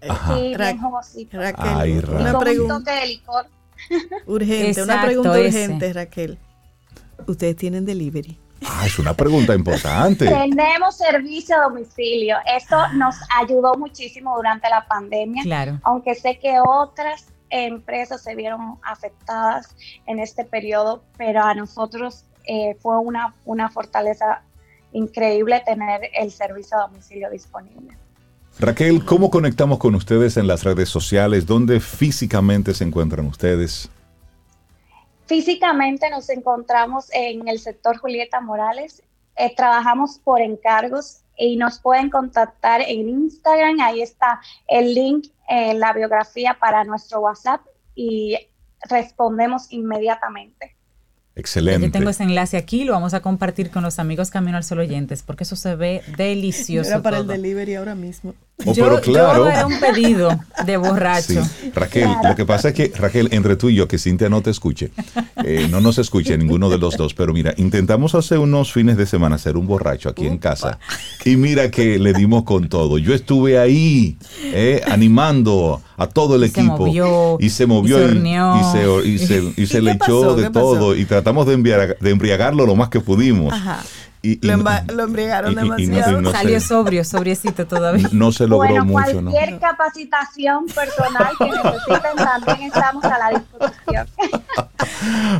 Sí, 0.00 0.54
bien 0.58 0.78
jugosito. 0.80 1.38
Raquel, 1.38 2.04
una 2.08 2.38
pregunta 2.40 2.92
de 2.92 3.06
licor. 3.06 3.46
Urgente, 4.26 4.82
una 4.82 5.02
pregunta 5.02 5.38
urgente, 5.38 5.92
Raquel. 5.92 6.38
¿Ustedes 7.24 7.54
tienen 7.54 7.84
delivery? 7.84 8.36
Ah, 8.64 8.82
es 8.84 8.98
una 8.98 9.14
pregunta 9.14 9.54
importante. 9.54 10.26
Tenemos 10.50 10.96
servicio 10.96 11.56
a 11.56 11.68
domicilio. 11.68 12.36
Esto 12.46 12.76
nos 12.94 13.14
ayudó 13.40 13.74
muchísimo 13.76 14.34
durante 14.36 14.68
la 14.68 14.84
pandemia. 14.88 15.44
Claro. 15.44 15.78
Aunque 15.84 16.16
sé 16.16 16.38
que 16.40 16.56
otras 16.64 17.26
empresas 17.50 18.22
se 18.22 18.34
vieron 18.34 18.78
afectadas 18.82 19.76
en 20.06 20.18
este 20.18 20.44
periodo, 20.44 21.02
pero 21.16 21.42
a 21.42 21.54
nosotros 21.54 22.24
eh, 22.44 22.76
fue 22.80 22.98
una, 22.98 23.34
una 23.44 23.68
fortaleza 23.68 24.42
increíble 24.92 25.62
tener 25.64 26.10
el 26.14 26.30
servicio 26.30 26.78
a 26.78 26.88
domicilio 26.88 27.30
disponible. 27.30 27.96
Raquel, 28.58 29.04
¿cómo 29.04 29.30
conectamos 29.30 29.78
con 29.78 29.94
ustedes 29.94 30.36
en 30.38 30.46
las 30.46 30.64
redes 30.64 30.88
sociales? 30.88 31.44
¿Dónde 31.44 31.78
físicamente 31.80 32.72
se 32.72 32.84
encuentran 32.84 33.26
ustedes? 33.26 33.90
Físicamente 35.26 36.08
nos 36.08 36.30
encontramos 36.30 37.08
en 37.12 37.48
el 37.48 37.58
sector 37.58 37.98
Julieta 37.98 38.40
Morales. 38.40 39.02
Eh, 39.36 39.52
trabajamos 39.54 40.18
por 40.18 40.40
encargos 40.40 41.22
y 41.36 41.56
nos 41.56 41.78
pueden 41.78 42.10
contactar 42.10 42.80
en 42.80 43.08
Instagram. 43.08 43.80
Ahí 43.80 44.02
está 44.02 44.40
el 44.66 44.94
link 44.94 45.28
en 45.48 45.80
la 45.80 45.92
biografía 45.92 46.56
para 46.58 46.84
nuestro 46.84 47.20
WhatsApp 47.20 47.60
y 47.94 48.36
respondemos 48.88 49.72
inmediatamente. 49.72 50.76
Excelente. 51.34 51.86
Yo 51.86 51.92
tengo 51.92 52.10
ese 52.10 52.22
enlace 52.22 52.56
aquí, 52.56 52.84
lo 52.84 52.92
vamos 52.92 53.12
a 53.12 53.20
compartir 53.20 53.70
con 53.70 53.82
los 53.82 53.98
amigos 53.98 54.30
Camino 54.30 54.56
al 54.56 54.64
Sol 54.64 54.78
oyentes, 54.78 55.22
porque 55.22 55.44
eso 55.44 55.54
se 55.54 55.76
ve 55.76 56.02
delicioso. 56.16 56.88
Era 56.90 57.02
para 57.02 57.18
el 57.18 57.26
delivery 57.26 57.74
ahora 57.74 57.94
mismo. 57.94 58.34
Oh, 58.64 58.72
yo, 58.72 58.84
pero 58.84 59.00
claro. 59.02 59.48
era 59.48 59.66
un 59.66 59.78
pedido 59.78 60.30
de 60.64 60.76
borracho. 60.78 61.42
Raquel, 61.74 62.08
lo 62.24 62.34
que 62.34 62.46
pasa 62.46 62.68
es 62.68 62.74
que, 62.74 62.90
Raquel, 62.96 63.28
entre 63.32 63.54
tú 63.56 63.68
y 63.68 63.74
yo, 63.74 63.86
que 63.86 63.98
Cintia 63.98 64.30
no 64.30 64.40
te 64.40 64.48
escuche, 64.48 64.92
eh, 65.44 65.68
no 65.70 65.82
nos 65.82 65.98
escuche 65.98 66.38
ninguno 66.38 66.70
de 66.70 66.78
los 66.78 66.96
dos, 66.96 67.12
pero 67.12 67.34
mira, 67.34 67.52
intentamos 67.58 68.14
hace 68.14 68.38
unos 68.38 68.72
fines 68.72 68.96
de 68.96 69.04
semana 69.04 69.36
hacer 69.36 69.58
un 69.58 69.66
borracho 69.66 70.08
aquí 70.08 70.26
en 70.26 70.38
casa 70.38 70.78
y 71.26 71.36
mira 71.36 71.70
que 71.70 71.98
le 71.98 72.14
dimos 72.14 72.44
con 72.44 72.70
todo. 72.70 72.96
Yo 72.96 73.12
estuve 73.12 73.58
ahí 73.58 74.16
eh, 74.44 74.80
animando 74.86 75.82
a 75.98 76.06
todo 76.06 76.36
el 76.36 76.44
equipo 76.44 77.38
y 77.38 77.50
se 77.50 77.66
movió 77.66 77.98
y, 79.04 79.18
se, 79.18 79.82
le 79.82 79.92
echó 79.92 80.34
de 80.34 80.48
todo 80.48 80.96
y 80.96 81.04
tratamos 81.04 81.46
de, 81.46 81.56
de 82.00 82.10
embriagarlo 82.10 82.64
lo 82.64 82.74
más 82.74 82.88
que 82.88 83.00
pudimos. 83.00 83.52
Ajá 83.52 83.82
lo, 84.22 85.04
embriagaron 85.04 85.54
demasiado. 85.54 86.32
Salió 86.32 86.60
sobrio, 86.60 87.04
sobriecito 87.04 87.66
todavía. 87.66 88.08
No 88.12 88.32
se 88.32 88.46
logró 88.46 88.68
bueno, 88.68 88.84
mucho. 88.84 89.22
Cualquier 89.22 89.58
capacitación 89.58 90.66
personal 90.66 91.32
que 91.38 91.44
necesiten 91.44 92.16
también 92.16 92.62
estamos 92.62 93.04
a 93.04 93.18
la 93.18 93.38
disposición. 93.38 94.06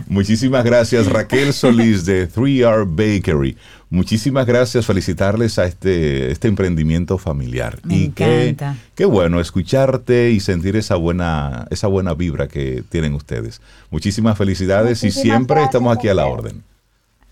Muchísimas 0.06 0.64
gracias 0.64 1.06
Raquel 1.06 1.52
Solís 1.52 2.04
de 2.04 2.28
3R 2.28 2.86
Bakery. 2.86 3.56
Muchísimas 3.88 4.46
gracias, 4.46 4.84
felicitarles 4.84 5.60
a 5.60 5.66
este, 5.66 6.32
este 6.32 6.48
emprendimiento 6.48 7.18
familiar. 7.18 7.78
Me 7.84 7.96
y 7.96 8.04
encanta. 8.06 8.72
Qué, 8.72 8.94
qué, 8.96 9.04
bueno 9.04 9.40
escucharte 9.40 10.32
y 10.32 10.40
sentir 10.40 10.74
esa 10.74 10.96
buena, 10.96 11.68
esa 11.70 11.86
buena 11.86 12.14
vibra 12.14 12.48
que 12.48 12.82
tienen 12.88 13.14
ustedes. 13.14 13.60
Muchísimas 13.90 14.36
felicidades 14.36 15.04
y 15.04 15.12
siempre 15.12 15.62
estamos 15.62 15.96
aquí 15.96 16.08
a 16.08 16.14
la 16.14 16.26
orden. 16.26 16.64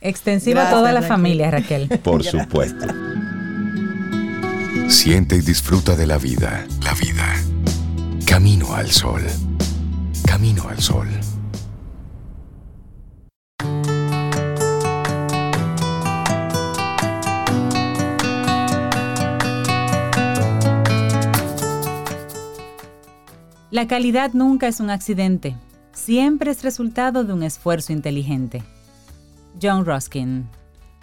Extensiva 0.05 0.69
a 0.69 0.71
toda 0.71 0.93
la 0.93 1.01
familia, 1.01 1.51
Raquel. 1.51 1.89
Por 2.03 2.23
supuesto. 2.23 2.87
Siente 4.87 5.37
y 5.37 5.41
disfruta 5.41 5.97
de 5.97 6.07
la 6.07 6.19
vida. 6.19 6.67
La 6.83 6.93
vida. 6.93 7.35
Camino 8.27 8.75
al 8.75 8.91
sol. 8.91 9.23
Camino 10.27 10.69
al 10.69 10.79
sol. 10.79 11.09
La 23.71 23.89
calidad 23.89 24.33
nunca 24.35 24.69
es 24.69 24.81
un 24.81 24.91
accidente, 24.91 25.57
siempre 25.93 26.51
es 26.51 26.63
resultado 26.63 27.25
de 27.25 27.33
un 27.33 27.43
esfuerzo 27.43 27.95
inteligente. 27.95 28.63
John 29.61 29.85
Ruskin. 29.85 30.47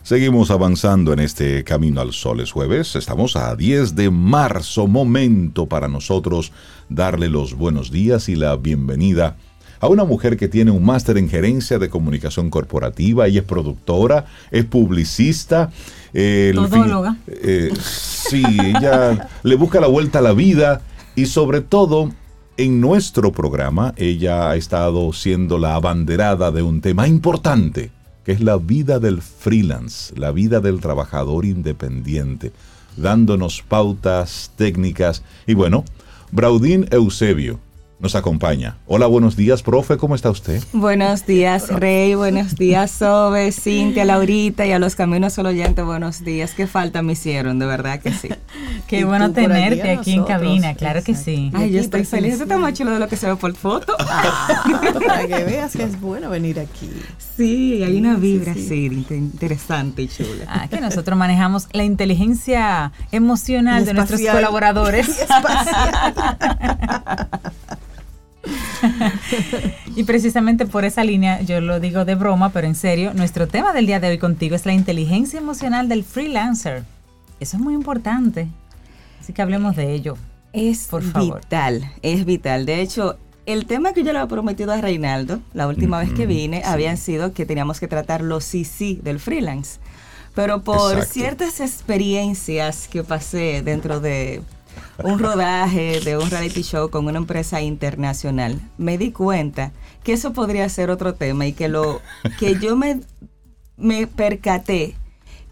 Seguimos 0.03 0.49
avanzando 0.49 1.13
en 1.13 1.19
este 1.19 1.63
Camino 1.63 2.01
al 2.01 2.11
Sol. 2.11 2.39
Es 2.39 2.51
jueves, 2.51 2.95
estamos 2.95 3.35
a 3.35 3.55
10 3.55 3.95
de 3.95 4.09
marzo, 4.09 4.87
momento 4.87 5.67
para 5.67 5.87
nosotros 5.87 6.51
darle 6.89 7.29
los 7.29 7.53
buenos 7.53 7.91
días 7.91 8.27
y 8.27 8.35
la 8.35 8.55
bienvenida 8.55 9.37
a 9.81 9.87
una 9.87 10.05
mujer 10.05 10.37
que 10.37 10.47
tiene 10.47 10.71
un 10.71 10.85
máster 10.85 11.17
en 11.17 11.27
gerencia 11.27 11.79
de 11.79 11.89
comunicación 11.89 12.51
corporativa, 12.51 13.25
ella 13.25 13.41
es 13.41 13.45
productora, 13.45 14.25
es 14.51 14.63
publicista. 14.63 15.71
Eh, 16.13 16.51
Todóloga. 16.53 17.17
Eh, 17.27 17.73
sí, 17.81 18.43
ella 18.63 19.29
le 19.41 19.55
busca 19.55 19.81
la 19.81 19.87
vuelta 19.87 20.19
a 20.19 20.21
la 20.21 20.33
vida 20.33 20.81
y 21.15 21.25
sobre 21.25 21.61
todo 21.61 22.11
en 22.57 22.79
nuestro 22.79 23.31
programa 23.31 23.93
ella 23.97 24.51
ha 24.51 24.55
estado 24.55 25.11
siendo 25.13 25.57
la 25.57 25.73
abanderada 25.73 26.51
de 26.51 26.61
un 26.61 26.81
tema 26.81 27.07
importante 27.07 27.89
que 28.25 28.31
es 28.31 28.41
la 28.41 28.57
vida 28.57 28.99
del 28.99 29.21
freelance, 29.21 30.13
la 30.15 30.31
vida 30.31 30.59
del 30.59 30.79
trabajador 30.79 31.45
independiente, 31.45 32.51
dándonos 32.97 33.61
pautas, 33.61 34.51
técnicas 34.55 35.23
y 35.47 35.53
bueno, 35.53 35.85
Braudín 36.31 36.87
Eusebio 36.91 37.59
nos 38.01 38.15
acompaña. 38.15 38.77
Hola, 38.87 39.05
buenos 39.05 39.35
días, 39.35 39.61
profe, 39.61 39.95
¿cómo 39.95 40.15
está 40.15 40.31
usted? 40.31 40.61
Buenos 40.73 41.27
días, 41.27 41.69
Rey, 41.69 42.15
buenos 42.15 42.55
días, 42.55 42.89
Sobe, 42.89 43.51
Cintia, 43.51 44.05
Laurita 44.05 44.65
y 44.65 44.71
a 44.71 44.79
los 44.79 44.95
Caminos 44.95 45.33
Solo 45.33 45.49
Oyentes, 45.49 45.85
buenos 45.85 46.23
días. 46.23 46.53
Qué 46.55 46.65
falta 46.65 47.03
me 47.03 47.13
hicieron, 47.13 47.59
de 47.59 47.67
verdad 47.67 48.01
que 48.01 48.11
sí. 48.11 48.29
Qué 48.87 49.05
bueno 49.05 49.31
tenerte 49.33 49.91
aquí 49.91 50.13
en 50.13 50.23
cabina, 50.23 50.73
claro 50.73 51.03
que 51.03 51.15
sí. 51.15 51.51
Ay, 51.53 51.71
yo 51.71 51.79
estoy 51.79 52.03
feliz, 52.03 52.33
esto 52.33 52.45
está 52.45 52.57
más 52.57 52.73
chulo 52.73 52.89
de 52.89 52.99
lo 52.99 53.07
que 53.07 53.17
se 53.17 53.27
ve 53.27 53.35
por 53.35 53.53
foto. 53.53 53.95
Ah, 53.99 54.63
para 55.07 55.27
que 55.27 55.43
veas 55.43 55.71
que 55.73 55.83
es 55.83 56.01
bueno 56.01 56.31
venir 56.31 56.59
aquí. 56.59 56.89
Sí, 57.37 57.83
hay 57.83 57.97
una 57.97 58.15
vibra 58.15 58.51
así 58.51 59.05
interesante 59.09 60.01
y 60.03 60.07
chula. 60.07 60.45
Ah, 60.47 60.67
que 60.67 60.81
nosotros 60.81 61.17
manejamos 61.17 61.67
la 61.71 61.83
inteligencia 61.83 62.91
emocional 63.11 63.85
de 63.85 63.93
nuestros 63.93 64.21
colaboradores. 64.21 65.07
y 69.95 70.03
precisamente 70.03 70.65
por 70.65 70.85
esa 70.85 71.03
línea, 71.03 71.41
yo 71.41 71.61
lo 71.61 71.79
digo 71.79 72.05
de 72.05 72.15
broma, 72.15 72.49
pero 72.51 72.67
en 72.67 72.75
serio, 72.75 73.13
nuestro 73.13 73.47
tema 73.47 73.73
del 73.73 73.85
día 73.85 73.99
de 73.99 74.09
hoy 74.09 74.17
contigo 74.17 74.55
es 74.55 74.65
la 74.65 74.73
inteligencia 74.73 75.39
emocional 75.39 75.87
del 75.89 76.03
freelancer. 76.03 76.83
Eso 77.39 77.57
es 77.57 77.63
muy 77.63 77.73
importante. 77.73 78.47
Así 79.19 79.33
que 79.33 79.41
hablemos 79.41 79.75
de 79.75 79.93
ello. 79.93 80.17
Es 80.53 80.87
por 80.87 81.03
favor. 81.03 81.41
vital, 81.41 81.91
es 82.01 82.25
vital. 82.25 82.65
De 82.65 82.81
hecho, 82.81 83.17
el 83.51 83.65
tema 83.65 83.93
que 83.93 84.03
yo 84.03 84.13
le 84.13 84.19
había 84.19 84.29
prometido 84.29 84.71
a 84.71 84.81
Reinaldo 84.81 85.41
la 85.53 85.67
última 85.67 85.99
vez 85.99 86.13
que 86.13 86.25
vine 86.25 86.63
había 86.65 86.95
sido 86.97 87.33
que 87.33 87.45
teníamos 87.45 87.79
que 87.79 87.87
tratar 87.87 88.21
los 88.21 88.43
sí 88.43 88.65
sí 88.65 88.99
del 89.03 89.19
freelance. 89.19 89.79
Pero 90.33 90.63
por 90.63 91.03
ciertas 91.03 91.59
experiencias 91.59 92.87
que 92.87 93.03
pasé 93.03 93.61
dentro 93.63 93.99
de 93.99 94.41
un 95.03 95.19
rodaje 95.19 95.99
de 95.99 96.17
un 96.17 96.29
reality 96.29 96.61
show 96.61 96.89
con 96.89 97.07
una 97.07 97.17
empresa 97.17 97.61
internacional, 97.61 98.59
me 98.77 98.97
di 98.97 99.11
cuenta 99.11 99.71
que 100.03 100.13
eso 100.13 100.31
podría 100.31 100.67
ser 100.69 100.89
otro 100.89 101.15
tema 101.15 101.45
y 101.47 101.53
que 101.53 101.67
lo 101.67 102.01
que 102.39 102.57
yo 102.59 102.75
me, 102.77 103.01
me 103.77 104.07
percaté 104.07 104.95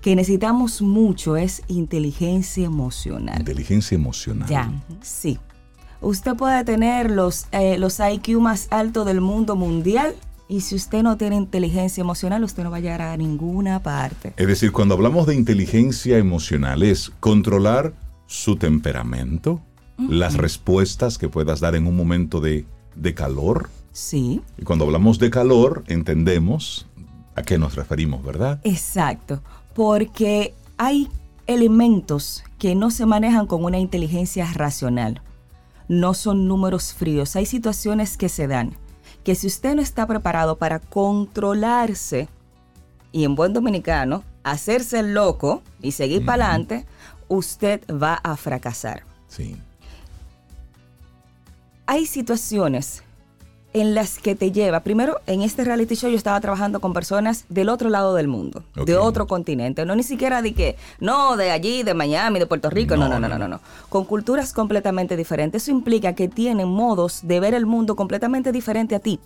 que 0.02 0.16
necesitamos 0.16 0.82
mucho 0.82 1.36
es 1.36 1.62
inteligencia 1.68 2.66
emocional. 2.66 3.40
Inteligencia 3.40 3.96
emocional. 3.96 4.48
Ya, 4.48 4.72
sí. 5.02 5.40
Usted 6.02 6.36
puede 6.36 6.64
tener 6.64 7.12
los, 7.12 7.48
eh, 7.52 7.78
los 7.78 8.00
IQ 8.00 8.40
más 8.40 8.68
altos 8.72 9.06
del 9.06 9.22
mundo 9.22 9.56
mundial 9.56 10.16
y 10.48 10.62
si 10.62 10.76
usted 10.76 11.04
no 11.04 11.18
tiene 11.18 11.36
inteligencia 11.36 12.02
emocional, 12.02 12.44
usted 12.44 12.64
no 12.64 12.72
va 12.72 12.78
a 12.78 12.80
llegar 12.80 13.02
a 13.02 13.18
ninguna 13.18 13.84
parte. 13.84 14.34
Es 14.36 14.48
decir, 14.48 14.72
cuando 14.72 14.96
hablamos 14.96 15.28
de 15.28 15.36
inteligencia 15.36 16.18
emocional 16.18 16.82
es 16.84 17.12
controlar 17.20 17.94
su 18.26 18.56
temperamento, 18.56 19.62
las 19.98 20.36
respuestas 20.36 21.18
que 21.18 21.28
puedas 21.28 21.60
dar 21.60 21.76
en 21.76 21.86
un 21.86 21.96
momento 21.96 22.40
de, 22.40 22.66
de 22.96 23.14
calor. 23.14 23.70
Sí. 23.92 24.42
Y 24.58 24.64
cuando 24.64 24.86
hablamos 24.86 25.20
de 25.20 25.30
calor, 25.30 25.84
entendemos 25.88 26.88
a 27.36 27.44
qué 27.44 27.58
nos 27.58 27.76
referimos, 27.76 28.24
¿verdad? 28.24 28.62
Exacto, 28.64 29.42
porque 29.76 30.54
hay 30.78 31.10
elementos 31.48 32.44
que 32.58 32.76
no 32.76 32.92
se 32.92 33.06
manejan 33.06 33.46
con 33.46 33.64
una 33.64 33.78
inteligencia 33.78 34.52
racional. 34.54 35.22
No 35.90 36.14
son 36.14 36.48
números 36.48 36.94
fríos. 36.94 37.36
Hay 37.36 37.46
situaciones 37.46 38.16
que 38.16 38.30
se 38.30 38.48
dan 38.48 38.74
que 39.24 39.36
si 39.36 39.48
usted 39.48 39.76
no 39.76 39.82
está 39.82 40.08
preparado 40.08 40.58
para 40.58 40.80
controlarse 40.80 42.30
y 43.12 43.26
en 43.26 43.36
buen 43.36 43.54
dominicano, 43.54 44.24
hacerse 44.44 45.04
loco 45.04 45.62
y 45.82 45.92
seguir 45.92 46.26
para 46.26 46.46
adelante, 46.46 46.86
usted 47.28 47.82
va 47.90 48.14
a 48.14 48.38
fracasar. 48.38 49.04
Sí. 49.28 49.58
Hay 51.86 52.06
situaciones 52.06 53.04
en 53.74 53.94
las 53.94 54.18
que 54.18 54.36
te 54.36 54.52
lleva, 54.52 54.80
primero 54.80 55.20
en 55.28 55.42
este 55.42 55.64
reality 55.64 55.96
show 55.96 56.10
yo 56.10 56.18
estaba 56.18 56.40
trabajando 56.42 56.80
con 56.80 56.94
personas 56.94 57.46
del 57.50 57.70
otro 57.70 57.90
lado 57.90 58.16
del 58.16 58.28
mundo, 58.28 58.64
de 58.74 58.98
otro 58.98 59.28
continente, 59.28 59.86
no 59.86 59.96
ni 59.96 60.04
siquiera 60.04 60.42
de 60.42 60.54
que, 60.54 60.76
no, 61.00 61.38
de 61.38 61.52
allí, 61.52 61.84
de 61.84 61.94
Miami, 61.94 62.40
de 62.40 62.48
Puerto 62.48 62.70
Rico, 62.70 62.98
no 62.98 63.08
no, 63.08 63.20
no, 63.20 63.28
no, 63.28 63.38
no, 63.38 63.48
no, 63.48 63.62
con 63.90 64.06
culturas 64.06 64.54
completamente 64.54 65.16
diferentes. 65.16 65.64
Eso 65.64 65.72
implica 65.72 66.14
que 66.14 66.28
tienen 66.28 66.68
modos 66.68 67.22
de 67.24 67.40
ver 67.40 67.54
el 67.54 67.66
mundo 67.66 67.96
completamente 67.96 68.52
diferente 68.52 68.96
a 68.96 69.00
ti. 69.00 69.20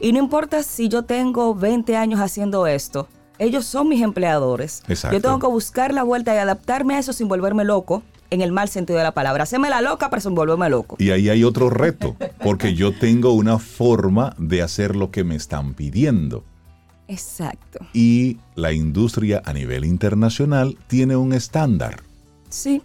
Y 0.00 0.12
no 0.12 0.18
importa 0.18 0.62
si 0.62 0.88
yo 0.88 1.04
tengo 1.04 1.54
20 1.54 1.96
años 1.96 2.20
haciendo 2.20 2.66
esto, 2.66 3.06
ellos 3.38 3.64
son 3.64 3.88
mis 3.88 4.02
empleadores. 4.02 4.82
Yo 5.10 5.20
tengo 5.20 5.38
que 5.38 5.46
buscar 5.46 5.94
la 5.94 6.02
vuelta 6.02 6.34
y 6.34 6.38
adaptarme 6.38 6.96
a 6.96 6.98
eso 6.98 7.12
sin 7.12 7.28
volverme 7.28 7.64
loco, 7.64 8.02
en 8.30 8.40
el 8.40 8.52
mal 8.52 8.68
sentido 8.68 8.98
de 8.98 9.04
la 9.04 9.12
palabra. 9.12 9.44
Haceme 9.44 9.70
la 9.70 9.80
loca, 9.80 10.10
pero 10.10 10.22
sin 10.22 10.34
volverme 10.34 10.70
loco. 10.70 10.96
Y 10.98 11.10
ahí 11.10 11.28
hay 11.28 11.44
otro 11.44 11.70
reto, 11.70 12.16
porque 12.42 12.74
yo 12.74 12.92
tengo 12.92 13.32
una 13.32 13.58
forma 13.58 14.34
de 14.38 14.62
hacer 14.62 14.96
lo 14.96 15.10
que 15.10 15.24
me 15.24 15.36
están 15.36 15.74
pidiendo. 15.74 16.44
Exacto. 17.08 17.80
Y 17.92 18.38
la 18.54 18.72
industria 18.72 19.42
a 19.44 19.52
nivel 19.52 19.84
internacional 19.84 20.78
tiene 20.86 21.16
un 21.16 21.32
estándar. 21.32 22.02
Sí. 22.48 22.82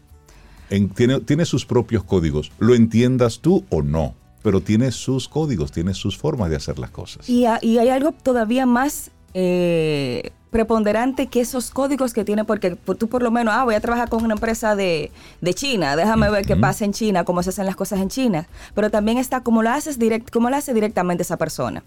tiene, 0.96 1.20
tiene 1.22 1.46
sus 1.46 1.66
propios 1.66 2.04
códigos. 2.04 2.52
Lo 2.58 2.74
entiendas 2.74 3.40
tú 3.40 3.66
o 3.70 3.84
no, 3.84 4.16
pero 4.42 4.62
tiene 4.62 4.92
sus 4.92 5.30
códigos, 5.30 5.72
tiene 5.72 5.94
sus 5.94 6.18
formas 6.18 6.50
de 6.50 6.56
hacer 6.56 6.80
las 6.80 6.90
cosas. 6.90 7.30
Y, 7.30 7.46
y 7.62 7.78
hay 7.78 7.90
algo 7.90 8.12
todavía 8.12 8.66
más 8.66 9.12
eh, 9.36 10.32
preponderante 10.56 11.28
que 11.28 11.42
esos 11.42 11.70
códigos 11.70 12.14
que 12.14 12.24
tiene, 12.24 12.46
porque 12.46 12.78
tú 12.98 13.10
por 13.10 13.22
lo 13.22 13.30
menos, 13.30 13.54
ah, 13.54 13.66
voy 13.66 13.76
a 13.76 13.82
trabajar 13.82 14.08
con 14.08 14.24
una 14.24 14.36
empresa 14.36 14.74
de, 14.74 15.12
China, 15.54 15.98
déjame 15.98 16.30
ver 16.30 16.46
qué 16.46 16.56
pasa 16.56 16.86
en 16.86 16.94
China, 16.94 17.26
cómo 17.26 17.44
se 17.44 17.50
hacen 17.50 17.66
las 17.66 17.76
cosas 17.76 18.00
en 18.00 18.08
China, 18.08 18.48
pero 18.74 18.90
también 18.90 19.18
está 19.18 19.42
cómo 19.42 19.64
lo 19.64 19.70
haces 19.70 20.00
direct, 20.00 20.30
cómo 20.30 20.50
lo 20.50 20.56
hace 20.56 20.74
directamente 20.74 21.24
esa 21.24 21.36
persona 21.36 21.84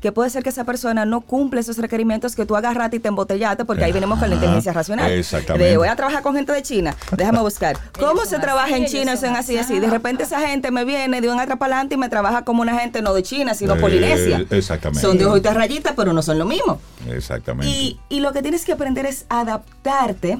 que 0.00 0.12
puede 0.12 0.30
ser 0.30 0.42
que 0.42 0.50
esa 0.50 0.64
persona 0.64 1.04
no 1.04 1.22
cumple 1.22 1.60
esos 1.60 1.78
requerimientos 1.78 2.36
que 2.36 2.46
tú 2.46 2.56
agarraste 2.56 2.96
y 2.96 3.00
te 3.00 3.08
embotellaste, 3.08 3.64
porque 3.64 3.84
ahí 3.84 3.92
venimos 3.92 4.18
con 4.18 4.28
la 4.28 4.36
inteligencia 4.36 4.72
racional. 4.72 5.10
Exactamente. 5.10 5.76
voy 5.76 5.88
a 5.88 5.96
trabajar 5.96 6.22
con 6.22 6.34
gente 6.34 6.52
de 6.52 6.62
China, 6.62 6.94
déjame 7.16 7.40
buscar. 7.40 7.76
¿Cómo 7.98 8.24
se 8.24 8.38
trabaja 8.38 8.76
en 8.76 8.86
China? 8.86 9.16
Son 9.16 9.34
así, 9.36 9.56
así. 9.56 9.78
De 9.80 9.88
repente 9.90 10.24
esa 10.24 10.40
gente 10.40 10.70
me 10.70 10.84
viene 10.84 11.20
de 11.20 11.30
un 11.30 11.40
adelante 11.40 11.94
y 11.94 11.98
me 11.98 12.08
trabaja 12.08 12.44
como 12.44 12.62
una 12.62 12.78
gente 12.78 13.02
no 13.02 13.14
de 13.14 13.22
China, 13.22 13.54
sino 13.54 13.76
polinesia. 13.76 14.40
Eh, 14.40 14.46
exactamente. 14.50 15.00
Son 15.00 15.18
de 15.18 15.26
ojitas 15.26 15.54
rayitas, 15.54 15.94
pero 15.96 16.12
no 16.12 16.22
son 16.22 16.38
lo 16.38 16.44
mismo. 16.44 16.80
Exactamente. 17.08 17.72
Y, 17.72 18.00
y 18.08 18.20
lo 18.20 18.32
que 18.32 18.42
tienes 18.42 18.64
que 18.64 18.72
aprender 18.72 19.06
es 19.06 19.26
adaptarte 19.28 20.38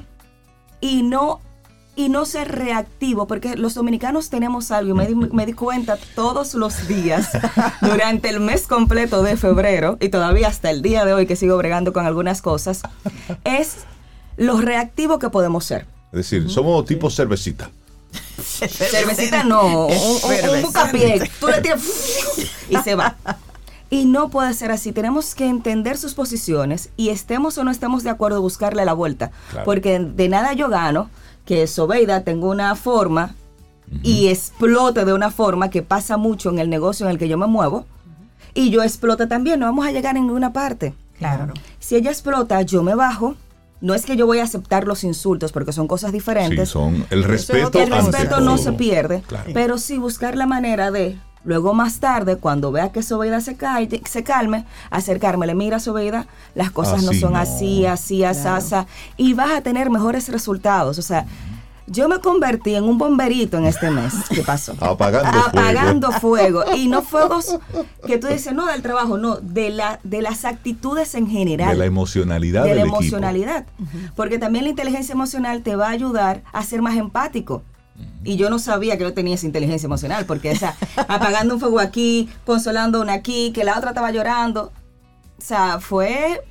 y 0.81 1.03
no 1.03 1.41
y 1.95 2.09
no 2.09 2.25
ser 2.25 2.51
reactivo, 2.51 3.27
porque 3.27 3.57
los 3.57 3.75
dominicanos 3.75 4.31
tenemos 4.31 4.71
algo, 4.71 4.91
y 4.91 5.15
me 5.15 5.47
di, 5.47 5.53
cuenta 5.53 5.99
todos 6.15 6.55
los 6.55 6.89
días 6.89 7.31
durante 7.83 8.31
el 8.31 8.41
mes 8.41 8.67
completo 8.67 9.23
de 9.23 9.37
febrero, 9.37 9.99
y 10.01 10.09
todavía 10.09 10.49
hasta 10.49 10.71
el 10.71 10.81
día 10.81 11.05
de 11.05 11.13
hoy 11.13 11.27
que 11.27 11.37
sigo 11.37 11.57
bregando 11.57 11.93
con 11.93 12.07
algunas 12.07 12.41
cosas, 12.41 12.83
es 13.45 13.79
lo 14.37 14.61
reactivo 14.61 15.19
que 15.19 15.29
podemos 15.29 15.65
ser. 15.65 15.87
Es 16.13 16.19
decir, 16.31 16.51
somos 16.51 16.85
tipo 16.87 17.11
cervecita. 17.11 17.71
cervecita 18.13 19.45
no, 19.45 19.87
un, 19.87 19.95
un, 19.95 20.63
bucapié, 20.63 21.31
tú 21.41 21.49
le 21.49 21.61
tiras 21.61 21.83
y 22.69 22.77
se 22.77 22.95
va. 22.95 23.17
Y 23.91 24.07
no 24.07 24.31
puede 24.31 24.55
ser 24.55 24.71
así. 24.71 24.93
Tenemos 24.93 25.35
que 25.35 25.47
entender 25.47 25.99
sus 25.99 26.15
posiciones 26.15 26.89
y 26.97 27.11
estemos 27.11 27.59
o 27.59 27.65
no 27.65 27.71
estemos 27.71 28.03
de 28.03 28.09
acuerdo, 28.09 28.41
buscarle 28.41 28.87
la 28.87 28.95
vuelta. 28.95 29.31
Porque 29.67 29.99
de 29.99 30.29
nada 30.31 30.55
yo 30.55 30.71
gano 30.71 31.11
que 31.45 31.67
Sobeida 31.67 32.25
tenga 32.25 32.47
una 32.47 32.75
forma 32.77 33.35
y 34.03 34.29
explote 34.29 35.05
de 35.05 35.13
una 35.13 35.31
forma 35.31 35.71
que 35.71 35.83
pasa 35.83 36.17
mucho 36.17 36.51
en 36.51 36.59
el 36.59 36.71
negocio 36.71 37.07
en 37.07 37.13
el 37.13 37.19
que 37.19 37.29
yo 37.29 37.37
me 37.37 37.47
muevo 37.47 37.87
y 38.55 38.71
yo 38.71 38.83
explote 38.83 39.27
también, 39.27 39.61
no 39.61 39.67
vamos 39.67 39.87
a 39.87 39.93
llegar 39.93 40.17
en 40.17 40.27
ninguna 40.27 40.53
parte. 40.53 40.95
Claro. 41.19 41.55
Si 41.79 41.97
ella 41.97 42.11
explota, 42.11 42.61
yo 42.63 42.83
me 42.83 42.95
bajo. 42.95 43.37
No 43.81 43.95
es 43.95 44.07
que 44.07 44.17
yo 44.17 44.27
voy 44.27 44.39
a 44.39 44.45
aceptar 44.45 44.87
los 44.87 45.03
insultos 45.03 45.51
porque 45.51 45.73
son 45.73 45.89
cosas 45.89 46.13
diferentes. 46.13 46.69
Sí, 46.69 46.73
son 46.73 47.05
el 47.11 47.25
respeto. 47.25 47.81
El 47.81 47.91
respeto 47.91 48.41
no 48.41 48.57
se 48.57 48.73
pierde, 48.73 49.25
pero 49.53 49.77
sí 49.79 49.99
buscar 49.99 50.37
la 50.37 50.47
manera 50.47 50.93
de 50.93 51.19
Luego 51.45 51.75
más 51.75 51.99
tarde, 51.99 52.37
cuando 52.37 52.71
vea 52.71 52.93
que 52.93 53.03
Sobeida 53.03 53.41
se, 53.41 53.57
cae, 53.57 53.89
se 54.09 54.23
calme, 54.23 54.65
acercármele, 54.91 55.55
mira 55.55 55.81
Sobeida, 55.81 56.27
las 56.55 56.71
cosas 56.71 57.03
no 57.03 57.11
Así 57.11 57.21
son 57.21 57.33
no. 57.33 57.39
así, 57.39 57.85
así, 57.87 58.23
asasa, 58.25 58.87
y 59.17 59.35
vas 59.35 59.51
a 59.51 59.61
tener 59.63 59.91
mejores 59.91 60.29
resultados. 60.29 60.99
O 60.99 61.03
sea, 61.03 61.27
yo 61.89 62.09
me 62.09 62.21
convertí 62.21 62.77
en 62.77 62.85
un 62.85 62.97
bomberito 62.97 63.59
en 63.59 63.65
este 63.65 63.91
mes. 63.91 64.15
¿Qué 64.31 64.43
pasó? 64.43 64.73
Apagando 64.81 65.33
fuego. 65.33 65.49
Apagando 65.49 66.13
fuego. 66.13 66.65
Y 66.77 66.87
no 66.89 67.03
fuegos 67.03 67.59
que 68.07 68.19
tú 68.19 68.29
dices, 68.29 68.55
no 68.55 68.67
del 68.67 68.83
trabajo, 68.83 69.19
no, 69.19 69.37
de, 69.37 69.71
la, 69.71 69.99
de 70.05 70.23
las 70.23 70.45
actitudes 70.45 71.15
en 71.17 71.29
general 71.29 71.71
De 71.71 71.77
la 71.77 71.87
emocionalidad 71.87 72.63
de 72.63 72.69
la 72.69 72.75
del 72.77 72.83
equipo. 72.85 72.99
emocionalidad. 73.01 73.67
Porque 74.15 74.39
también 74.39 74.65
la 74.65 74.71
inteligencia 74.71 75.13
emocional 75.13 75.63
te 75.63 75.75
va 75.75 75.89
a 75.89 75.91
ayudar 75.91 76.45
a 76.53 76.63
ser 76.63 76.83
más 76.83 76.97
empático. 76.97 77.63
Y 78.25 78.37
yo 78.37 78.51
no 78.51 78.59
sabía 78.59 78.97
que 78.97 79.05
yo 79.05 79.13
tenía 79.15 79.35
esa 79.35 79.47
inteligencia 79.47 79.87
emocional, 79.87 80.27
porque 80.27 80.51
esa, 80.53 80.77
apagando 81.09 81.55
un 81.55 81.61
fuego 81.61 81.81
aquí, 81.81 82.29
consolando 82.47 83.01
una 83.01 83.15
aquí, 83.15 83.53
que 83.53 83.65
la 83.65 83.77
otra 83.79 83.91
estaba 83.91 84.11
llorando. 84.13 84.73
O 85.39 85.45
sea, 85.45 85.81
fue 85.81 86.43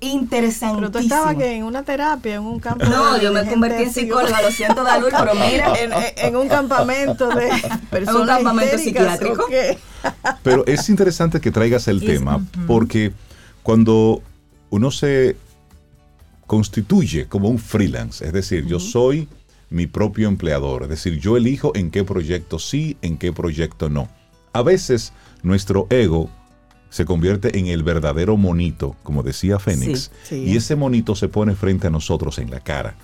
interesantísimo. 0.00 0.78
Pero 0.80 0.90
tú 0.92 0.98
estabas 0.98 1.36
que 1.36 1.52
en 1.56 1.64
una 1.64 1.82
terapia, 1.82 2.36
en 2.36 2.42
un 2.42 2.58
campo. 2.60 2.84
No, 2.86 3.20
yo 3.20 3.32
me 3.32 3.44
convertí 3.46 3.82
en 3.82 3.92
psicóloga, 3.92 4.40
lo 4.40 4.50
siento, 4.50 4.82
Dalul, 4.82 5.10
pero 5.18 5.34
mira. 5.34 5.74
En, 5.78 5.92
en- 5.92 6.02
en 6.16 6.36
un 6.36 6.48
campamento 6.48 7.28
de 7.28 7.50
personas 7.90 8.36
campamento 8.36 8.76
histéricas, 8.76 9.18
psiquiátrico. 9.18 9.44
¿o? 9.44 10.36
Pero 10.42 10.66
es 10.66 10.88
interesante 10.88 11.40
que 11.40 11.50
traigas 11.50 11.86
el 11.88 12.02
Y 12.02 12.06
es- 12.06 12.12
tema 12.18 12.40
porque 12.66 13.12
cuando 13.62 14.22
uno 14.70 14.90
se 14.90 15.36
constituye 16.46 17.26
como 17.26 17.48
un 17.48 17.58
freelance, 17.58 18.24
es 18.24 18.32
decir, 18.32 18.64
yo 18.66 18.80
soy 18.80 19.28
mi 19.70 19.86
propio 19.86 20.28
empleador, 20.28 20.82
es 20.82 20.88
decir, 20.88 21.18
yo 21.20 21.36
elijo 21.36 21.72
en 21.74 21.90
qué 21.90 22.04
proyecto 22.04 22.58
sí, 22.58 22.96
en 23.02 23.16
qué 23.16 23.32
proyecto 23.32 23.88
no. 23.88 24.08
A 24.52 24.62
veces 24.62 25.12
nuestro 25.42 25.86
ego 25.90 26.28
se 26.90 27.04
convierte 27.04 27.56
en 27.58 27.68
el 27.68 27.84
verdadero 27.84 28.36
monito, 28.36 28.96
como 29.04 29.22
decía 29.22 29.60
Fénix, 29.60 30.10
Sí, 30.24 30.34
sí. 30.34 30.44
y 30.44 30.56
ese 30.56 30.74
monito 30.74 31.14
se 31.14 31.28
pone 31.28 31.54
frente 31.54 31.86
a 31.86 31.90
nosotros 31.90 32.38
en 32.40 32.50
la 32.50 32.58
cara. 32.60 32.96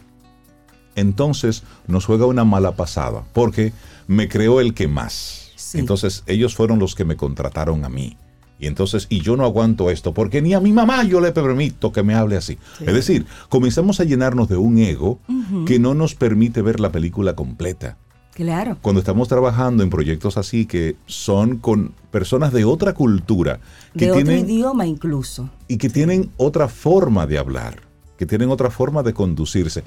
Entonces 0.97 1.63
nos 1.87 2.05
juega 2.07 2.27
una 2.27 2.45
mala 2.45 2.73
pasada, 2.75 3.25
porque 3.33 3.73
me 4.09 4.29
creó 4.29 4.61
el 4.61 4.75
que 4.75 4.89
más. 4.89 5.53
Sí. 5.57 5.79
Entonces 5.79 6.25
ellos 6.27 6.55
fueron 6.57 6.79
los 6.79 6.95
que 6.95 7.05
me 7.05 7.17
contrataron 7.17 7.85
a 7.85 7.89
mí. 7.89 8.17
Y 8.59 8.67
entonces, 8.67 9.07
y 9.11 9.21
yo 9.21 9.37
no 9.37 9.45
aguanto 9.45 9.91
esto, 9.91 10.15
porque 10.15 10.41
ni 10.41 10.55
a 10.55 10.61
mi 10.61 10.73
mamá 10.73 11.05
yo 11.05 11.21
le 11.21 11.33
permito 11.33 11.93
que 11.93 12.03
me 12.03 12.15
hable 12.15 12.37
así. 12.37 12.59
Es 12.81 12.95
decir, 12.95 13.27
comenzamos 13.49 14.01
a 14.01 14.05
llenarnos 14.05 14.49
de 14.49 14.57
un 14.57 14.79
ego 14.79 15.19
que 15.67 15.79
no 15.79 15.95
nos 15.95 16.15
permite 16.15 16.63
ver 16.63 16.81
la 16.81 16.91
película 16.91 17.35
completa. 17.35 17.99
Claro. 18.33 18.77
Cuando 18.83 19.01
estamos 19.01 19.29
trabajando 19.29 19.83
en 19.83 19.89
proyectos 19.89 20.37
así 20.37 20.67
que 20.67 20.97
son 21.07 21.57
con 21.57 21.95
personas 22.11 22.53
de 22.53 22.67
otra 22.67 22.93
cultura, 22.93 23.61
que 23.97 24.07
De 24.07 24.11
otro 24.13 24.25
tienen 24.25 24.45
idioma 24.51 24.87
incluso. 24.87 25.49
y 25.69 25.79
que 25.79 25.89
tienen 25.89 26.31
otra 26.37 26.69
forma 26.69 27.27
de 27.27 27.39
hablar, 27.39 27.81
que 28.19 28.27
tienen 28.27 28.51
otra 28.51 28.71
forma 28.71 29.03
de 29.03 29.15
conducirse. 29.15 29.85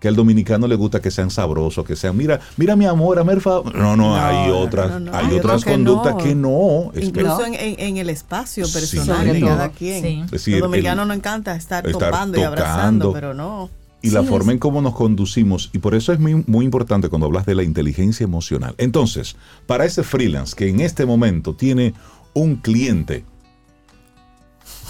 Que 0.00 0.06
al 0.08 0.14
dominicano 0.14 0.66
le 0.68 0.76
gusta 0.76 1.00
que 1.00 1.10
sean 1.10 1.28
sabrosos, 1.30 1.84
que 1.84 1.96
sean, 1.96 2.16
mira, 2.16 2.38
mira 2.56 2.76
mi 2.76 2.86
amor, 2.86 3.18
Amerfa. 3.18 3.62
No, 3.74 3.96
no, 3.96 4.16
hay 4.16 4.48
no, 4.48 4.58
otras, 4.58 4.90
no, 4.90 5.00
no, 5.00 5.16
hay 5.16 5.26
hay 5.26 5.34
otras 5.34 5.44
otros 5.44 5.64
que 5.64 5.70
conductas 5.72 6.12
no. 6.14 6.18
que 6.18 6.34
no. 6.36 6.90
Es 6.94 7.00
que- 7.00 7.06
Incluso 7.06 7.38
No. 7.40 7.44
en, 7.46 7.96
el 7.96 8.08
espacio 8.10 8.64
personal 8.72 9.26
de 9.32 9.40
cada 9.40 9.70
quien. 9.70 10.02
Sí. 10.02 10.20
Es 10.26 10.30
decir, 10.30 10.54
Los 10.60 10.70
dominicanos 10.70 11.06
nos 11.06 11.16
encanta 11.16 11.56
estar, 11.56 11.84
estar 11.86 12.10
topando 12.10 12.38
y 12.38 12.42
tocando. 12.42 12.62
abrazando, 12.62 13.12
pero 13.12 13.34
no. 13.34 13.70
y 14.00 14.10
la 14.10 14.22
forma 14.22 14.52
es- 14.52 14.54
en 14.54 14.58
cómo 14.60 14.80
nos 14.80 14.94
conducimos. 14.94 15.70
Y 15.72 15.78
por 15.78 15.96
eso 15.96 16.12
es 16.12 16.20
muy, 16.20 16.44
muy 16.46 16.64
importante 16.64 17.08
cuando 17.08 17.26
hablas 17.26 17.44
de 17.46 17.56
la 17.56 17.64
inteligencia 17.64 18.22
emocional. 18.22 18.76
Entonces, 18.78 19.34
para 19.66 19.84
ese 19.84 20.04
freelance 20.04 20.54
que 20.54 20.68
en 20.68 20.78
este 20.78 21.06
momento 21.06 21.54
tiene 21.56 21.94
un 22.34 22.54
cliente 22.54 23.24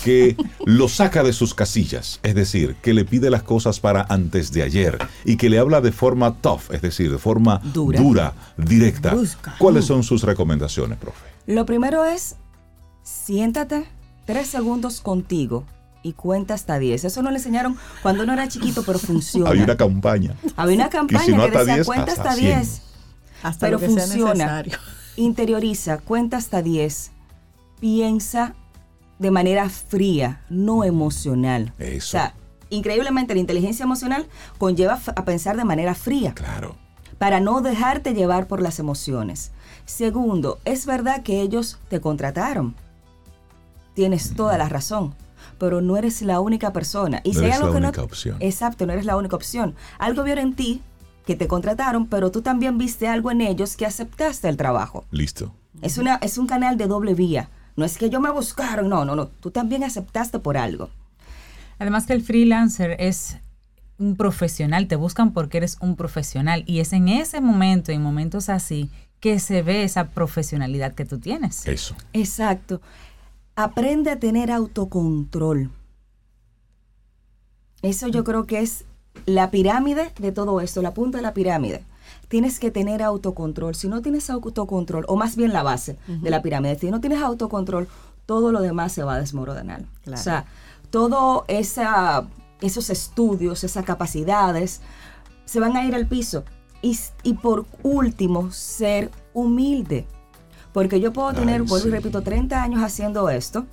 que 0.05 0.37
lo 0.65 0.89
saca 0.89 1.23
de 1.23 1.33
sus 1.33 1.55
casillas, 1.55 2.21
es 2.23 2.35
decir, 2.35 2.77
que 2.83 2.95
le 2.95 3.05
pide 3.05 3.31
las 3.31 3.43
cosas 3.43 3.81
para 3.81 4.07
antes 4.09 4.53
de 4.53 4.63
ayer 4.63 4.99
y 5.25 5.37
que 5.37 5.51
le 5.51 5.59
habla 5.59 5.81
de 5.81 5.93
forma 5.93 6.37
tough, 6.37 6.71
es 6.73 6.83
decir, 6.83 7.11
de 7.11 7.19
forma 7.19 7.61
Dura. 7.73 8.01
dura, 8.01 8.35
directa. 8.57 9.15
¿Cuáles 9.59 9.85
son 9.87 10.03
sus 10.03 10.23
recomendaciones, 10.23 10.99
profe? 10.99 11.27
Lo 11.47 11.67
primero 11.67 12.05
es, 12.05 12.37
siéntate 13.03 13.87
tres 14.27 14.49
segundos 14.49 15.01
contigo 15.01 15.65
y 16.03 16.13
cuenta 16.13 16.55
hasta 16.55 16.79
10. 16.79 17.05
Eso 17.05 17.23
nos 17.23 17.33
lo 17.33 17.39
enseñaron 17.39 17.77
cuando 18.03 18.23
uno 18.23 18.35
era 18.35 18.47
chiquito, 18.49 18.83
pero 18.85 18.99
funciona. 18.99 19.51
Hay 19.51 19.61
una 19.61 19.77
campaña. 19.77 20.37
Había 20.57 20.77
una 20.77 20.91
campaña 20.91 21.25
si 21.25 21.33
no 21.33 21.39
que 21.39 21.47
hasta 21.49 21.59
decía 21.61 21.75
10, 21.77 21.87
cuenta 21.87 22.13
hasta 22.13 22.23
hasta 22.23 22.35
100. 22.35 22.59
10. 22.61 22.83
Hasta 23.43 23.67
Pero 23.67 23.79
lo 23.79 23.81
que 23.81 23.93
sea 23.93 24.07
funciona. 24.07 24.33
necesario. 24.33 24.79
Interioriza, 25.17 25.99
cuenta 25.99 26.37
hasta 26.37 26.63
10. 26.63 27.11
Piensa 27.81 28.55
de 29.19 29.31
manera 29.31 29.69
fría, 29.69 30.43
no 30.49 30.85
emocional. 30.85 31.73
Eso. 31.79 32.07
O 32.07 32.11
sea, 32.21 32.35
increíblemente 32.71 33.35
la 33.35 33.41
inteligencia 33.41 33.83
emocional 33.85 34.27
conlleva 34.59 34.99
a 35.17 35.25
pensar 35.25 35.57
de 35.57 35.65
manera 35.65 35.95
fría 35.95 36.35
Claro. 36.35 36.77
para 37.19 37.41
no 37.41 37.61
dejarte 37.61 38.15
llevar 38.15 38.47
por 38.47 38.61
las 38.63 38.79
emociones. 38.79 39.51
Segundo, 39.87 40.59
es 40.65 40.87
verdad 40.87 41.23
que 41.23 41.41
ellos 41.41 41.79
te 41.89 42.01
contrataron. 42.01 42.75
Tienes 43.95 44.35
toda 44.35 44.57
la 44.59 44.69
razón, 44.69 45.15
pero 45.59 45.81
no 45.81 45.97
eres 45.97 46.23
la 46.23 46.41
única 46.41 46.73
persona. 46.73 47.21
Y 47.25 47.33
No 47.33 47.41
si 47.41 47.47
eres 47.47 47.57
algo 47.61 47.81
la 47.81 47.91
que 47.93 47.99
no- 47.99 48.05
opción. 48.05 48.37
Exacto, 48.41 48.87
no 48.87 48.93
eres 48.93 49.05
la 49.07 49.17
única 49.17 49.35
opción. 49.37 49.75
Algo 49.99 50.23
vieron 50.23 50.45
en 50.49 50.55
ti 50.55 50.83
que 51.27 51.35
te 51.37 51.49
contrataron, 51.49 52.07
pero 52.07 52.31
tú 52.31 52.41
también 52.43 52.79
viste 52.79 53.09
algo 53.09 53.31
en 53.31 53.41
ellos 53.41 53.77
que 53.77 53.85
aceptaste 53.87 54.49
el 54.49 54.57
trabajo. 54.57 55.05
Listo. 55.11 55.53
Es, 55.83 55.99
una, 55.99 56.17
es 56.23 56.39
un 56.39 56.47
canal 56.47 56.77
de 56.77 56.87
doble 56.87 57.15
vía. 57.15 57.51
No 57.79 57.85
es 57.85 57.97
que 57.97 58.11
yo 58.11 58.19
me 58.19 58.33
buscaron, 58.33 58.89
no, 58.89 59.05
no, 59.05 59.15
no. 59.15 59.29
Tú 59.29 59.53
también 59.53 59.85
aceptaste 59.85 60.41
por 60.41 60.57
algo. 60.57 60.91
Además 61.79 62.07
que 62.07 62.13
el 62.13 62.23
freelancer 62.23 62.97
es 62.99 63.37
un 63.99 64.17
profesional, 64.17 64.89
te 64.89 64.97
buscan 64.97 65.33
porque 65.33 65.59
eres 65.59 65.77
un 65.81 65.95
profesional 65.95 66.65
y 66.67 66.81
es 66.81 66.93
en 66.93 67.07
ese 67.07 67.41
momento, 67.41 67.93
en 67.93 68.03
momentos 68.03 68.49
así, 68.49 68.91
que 69.21 69.39
se 69.39 69.63
ve 69.63 69.85
esa 69.85 70.09
profesionalidad 70.09 70.95
que 70.95 71.05
tú 71.05 71.21
tienes. 71.21 71.69
Eso. 71.69 71.95
Exacto. 72.15 72.81
Aprende 73.55 74.11
a 74.11 74.19
tener 74.19 74.51
autocontrol. 74.51 75.71
Eso 77.83 78.09
yo 78.09 78.25
creo 78.25 78.45
que 78.47 78.59
es 78.59 78.87
la 79.25 79.53
pirámide 79.53 80.13
de 80.19 80.33
todo 80.33 80.61
esto, 80.61 80.83
la 80.83 80.95
punta 80.95 81.19
de 81.19 81.23
la 81.23 81.33
pirámide. 81.33 81.85
Tienes 82.29 82.61
que 82.61 82.71
tener 82.71 83.03
autocontrol. 83.03 83.75
Si 83.75 83.89
no 83.89 84.03
tienes 84.03 84.29
autocontrol, 84.31 85.05
o 85.09 85.17
más 85.17 85.37
bien 85.37 85.53
la 85.53 85.63
base 85.63 85.99
de 86.07 86.31
la 86.31 86.43
pirámide, 86.43 86.79
si 86.79 86.91
no 86.91 87.01
tienes 87.01 87.23
autocontrol, 87.23 87.89
todo 88.27 88.53
lo 88.53 88.61
demás 88.61 88.93
se 88.93 89.03
va 89.03 89.15
a 89.15 89.19
desmoronar. 89.19 89.85
Claro. 90.05 90.21
O 90.21 90.23
sea, 90.23 90.45
todo 90.91 91.45
esa, 91.49 92.27
esos 92.61 92.91
estudios, 92.91 93.65
esas 93.65 93.85
capacidades, 93.85 94.83
se 95.45 95.61
van 95.61 95.77
a 95.77 95.87
ir 95.87 95.95
al 95.95 96.07
piso. 96.07 96.45
Y, 96.81 97.35
por 97.35 97.67
último, 97.83 98.53
ser 98.53 99.11
humilde. 99.33 100.07
Porque 100.73 101.01
yo 101.01 101.13
puedo 101.13 101.33
tener, 101.33 101.63
vuelvo 101.63 101.89
y 101.89 101.91
repito, 101.91 102.23
30 102.23 102.63
años 102.63 102.83
haciendo 102.83 103.31
esto, 103.31 103.67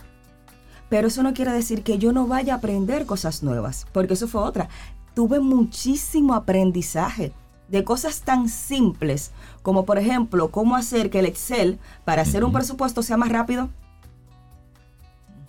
pero 0.89 1.07
eso 1.07 1.21
no 1.21 1.33
quiere 1.33 1.51
decir 1.51 1.83
que 1.83 1.97
yo 1.97 2.13
no 2.13 2.25
vaya 2.25 2.53
a 2.53 2.57
aprender 2.57 3.05
cosas 3.05 3.43
nuevas, 3.43 3.85
porque 3.91 4.13
eso 4.13 4.27
fue 4.27 4.41
otra. 4.41 4.69
Tuve 5.13 5.39
muchísimo 5.39 6.33
aprendizaje 6.33 7.31
de 7.69 7.83
cosas 7.83 8.21
tan 8.21 8.47
simples 8.49 9.31
como, 9.63 9.85
por 9.85 9.97
ejemplo, 9.97 10.49
cómo 10.51 10.75
hacer 10.75 11.09
que 11.09 11.19
el 11.19 11.25
Excel 11.25 11.79
para 12.03 12.21
hacer 12.21 12.43
un 12.43 12.51
presupuesto 12.53 13.01
sea 13.03 13.17
más 13.17 13.29
rápido. 13.29 13.69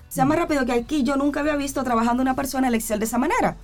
Sea 0.09 0.25
más 0.25 0.39
rápido 0.39 0.64
que 0.64 0.73
aquí 0.73 1.03
yo 1.03 1.17
nunca 1.17 1.41
había 1.41 1.57
visto 1.57 1.83
trabajando 1.85 2.23
una 2.23 2.35
persona 2.35 2.69
el 2.69 2.75
Excel 2.75 2.99
de 2.99 3.05
esa 3.05 3.19
manera. 3.19 3.57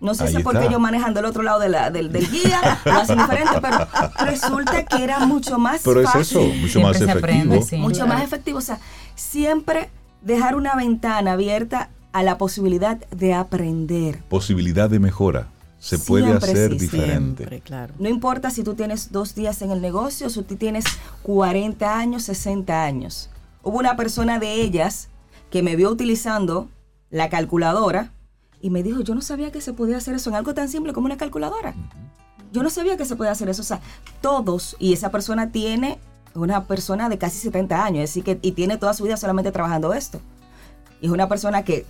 No 0.00 0.12
sé 0.14 0.26
si 0.28 0.36
es 0.36 0.42
porque 0.42 0.68
yo 0.70 0.80
manejando 0.80 1.20
el 1.20 1.26
otro 1.26 1.42
lado 1.42 1.60
de 1.60 1.68
la- 1.68 1.90
del, 1.90 2.10
del 2.12 2.28
guía 2.30 2.80
lo 2.84 2.92
hacen 2.92 3.16
diferente, 3.16 3.54
pero 3.62 3.86
resulta 4.26 4.84
que 4.84 5.02
era 5.04 5.20
mucho 5.20 5.58
más 5.58 5.82
Pero 5.84 6.00
es 6.00 6.06
fácil 6.10 6.20
eso, 6.20 6.40
mucho 6.42 6.68
Siempre 6.80 6.82
más 6.82 6.96
se 6.98 7.10
aprende, 7.10 7.56
efectivo. 7.56 7.66
sí. 7.68 7.76
mucho 7.76 7.96
Claro. 8.04 8.14
más 8.14 8.22
efectivo. 8.24 8.58
O 8.58 8.62
sea, 8.62 8.80
siempre 9.14 9.88
dejar 10.20 10.56
una 10.56 10.74
ventana 10.74 11.32
abierta 11.32 11.90
a 12.12 12.22
la 12.22 12.36
posibilidad 12.38 12.96
de 13.10 13.34
aprender. 13.34 14.20
Posibilidad 14.28 14.90
de 14.90 14.98
mejora. 14.98 15.46
Se 15.84 15.98
puede 15.98 16.24
Siempre 16.24 16.50
hacer 16.50 16.72
sí, 16.72 16.78
diferente. 16.78 17.42
Siempre, 17.42 17.60
claro. 17.60 17.92
No 17.98 18.08
importa 18.08 18.48
si 18.48 18.64
tú 18.64 18.74
tienes 18.74 19.12
dos 19.12 19.34
días 19.34 19.60
en 19.60 19.70
el 19.70 19.82
negocio 19.82 20.28
o 20.28 20.30
si 20.30 20.42
tú 20.42 20.56
tienes 20.56 20.86
40 21.24 21.98
años, 21.98 22.22
60 22.22 22.84
años. 22.84 23.28
Hubo 23.62 23.80
una 23.80 23.94
persona 23.94 24.38
de 24.38 24.62
ellas 24.62 25.08
que 25.50 25.62
me 25.62 25.76
vio 25.76 25.90
utilizando 25.90 26.70
la 27.10 27.28
calculadora 27.28 28.12
y 28.62 28.70
me 28.70 28.82
dijo, 28.82 29.02
yo 29.02 29.14
no 29.14 29.20
sabía 29.20 29.52
que 29.52 29.60
se 29.60 29.74
podía 29.74 29.98
hacer 29.98 30.14
eso 30.14 30.30
en 30.30 30.36
algo 30.36 30.54
tan 30.54 30.70
simple 30.70 30.94
como 30.94 31.04
una 31.04 31.18
calculadora. 31.18 31.74
Yo 32.50 32.62
no 32.62 32.70
sabía 32.70 32.96
que 32.96 33.04
se 33.04 33.14
podía 33.14 33.32
hacer 33.32 33.50
eso. 33.50 33.60
O 33.60 33.66
sea, 33.66 33.80
todos, 34.22 34.76
y 34.78 34.94
esa 34.94 35.10
persona 35.10 35.52
tiene 35.52 35.98
una 36.34 36.64
persona 36.64 37.10
de 37.10 37.18
casi 37.18 37.36
70 37.40 37.84
años, 37.84 38.04
así 38.04 38.22
que, 38.22 38.38
y 38.40 38.52
tiene 38.52 38.78
toda 38.78 38.94
su 38.94 39.04
vida 39.04 39.18
solamente 39.18 39.52
trabajando 39.52 39.92
esto. 39.92 40.18
Y 41.02 41.06
es 41.08 41.12
una 41.12 41.28
persona 41.28 41.62
que 41.62 41.84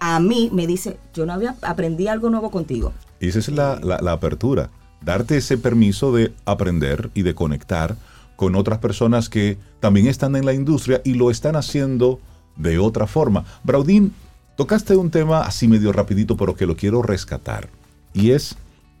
a 0.00 0.18
mí 0.18 0.50
me 0.52 0.66
dice, 0.66 0.98
yo 1.14 1.26
no 1.26 1.32
había, 1.32 1.54
aprendí 1.62 2.08
algo 2.08 2.28
nuevo 2.28 2.50
contigo. 2.50 2.92
Y 3.20 3.28
esa 3.28 3.38
es 3.38 3.48
la, 3.48 3.78
la- 3.82 3.98
la 4.00 4.12
apertura. 4.12 4.70
Darte 5.02 5.36
ese 5.36 5.58
permiso 5.58 6.12
de 6.12 6.32
aprender 6.44 7.10
y 7.14 7.22
de 7.22 7.34
conectar 7.34 7.96
con 8.36 8.54
otras 8.54 8.78
personas 8.78 9.28
que 9.28 9.56
también 9.80 10.06
están 10.06 10.36
en 10.36 10.44
la 10.44 10.52
industria 10.52 11.00
y 11.04 11.14
lo 11.14 11.30
están 11.30 11.56
haciendo 11.56 12.20
de 12.56 12.78
otra 12.78 13.06
forma. 13.06 13.44
Braudín, 13.64 14.12
tocaste 14.56 14.96
un 14.96 15.10
tema 15.10 15.42
así 15.42 15.68
medio 15.68 15.92
rapidito, 15.92 16.36
pero 16.36 16.54
que 16.54 16.66
lo 16.66 16.76
quiero 16.76 17.02
rescatar. 17.02 17.68
Y 18.12 18.30
es 18.32 18.56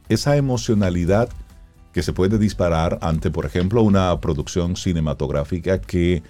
esa 0.08 0.36
emocionalidad 0.36 1.28
que 1.92 2.02
se 2.02 2.12
puede 2.12 2.38
disparar 2.38 2.98
ante, 3.00 3.30
por 3.30 3.46
ejemplo, 3.46 3.82
una 3.82 4.18
producción 4.20 4.76
cinematográfica 4.76 5.80
que 5.80 6.22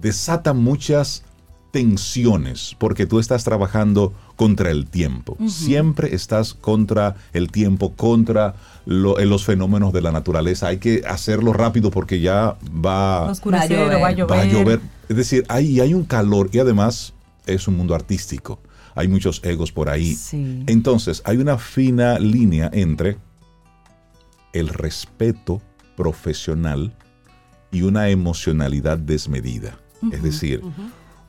desata 0.00 0.52
muchas 0.52 1.24
tensiones, 1.70 2.74
porque 2.78 3.06
tú 3.06 3.18
estás 3.18 3.44
trabajando 3.44 4.12
contra 4.36 4.70
el 4.70 4.86
tiempo. 4.86 5.36
Siempre 5.48 6.14
estás 6.14 6.54
contra 6.54 7.16
el 7.32 7.50
tiempo, 7.50 7.94
contra 7.94 8.54
eh, 8.86 9.26
los 9.26 9.44
fenómenos 9.44 9.92
de 9.92 10.00
la 10.00 10.12
naturaleza. 10.12 10.68
Hay 10.68 10.78
que 10.78 11.02
hacerlo 11.06 11.52
rápido 11.52 11.90
porque 11.90 12.20
ya 12.20 12.56
va, 12.72 13.26
va, 13.26 13.60
a, 13.60 13.66
llover. 13.66 14.30
va 14.30 14.40
a 14.40 14.44
llover. 14.44 14.80
Es 15.08 15.16
decir, 15.16 15.44
hay, 15.48 15.80
hay 15.80 15.94
un 15.94 16.04
calor 16.04 16.48
y 16.52 16.58
además 16.58 17.12
es 17.46 17.68
un 17.68 17.76
mundo 17.76 17.94
artístico. 17.94 18.60
Hay 18.94 19.08
muchos 19.08 19.40
egos 19.44 19.70
por 19.70 19.88
ahí. 19.90 20.16
Entonces, 20.66 21.22
hay 21.24 21.36
una 21.36 21.58
fina 21.58 22.18
línea 22.18 22.70
entre 22.72 23.18
el 24.52 24.68
respeto 24.68 25.62
profesional 25.96 26.92
y 27.70 27.82
una 27.82 28.08
emocionalidad 28.08 28.98
desmedida. 28.98 29.78
es 30.10 30.22
decir, 30.22 30.62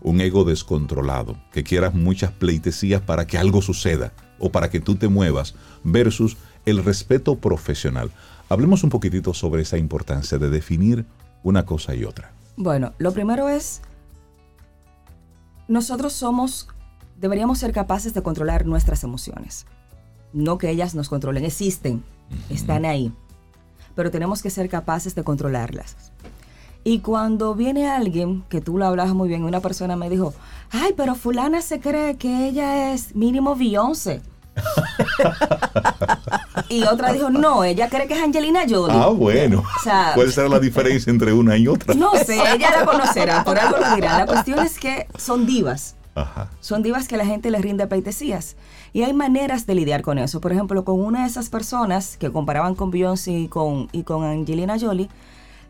un 0.02 0.22
ego 0.22 0.44
descontrolado, 0.44 1.38
que 1.52 1.64
quieras 1.64 1.94
muchas 1.94 2.32
pleitesías 2.32 3.02
para 3.02 3.28
que 3.28 3.38
algo 3.38 3.62
suceda 3.62 4.14
o 4.40 4.52
para 4.52 4.70
que 4.70 4.80
tú 4.80 4.96
te 4.96 5.08
muevas, 5.08 5.56
versus 5.84 6.38
el 6.66 6.84
respeto 6.84 7.36
profesional. 7.36 8.12
Hablemos 8.48 8.84
un 8.84 8.90
poquitito 8.90 9.34
sobre 9.34 9.62
esa 9.62 9.78
importancia 9.78 10.38
de 10.38 10.50
definir 10.50 11.06
una 11.44 11.66
cosa 11.66 11.96
y 11.96 12.04
otra. 12.04 12.32
Bueno, 12.56 12.94
lo 12.98 13.12
primero 13.12 13.50
es, 13.50 13.82
nosotros 15.68 16.14
somos, 16.14 16.68
deberíamos 17.20 17.60
ser 17.60 17.72
capaces 17.72 18.14
de 18.14 18.24
controlar 18.24 18.66
nuestras 18.66 19.04
emociones. 19.04 19.66
No 20.34 20.58
que 20.58 20.70
ellas 20.70 20.96
nos 20.96 21.10
controlen, 21.10 21.46
existen, 21.46 22.04
están 22.50 22.86
ahí, 22.86 23.14
pero 23.96 24.12
tenemos 24.12 24.42
que 24.42 24.50
ser 24.50 24.70
capaces 24.70 25.16
de 25.16 25.24
controlarlas. 25.24 26.12
Y 26.84 27.00
cuando 27.00 27.56
viene 27.56 27.90
alguien, 27.90 28.44
que 28.50 28.62
tú 28.62 28.78
lo 28.78 28.86
hablas 28.86 29.14
muy 29.14 29.28
bien, 29.28 29.44
una 29.44 29.60
persona 29.60 29.96
me 29.96 30.10
dijo, 30.10 30.34
ay, 30.72 30.94
pero 30.96 31.16
fulana 31.16 31.62
se 31.62 31.80
cree 31.80 32.18
que 32.18 32.48
ella 32.48 32.94
es 32.94 33.16
mínimo 33.16 33.56
Beyoncé. 33.56 34.22
y 36.70 36.84
otra 36.84 37.14
dijo, 37.14 37.30
no, 37.30 37.64
ella 37.64 37.90
cree 37.90 38.08
que 38.08 38.14
es 38.14 38.24
Angelina 38.24 38.62
Jolie. 38.68 38.98
Ah, 38.98 39.08
bueno. 39.08 39.64
¿Cuál 40.16 40.32
será 40.32 40.50
la 40.50 40.60
diferencia 40.60 41.12
entre 41.12 41.34
una 41.34 41.58
y 41.58 41.68
otra? 41.68 41.94
No 41.94 42.12
sé, 42.16 42.36
ella 42.36 42.80
la 42.80 42.86
conocerá, 42.86 43.44
por 43.44 43.60
algo 43.60 43.78
lo 43.78 43.96
dirá. 43.96 44.18
La 44.18 44.26
cuestión 44.26 44.60
es 44.60 44.80
que 44.80 45.08
son 45.18 45.46
divas. 45.46 45.96
Ajá. 46.16 46.50
Son 46.60 46.82
divas 46.82 47.08
que 47.08 47.18
la 47.18 47.26
gente 47.26 47.52
les 47.52 47.62
rinde 47.62 47.86
pleitesías. 47.88 48.56
Y 48.94 49.04
hay 49.04 49.14
maneras 49.14 49.66
de 49.66 49.76
lidiar 49.76 50.02
con 50.02 50.18
eso. 50.18 50.42
Por 50.42 50.52
ejemplo, 50.52 50.84
con 50.84 51.00
una 51.00 51.22
de 51.22 51.28
esas 51.28 51.50
personas 51.50 52.18
que 52.18 52.32
comparaban 52.32 52.76
con 52.76 52.92
Beyoncé 52.92 53.32
y 53.32 53.48
con, 53.48 53.90
y 53.92 54.04
con 54.04 54.24
Angelina 54.24 54.78
Jolie, 54.80 55.10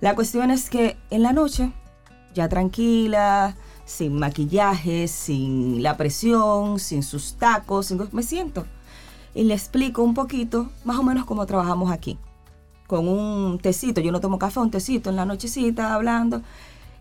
la 0.02 0.16
cuestión 0.16 0.50
es 0.52 0.70
que 0.70 0.98
en 1.10 1.24
la 1.24 1.34
noche, 1.34 1.72
ya 2.34 2.48
tranquila, 2.48 3.56
sin 3.86 4.18
maquillaje, 4.18 5.08
sin 5.08 5.84
la 5.84 5.98
presión, 5.98 6.80
sin 6.80 7.04
sus 7.04 7.34
tacos, 7.34 7.92
me 8.12 8.24
siento. 8.24 8.66
Y 9.34 9.44
le 9.44 9.54
explico 9.54 10.04
un 10.04 10.14
poquito, 10.14 10.70
más 10.86 10.98
o 10.98 11.04
menos 11.04 11.26
cómo 11.26 11.46
trabajamos 11.46 11.92
aquí. 11.92 12.18
Con 12.88 13.08
un 13.08 13.60
tecito, 13.60 14.00
yo 14.00 14.12
no 14.12 14.22
tomo 14.22 14.40
café, 14.40 14.60
un 14.60 14.72
tecito 14.72 15.10
en 15.10 15.16
la 15.16 15.26
nochecita, 15.26 15.94
hablando. 15.94 16.42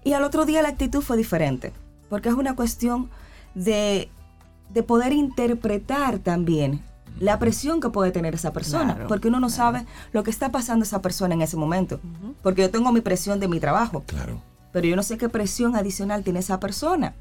Y 0.03 0.15
al 0.15 0.25
otro 0.25 0.45
día 0.45 0.63
la 0.63 0.69
actitud 0.69 1.01
fue 1.01 1.17
diferente, 1.17 1.73
porque 2.09 2.31
es 2.31 2.35
una 2.35 2.57
cuestión 2.57 3.11
de, 3.55 4.09
de 4.71 4.83
poder 4.83 5.13
interpretar 5.13 6.19
también 6.19 6.83
la 7.21 7.39
presión 7.39 7.81
que 7.81 7.91
puede 7.91 8.11
tener 8.11 8.35
esa 8.35 8.53
persona, 8.53 9.07
porque 9.09 9.29
uno 9.29 9.41
no 9.41 9.51
sabe 9.51 9.85
lo 10.13 10.23
que 10.23 10.31
está 10.31 10.51
pasando 10.51 10.85
esa 10.85 11.03
persona 11.03 11.35
en 11.35 11.43
ese 11.43 11.57
momento, 11.57 12.01
porque 12.43 12.63
yo 12.63 12.71
tengo 12.71 12.93
mi 12.93 13.01
presión 13.01 13.41
de 13.41 13.49
mi 13.49 13.61
trabajo, 13.61 14.05
claro. 14.07 14.41
pero 14.73 14.87
yo 14.87 14.97
no 14.97 15.03
sé 15.03 15.19
qué 15.19 15.29
presión 15.29 15.77
adicional 15.77 16.23
tiene 16.23 16.41
esa 16.41 16.61
persona. 16.61 17.15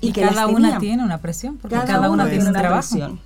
Y, 0.00 0.12
que 0.12 0.22
cada 0.22 0.46
una 0.46 0.78
tiene 0.78 1.04
una 1.04 1.18
presión, 1.18 1.58
porque 1.58 1.76
cada, 1.76 2.10
una, 2.10 2.28
tiene 2.28 2.48
una 2.48 2.62
Presión. 2.62 3.20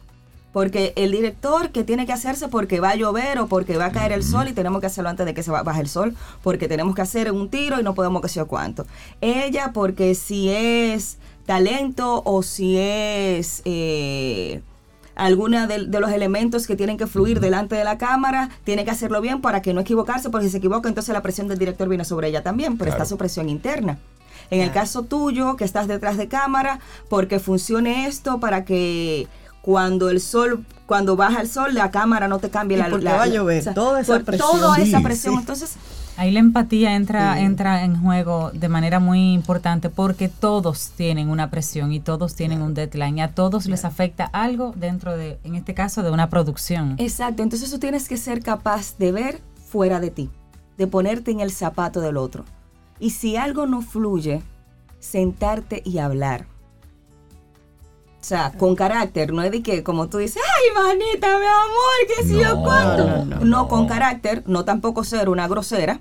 Porque 0.53 0.93
el 0.95 1.11
director 1.11 1.71
que 1.71 1.83
tiene 1.83 2.07
que 2.07 2.13
hacerse 2.13 2.47
porque 2.47 2.79
va 2.79 2.91
a 2.91 2.95
llover 2.95 3.41
o 3.41 3.49
porque 3.49 3.77
va 3.77 3.87
a 3.87 3.93
caer 3.93 4.13
el 4.13 4.23
sol 4.23 4.47
y 4.49 4.53
tenemos 4.53 4.81
que 4.81 4.87
hacerlo 4.87 5.11
antes 5.11 5.27
de 5.27 5.35
que 5.35 5.43
se 5.43 5.51
baje 5.51 5.81
el 5.81 5.89
sol, 5.89 6.15
porque 6.45 6.69
tenemos 6.69 6.95
que 6.95 7.03
hacer 7.03 7.33
un 7.33 7.49
tiro 7.49 7.81
y 7.81 7.83
no 7.83 7.95
podemos 7.95 8.23
que 8.23 8.29
sea 8.29 8.45
cuánto. 8.45 8.87
Ella 9.21 9.73
porque 9.73 10.15
si 10.15 10.51
es 10.51 11.19
talento 11.45 12.23
o 12.25 12.43
si 12.43 12.77
es... 12.79 13.63
Eh, 13.65 14.63
alguna 15.15 15.67
de, 15.67 15.79
los 15.79 16.11
elementos 16.11 16.67
que 16.67 16.77
tienen 16.77 16.97
que 16.97 17.07
fluir 17.07 17.41
delante 17.41 17.75
de 17.75 17.85
la 17.85 17.99
cámara, 17.99 18.51
tiene 18.65 18.85
que 18.85 18.91
hacerlo 18.91 19.21
bien 19.21 19.41
para 19.41 19.63
que 19.63 19.73
no 19.73 19.81
equivocarse, 19.81 20.31
porque 20.31 20.47
si 20.47 20.53
se 20.53 20.59
equivoca, 20.59 20.89
entonces 20.89 21.13
la 21.13 21.23
presión 21.23 21.49
del 21.49 21.59
director 21.59 21.89
viene 21.89 22.05
sobre 22.05 22.29
ella 22.29 22.43
también, 22.43 22.79
pero 22.79 22.91
está 22.91 23.05
su 23.05 23.17
presión 23.17 23.49
interna. 23.49 23.99
En 24.51 24.61
el 24.61 24.73
caso 24.73 25.03
tuyo, 25.03 25.57
que 25.57 25.65
estás 25.65 25.89
detrás 25.89 26.17
de 26.17 26.29
cámara, 26.29 26.81
porque 27.09 27.39
funcione 27.39 28.07
esto 28.07 28.41
para 28.41 28.65
que 28.65 29.27
cuando 29.63 30.11
el 30.11 30.21
sol, 30.21 30.65
cuando 30.87 31.17
baja 31.17 31.41
el 31.41 31.49
sol, 31.49 31.75
la 31.75 31.91
cámara 31.91 32.29
no 32.29 32.39
te 32.39 32.51
cambie 32.51 32.77
la, 32.77 32.89
la, 32.89 33.17
va 33.17 33.23
a 33.23 33.27
llover, 33.27 33.73
toda 33.73 34.01
esa 34.01 34.21
presión. 34.21 34.51
Toda 34.51 34.79
esa 34.79 35.01
presión. 35.01 35.39
Entonces, 35.39 35.77
Ahí 36.17 36.31
la 36.31 36.39
empatía 36.41 36.95
entra, 36.95 37.41
entra 37.41 37.85
en 37.85 38.01
juego 38.01 38.51
de 38.53 38.69
manera 38.69 39.01
muy 39.01 39.33
importante 39.33 39.91
porque 39.91 40.29
todos 40.29 40.91
tienen 40.97 41.29
una 41.29 41.51
presión 41.51 41.93
y 41.93 41.99
todos 41.99 42.35
tienen 42.35 42.63
un 42.63 42.73
deadline 42.73 43.19
y 43.19 43.21
a 43.21 43.33
todos 43.35 43.67
les 43.67 43.85
afecta 43.85 44.25
algo 44.25 44.73
dentro 44.77 45.17
de, 45.17 45.39
en 45.43 45.57
este 45.57 45.75
caso, 45.75 46.03
de 46.03 46.11
una 46.11 46.31
producción. 46.31 46.95
Exacto, 46.99 47.43
entonces 47.43 47.71
tú 47.71 47.79
tienes 47.79 48.09
que 48.09 48.17
ser 48.17 48.43
capaz 48.43 48.97
de 48.97 49.11
ver 49.11 49.41
fuera 49.67 49.99
de 49.99 50.11
ti, 50.11 50.31
de 50.79 50.87
ponerte 50.87 51.33
en 51.33 51.41
el 51.41 51.51
zapato 51.51 52.01
del 52.01 52.17
otro. 52.17 52.45
Y 53.01 53.11
si 53.11 53.37
algo 53.37 53.67
no 53.67 53.83
fluye, 53.83 54.41
sentarte 55.01 55.83
y 55.85 55.99
hablar. 55.99 56.47
O 58.25 58.27
sea, 58.27 58.53
con 58.53 58.75
carácter, 58.75 59.35
no 59.35 59.43
es 59.43 59.51
de 59.53 59.63
que, 59.63 59.83
como 59.83 60.09
tú 60.09 60.17
dices, 60.17 60.41
ay, 60.43 60.83
manita, 60.83 61.39
mi 61.39 61.45
amor, 61.45 62.09
qué 62.09 62.27
sé 62.27 62.41
yo 62.41 62.59
cuánto. 62.63 63.45
No, 63.45 63.69
con 63.69 63.87
carácter, 63.87 64.43
no 64.47 64.65
tampoco 64.65 65.05
ser 65.05 65.29
una 65.29 65.47
grosera, 65.47 66.01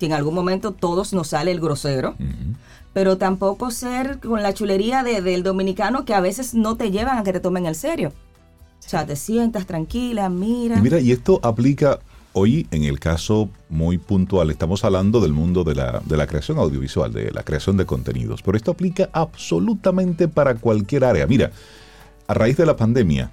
que 0.00 0.06
en 0.06 0.12
algún 0.12 0.34
momento 0.34 0.72
todos 0.72 1.12
nos 1.12 1.28
sale 1.28 1.52
el 1.52 1.60
grosero, 1.60 2.16
pero 2.92 3.16
tampoco 3.16 3.70
ser 3.70 4.18
con 4.18 4.42
la 4.42 4.52
chulería 4.52 5.04
de, 5.04 5.22
del 5.22 5.44
dominicano 5.44 6.04
que 6.04 6.14
a 6.14 6.20
veces 6.20 6.52
no 6.52 6.76
te 6.76 6.90
llevan 6.90 7.18
a 7.18 7.22
que 7.22 7.32
te 7.32 7.38
tomen 7.38 7.66
el 7.66 7.76
serio. 7.76 8.12
O 8.84 8.88
sea, 8.88 9.06
te 9.06 9.14
sientas 9.14 9.64
tranquila, 9.64 10.28
mira. 10.28 10.78
Y 10.78 10.80
mira, 10.80 10.98
y 10.98 11.12
esto 11.12 11.38
aplica 11.44 12.00
Hoy, 12.34 12.66
en 12.70 12.84
el 12.84 12.98
caso 12.98 13.50
muy 13.68 13.98
puntual, 13.98 14.50
estamos 14.50 14.84
hablando 14.84 15.20
del 15.20 15.32
mundo 15.32 15.64
de 15.64 15.74
la, 15.74 16.00
de 16.04 16.16
la, 16.16 16.26
creación 16.26 16.58
audiovisual, 16.58 17.12
de 17.12 17.30
la 17.30 17.42
creación 17.42 17.76
de 17.76 17.84
contenidos, 17.84 18.40
pero 18.42 18.56
esto 18.56 18.70
aplica 18.70 19.10
absolutamente 19.12 20.28
para 20.28 20.54
cualquier 20.54 21.04
área. 21.04 21.26
Mira, 21.26 21.50
a 22.26 22.34
raíz 22.34 22.56
de 22.56 22.64
la 22.64 22.76
pandemia, 22.76 23.32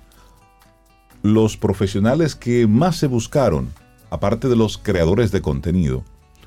los 1.23 1.55
profesionales 1.55 2.35
que 2.35 2.67
más 2.67 2.97
se 2.97 3.07
buscaron, 3.07 3.69
aparte 4.09 4.49
de 4.49 4.55
los 4.57 4.77
creadores 4.77 5.31
de 5.31 5.41
contenido, 5.41 6.03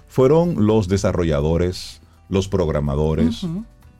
fueron 0.09 0.67
los 0.67 0.89
desarrolladores, 0.89 2.03
los 2.29 2.49
programadores, 2.49 3.47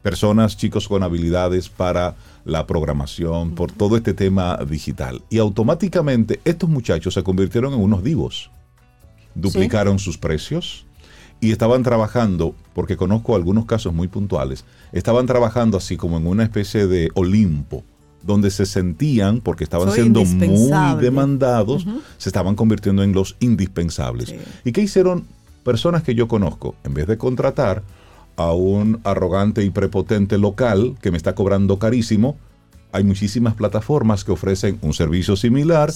personas, 0.03 0.59
chicos 0.59 0.89
con 0.89 1.03
habilidades 1.03 1.71
para 1.71 2.17
la 2.45 2.67
programación, 2.67 3.55
por 3.55 3.71
todo 3.73 3.97
este 3.97 4.15
tema 4.15 4.59
digital. 4.69 5.23
Y 5.31 5.39
automáticamente 5.39 6.41
estos 6.45 6.69
muchachos 6.69 7.15
se 7.15 7.23
convirtieron 7.23 7.75
en 7.75 7.81
unos 7.81 8.03
divos. 8.03 8.51
Duplicaron 9.35 9.99
sus 9.99 10.19
precios 10.19 10.87
y 11.41 11.51
estaban 11.51 11.83
trabajando, 11.83 12.55
porque 12.75 12.97
conozco 12.97 13.35
algunos 13.35 13.67
casos 13.67 13.93
muy 13.93 14.09
puntuales, 14.09 14.65
estaban 14.93 15.27
trabajando 15.27 15.77
así 15.77 15.97
como 15.97 16.17
en 16.19 16.27
una 16.27 16.45
especie 16.45 16.87
de 16.87 17.11
Olimpo 17.15 17.85
donde 18.23 18.51
se 18.51 18.67
sentían, 18.67 19.41
porque 19.41 19.65
estaban 19.65 19.91
siendo 19.91 20.25
muy 20.25 21.01
demandados, 21.01 21.87
se 22.19 22.29
estaban 22.29 22.55
convirtiendo 22.55 23.03
en 23.03 23.13
los 23.13 23.37
indispensables. 23.41 24.35
¿Y 24.65 24.73
qué 24.73 24.83
hicieron 24.83 25.27
personas 25.65 26.03
que 26.03 26.15
yo 26.15 26.29
conozco? 26.29 26.77
En 26.85 26.95
vez 26.95 27.07
de 27.07 27.19
contratar 27.19 27.83
a 28.37 28.53
un 28.53 29.01
arrogante 29.05 29.65
y 29.65 29.71
prepotente 29.71 30.39
local 30.39 30.97
que 31.01 31.11
me 31.11 31.17
está 31.17 31.35
cobrando 31.35 31.79
carísimo, 31.79 32.37
hay 32.93 33.05
muchísimas 33.05 33.55
plataformas 33.55 34.23
que 34.23 34.33
ofrecen 34.33 34.79
un 34.83 34.93
servicio 34.93 35.35
similar 35.35 35.91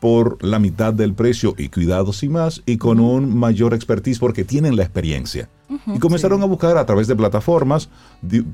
por 0.00 0.42
la 0.44 0.58
mitad 0.58 0.92
del 0.92 1.14
precio 1.14 1.54
y 1.56 1.68
cuidados 1.70 2.22
y 2.22 2.28
más 2.28 2.62
y 2.66 2.76
con 2.76 3.00
un 3.00 3.34
mayor 3.34 3.72
expertise 3.72 4.18
porque 4.18 4.44
tienen 4.44 4.76
la 4.76 4.82
experiencia. 4.82 5.48
y 5.86 5.98
comenzaron 5.98 6.42
a 6.42 6.44
buscar 6.44 6.76
a 6.76 6.84
través 6.84 7.06
de 7.06 7.16
plataformas 7.16 7.88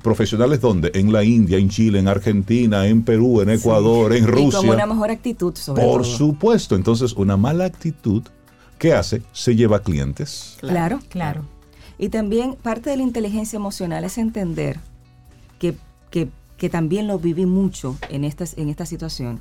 profesionales 0.00 0.60
donde 0.60 0.92
en 0.94 1.12
la 1.12 1.24
India, 1.24 1.58
en 1.58 1.68
Chile, 1.68 1.98
en 1.98 2.06
Argentina, 2.06 2.86
en 2.86 3.02
Perú, 3.02 3.40
en 3.40 3.50
Ecuador, 3.50 4.14
en 4.14 4.28
Rusia. 4.28 4.60
Y 4.62 4.70
una 4.70 4.86
mejor 4.86 5.10
actitud 5.10 5.54
sobre 5.56 5.82
Por 5.82 6.04
supuesto, 6.04 6.76
entonces 6.76 7.12
una 7.14 7.36
mala 7.36 7.64
actitud 7.64 8.22
¿qué 8.78 8.92
hace? 8.92 9.22
Se 9.32 9.56
lleva 9.56 9.82
clientes. 9.82 10.56
Claro, 10.60 11.00
claro. 11.08 11.42
Y 11.98 12.10
también 12.10 12.54
parte 12.54 12.90
de 12.90 12.96
la 12.96 13.02
inteligencia 13.02 13.56
emocional 13.56 14.04
es 14.04 14.18
entender 14.18 14.78
que, 15.58 15.76
que, 16.10 16.28
que 16.56 16.70
también 16.70 17.06
lo 17.08 17.18
viví 17.18 17.44
mucho 17.44 17.96
en, 18.08 18.24
estas, 18.24 18.56
en 18.56 18.68
esta 18.68 18.86
situación, 18.86 19.40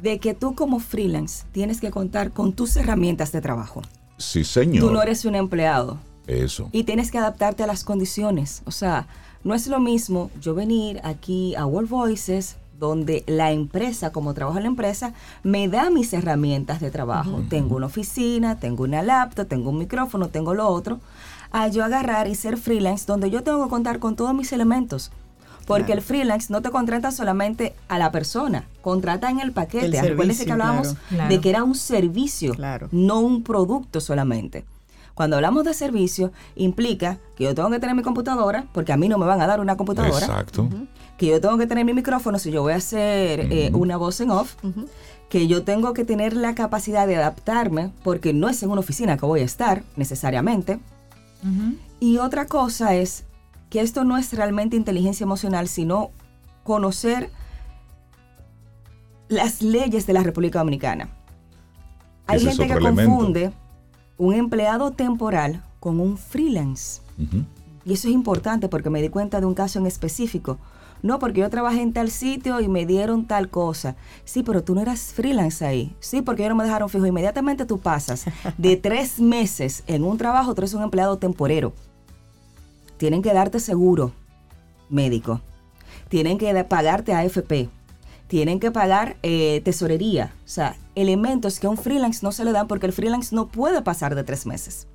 de 0.00 0.18
que 0.18 0.34
tú 0.34 0.54
como 0.54 0.80
freelance 0.80 1.44
tienes 1.52 1.80
que 1.80 1.90
contar 1.90 2.32
con 2.32 2.52
tus 2.52 2.76
herramientas 2.76 3.32
de 3.32 3.40
trabajo. 3.40 3.82
Sí, 4.18 4.44
señor. 4.44 4.84
Tú 4.84 4.90
no 4.90 5.02
eres 5.02 5.24
un 5.24 5.34
empleado. 5.34 5.98
Eso. 6.26 6.70
Y 6.72 6.84
tienes 6.84 7.10
que 7.10 7.18
adaptarte 7.18 7.62
a 7.62 7.66
las 7.66 7.84
condiciones. 7.84 8.62
O 8.64 8.70
sea, 8.70 9.06
no 9.44 9.54
es 9.54 9.66
lo 9.68 9.78
mismo 9.78 10.30
yo 10.40 10.54
venir 10.54 11.00
aquí 11.04 11.54
a 11.54 11.66
World 11.66 11.88
Voices, 11.88 12.56
donde 12.78 13.24
la 13.26 13.52
empresa, 13.52 14.12
como 14.12 14.34
trabajo 14.34 14.58
en 14.58 14.64
la 14.64 14.68
empresa, 14.68 15.12
me 15.42 15.68
da 15.68 15.90
mis 15.90 16.12
herramientas 16.12 16.80
de 16.80 16.90
trabajo. 16.90 17.42
Tengo 17.48 17.76
una 17.76 17.86
oficina, 17.86 18.58
tengo 18.58 18.84
una 18.84 19.02
laptop, 19.02 19.46
tengo 19.46 19.70
un 19.70 19.78
micrófono, 19.78 20.28
tengo 20.28 20.54
lo 20.54 20.68
otro. 20.68 21.00
A 21.52 21.68
yo 21.68 21.84
agarrar 21.84 22.28
y 22.28 22.34
ser 22.34 22.56
freelance, 22.56 23.06
donde 23.06 23.30
yo 23.30 23.42
tengo 23.42 23.64
que 23.64 23.70
contar 23.70 23.98
con 23.98 24.16
todos 24.16 24.34
mis 24.34 24.52
elementos. 24.52 25.10
Porque 25.66 25.92
el 25.92 26.00
freelance 26.00 26.52
no 26.52 26.62
te 26.62 26.70
contrata 26.70 27.10
solamente 27.10 27.74
a 27.88 27.98
la 27.98 28.12
persona, 28.12 28.66
contrata 28.82 29.30
en 29.30 29.40
el 29.40 29.50
paquete. 29.52 29.98
Acuérdense 29.98 30.44
que 30.44 30.52
hablábamos 30.52 30.96
de 31.28 31.40
que 31.40 31.50
era 31.50 31.64
un 31.64 31.74
servicio, 31.74 32.54
no 32.92 33.20
un 33.20 33.42
producto 33.42 34.00
solamente. 34.00 34.64
Cuando 35.16 35.36
hablamos 35.36 35.64
de 35.64 35.72
servicio, 35.72 36.30
implica 36.56 37.18
que 37.36 37.44
yo 37.44 37.54
tengo 37.54 37.70
que 37.70 37.80
tener 37.80 37.96
mi 37.96 38.02
computadora, 38.02 38.66
porque 38.74 38.92
a 38.92 38.98
mí 38.98 39.08
no 39.08 39.16
me 39.16 39.24
van 39.24 39.40
a 39.40 39.46
dar 39.46 39.60
una 39.60 39.74
computadora. 39.74 40.18
Exacto. 40.18 40.68
Que 41.16 41.28
yo 41.28 41.40
tengo 41.40 41.56
que 41.56 41.66
tener 41.66 41.86
mi 41.86 41.94
micrófono 41.94 42.38
si 42.38 42.50
yo 42.50 42.60
voy 42.60 42.74
a 42.74 42.76
hacer 42.76 43.50
eh, 43.50 43.70
una 43.72 43.96
voz 43.96 44.20
en 44.20 44.30
off. 44.30 44.56
Que 45.30 45.46
yo 45.46 45.64
tengo 45.64 45.94
que 45.94 46.04
tener 46.04 46.36
la 46.36 46.54
capacidad 46.54 47.06
de 47.06 47.16
adaptarme, 47.16 47.92
porque 48.04 48.34
no 48.34 48.50
es 48.50 48.62
en 48.62 48.70
una 48.70 48.80
oficina 48.80 49.16
que 49.16 49.24
voy 49.24 49.40
a 49.40 49.44
estar 49.44 49.84
necesariamente. 49.96 50.80
Y 51.98 52.18
otra 52.18 52.44
cosa 52.44 52.94
es 52.94 53.24
que 53.70 53.80
esto 53.80 54.04
no 54.04 54.18
es 54.18 54.34
realmente 54.34 54.76
inteligencia 54.76 55.24
emocional, 55.24 55.66
sino 55.66 56.10
conocer 56.62 57.30
las 59.28 59.62
leyes 59.62 60.06
de 60.06 60.12
la 60.12 60.22
República 60.22 60.58
Dominicana. 60.58 61.08
Hay 62.26 62.40
gente 62.40 62.66
que 62.66 62.78
confunde 62.78 63.52
un 64.18 64.34
empleado 64.34 64.92
temporal 64.92 65.62
con 65.80 66.00
un 66.00 66.16
freelance. 66.16 67.00
Y 67.84 67.92
eso 67.92 68.08
es 68.08 68.14
importante 68.14 68.68
porque 68.68 68.90
me 68.90 69.02
di 69.02 69.08
cuenta 69.08 69.40
de 69.40 69.46
un 69.46 69.54
caso 69.54 69.78
en 69.78 69.86
específico. 69.86 70.58
No, 71.02 71.18
porque 71.18 71.40
yo 71.40 71.50
trabajé 71.50 71.82
en 71.82 71.92
tal 71.92 72.10
sitio 72.10 72.60
y 72.60 72.68
me 72.68 72.86
dieron 72.86 73.26
tal 73.26 73.48
cosa. 73.48 73.96
Sí, 74.24 74.42
pero 74.42 74.64
tú 74.64 74.74
no 74.74 74.80
eras 74.80 75.12
freelance 75.12 75.64
ahí. 75.64 75.94
Sí, 76.00 76.22
porque 76.22 76.42
ellos 76.42 76.50
no 76.50 76.56
me 76.56 76.64
dejaron 76.64 76.88
fijo. 76.88 77.06
Inmediatamente 77.06 77.66
tú 77.66 77.78
pasas 77.78 78.24
de 78.58 78.76
tres 78.82 79.20
meses 79.20 79.84
en 79.86 80.02
un 80.02 80.18
trabajo, 80.18 80.54
tú 80.54 80.62
eres 80.62 80.74
un 80.74 80.82
empleado 80.82 81.18
temporero. 81.18 81.74
Tienen 82.96 83.22
que 83.22 83.32
darte 83.32 83.60
seguro 83.60 84.12
médico. 84.88 85.42
Tienen 86.08 86.38
que 86.38 86.64
pagarte 86.64 87.12
AFP. 87.12 87.68
Tienen 88.26 88.58
que 88.58 88.70
pagar 88.70 89.16
eh, 89.22 89.60
tesorería. 89.64 90.32
O 90.44 90.48
sea, 90.48 90.76
elementos 90.96 91.60
que 91.60 91.68
a 91.68 91.70
un 91.70 91.76
freelance 91.76 92.20
no 92.22 92.32
se 92.32 92.44
le 92.44 92.50
dan 92.50 92.66
porque 92.66 92.86
el 92.86 92.92
freelance 92.92 93.34
no 93.34 93.46
puede 93.46 93.82
pasar 93.82 94.16
de 94.16 94.24
tres 94.24 94.46
meses. 94.46 94.88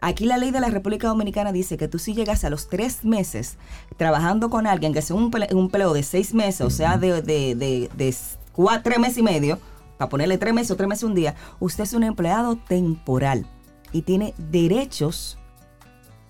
Aquí 0.00 0.26
la 0.26 0.36
ley 0.36 0.50
de 0.50 0.60
la 0.60 0.68
República 0.68 1.08
Dominicana 1.08 1.52
dice 1.52 1.78
que 1.78 1.88
tú 1.88 1.98
si 1.98 2.12
llegas 2.12 2.44
a 2.44 2.50
los 2.50 2.68
tres 2.68 3.04
meses 3.04 3.56
trabajando 3.96 4.50
con 4.50 4.66
alguien 4.66 4.92
que 4.92 5.00
sea 5.00 5.16
un, 5.16 5.32
empleo 5.34 5.94
de 5.94 6.02
seis 6.02 6.34
meses, 6.34 6.60
o 6.60 6.70
sea, 6.70 6.98
de, 6.98 7.22
de, 7.22 8.16
cuatro, 8.52 8.82
tres 8.82 8.98
meses 8.98 9.18
y 9.18 9.22
medio, 9.22 9.58
para 9.96 10.10
ponerle 10.10 10.36
tres 10.36 10.52
meses 10.52 10.70
o 10.72 10.76
tres 10.76 10.88
meses 10.88 11.04
un 11.04 11.14
día, 11.14 11.34
usted 11.60 11.84
es 11.84 11.94
un 11.94 12.02
empleado 12.02 12.56
temporal 12.56 13.46
y 13.92 14.02
tiene 14.02 14.34
derechos 14.36 15.38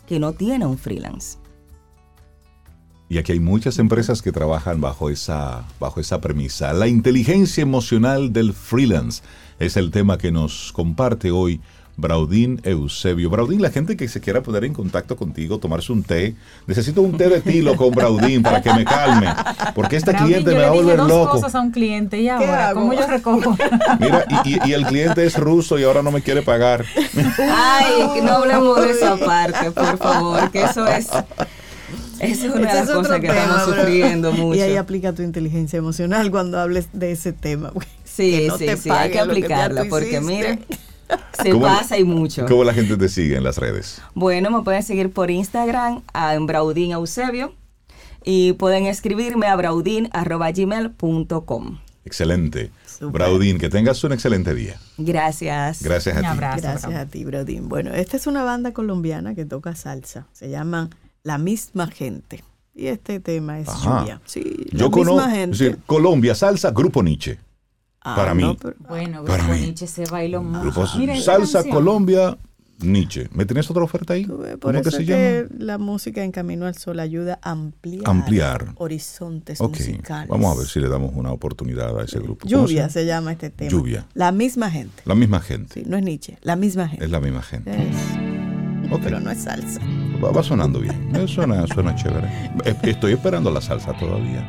que 0.07 0.21
no 0.21 0.33
tiene 0.33 0.65
un 0.67 0.79
freelance. 0.79 1.39
Y 3.09 3.19
aquí 3.19 3.33
hay 3.33 3.41
muchas 3.41 3.79
empresas 3.79 4.21
que 4.21 4.33
trabajan 4.33 4.81
bajo 4.81 5.11
esa, 5.11 5.65
bajo 5.79 6.01
esa 6.01 6.21
premisa. 6.21 6.73
La 6.73 6.89
inteligencia 6.89 7.63
emocional 7.63 8.33
del 8.33 8.53
freelance 8.53 9.23
es 9.61 9.77
el 9.77 9.93
tema 9.93 10.19
que 10.19 10.33
nos 10.33 10.73
comparte 10.73 11.31
hoy 11.31 11.61
Braudín 11.97 12.61
Eusebio. 12.63 13.31
Braudín, 13.31 13.63
la 13.63 13.71
gente 13.71 13.97
que 13.97 14.09
se 14.09 14.21
quiera 14.21 14.43
poner 14.43 14.65
en 14.65 14.75
contacto 14.75 15.17
contigo, 15.17 15.59
tomarse 15.59 15.93
un 15.93 16.03
té, 16.03 16.35
necesito 16.67 17.01
un 17.01 17.17
té 17.17 17.29
de 17.29 17.41
tilo 17.41 17.75
con 17.75 17.91
Braudín 17.93 18.43
para 18.43 18.61
que 18.61 18.73
me 18.73 18.85
calme, 18.85 19.29
porque 19.75 19.97
este 19.97 20.13
cliente 20.13 20.55
me 20.55 20.61
va 20.61 20.69
a 20.69 20.73
volver 20.73 20.99
dos 20.99 21.09
loco. 21.09 21.31
cosas 21.33 21.55
a 21.55 21.61
un 21.61 21.71
cliente 21.71 22.21
y 22.21 22.29
ahora, 22.29 22.73
¿cómo 22.75 22.93
yo 22.93 23.07
recojo? 23.07 23.57
Mira, 24.01 24.27
y, 24.45 24.73
el 24.73 24.85
cliente 24.85 25.25
es 25.25 25.39
ruso 25.39 25.79
y 25.79 25.85
ahora 25.85 26.03
no 26.03 26.11
me 26.11 26.21
quiere 26.21 26.43
pagar. 26.43 26.85
Ay, 27.39 28.09
que 28.15 28.23
no 28.23 28.33
hablemos 28.33 28.81
de 28.83 28.91
esa 28.91 29.17
parte, 29.17 29.71
por 29.71 29.97
favor, 29.97 30.51
que 30.51 30.65
eso 30.65 30.87
es... 30.87 31.09
Es 32.21 32.43
una 32.45 32.55
de 32.55 32.65
las 32.65 32.91
cosas 32.91 33.21
que 33.21 33.27
estamos 33.27 33.65
sufriendo 33.65 34.33
mucho. 34.33 34.59
Y 34.59 34.63
ahí 34.63 34.77
aplica 34.77 35.13
tu 35.13 35.23
inteligencia 35.23 35.77
emocional 35.79 36.31
cuando 36.31 36.59
hables 36.59 36.89
de 36.93 37.13
ese 37.13 37.33
tema. 37.33 37.73
Sí, 38.05 38.49
sí, 38.59 38.69
sí, 38.77 38.91
hay 38.91 39.11
que 39.11 39.21
aplicarla, 39.21 39.85
porque 39.91 40.21
mire, 40.21 40.61
se 41.43 41.55
pasa 41.55 41.99
y 41.99 42.05
mucho. 42.05 42.47
¿Cómo 42.47 42.65
la 42.65 42.73
gente 42.73 42.97
te 42.97 43.09
sigue 43.09 43.37
en 43.37 43.45
las 43.45 43.59
redes? 43.59 44.01
Bueno, 44.15 44.51
me 44.51 44.63
pueden 44.63 44.83
seguir 44.83 45.13
por 45.13 45.31
Instagram 45.31 46.03
en 46.15 46.47
Braudín 46.47 46.93
Eusebio 46.93 47.53
y 48.25 48.55
pueden 48.55 48.87
escribirme 48.87 49.47
a 49.47 49.57
braudín.gmail.com. 49.57 51.79
Excelente. 52.05 52.71
Braudín, 53.01 53.59
que 53.59 53.69
tengas 53.69 54.03
un 54.05 54.13
excelente 54.13 54.55
día. 54.55 54.79
Gracias. 54.97 55.83
Gracias 55.83 56.17
a 56.17 56.21
ti. 56.21 56.39
Gracias 56.39 56.85
a 56.85 57.07
ti, 57.07 57.25
Braudín. 57.25 57.69
Bueno, 57.69 57.93
esta 57.93 58.17
es 58.17 58.27
una 58.27 58.45
banda 58.45 58.73
colombiana 58.73 59.35
que 59.35 59.45
toca 59.45 59.75
salsa. 59.75 60.27
Se 60.33 60.49
llaman 60.49 60.91
La 61.27 61.39
Misma 61.39 61.89
Gente. 61.89 62.45
Y 62.73 62.87
este 62.87 63.19
tema 63.19 63.59
es 63.59 63.67
lluvia. 63.83 64.21
Sí, 64.27 64.69
Yo 64.71 64.93
conozco, 64.93 65.29
Colombia, 65.85 66.37
salsa, 66.37 66.71
Grupo 66.71 67.03
Nietzsche. 67.03 67.41
Ah, 68.01 68.15
para 68.15 68.33
mí. 68.33 68.57
bueno, 68.89 69.25
para 69.25 69.57
Nietzsche 69.57 69.89
se 69.89 70.05
bailó 70.05 70.45
mucho. 70.45 70.87
Salsa 71.21 71.65
Colombia 71.65 72.39
Nietzsche. 72.79 73.29
¿Me 73.33 73.45
tenés 73.45 73.69
otra 73.69 73.83
oferta 73.83 74.15
ahí? 74.15 74.25
¿Cómo 74.25 74.83
que 74.83 74.91
se 74.93 75.05
llama? 75.05 75.49
La 75.59 75.79
música 75.79 76.23
en 76.23 76.31
Camino 76.31 76.65
al 76.65 76.77
Sol 76.77 77.01
ayuda 77.01 77.41
a 77.43 77.51
ampliar, 77.51 78.09
ampliar. 78.09 78.75
horizontes 78.77 79.61
musicales. 79.61 80.29
Vamos 80.29 80.55
a 80.55 80.59
ver 80.61 80.69
si 80.69 80.79
le 80.79 80.89
damos 80.89 81.11
una 81.13 81.33
oportunidad 81.33 81.99
a 81.99 82.05
ese 82.05 82.21
grupo. 82.21 82.47
Lluvia 82.47 82.89
se, 82.89 83.05
llama 83.05 83.33
este 83.33 83.51
tema. 83.51 83.69
Lluvia. 83.69 84.07
La 84.15 84.31
misma 84.31 84.71
gente. 84.71 85.03
La 85.05 85.17
misma 85.17 85.41
gente. 85.41 85.75
Sí, 85.75 85.83
no 85.89 85.97
es 85.97 86.05
Nietzsche, 86.05 86.39
la 86.43 86.55
misma 86.55 86.87
gente. 86.89 87.05
Es 87.05 87.11
la 87.11 87.19
misma 87.19 87.43
gente. 87.43 88.36
Pero 89.03 89.21
no 89.21 89.31
es 89.31 89.43
salsa. 89.43 89.81
Va, 90.23 90.43
sonando 90.43 90.81
bien. 90.81 91.29
Suena, 91.29 91.67
suena 91.67 91.95
chévere. 91.95 92.29
Estoy 92.83 93.13
esperando 93.13 93.51
la 93.51 93.61
salsa 93.61 93.93
todavía. 93.95 94.47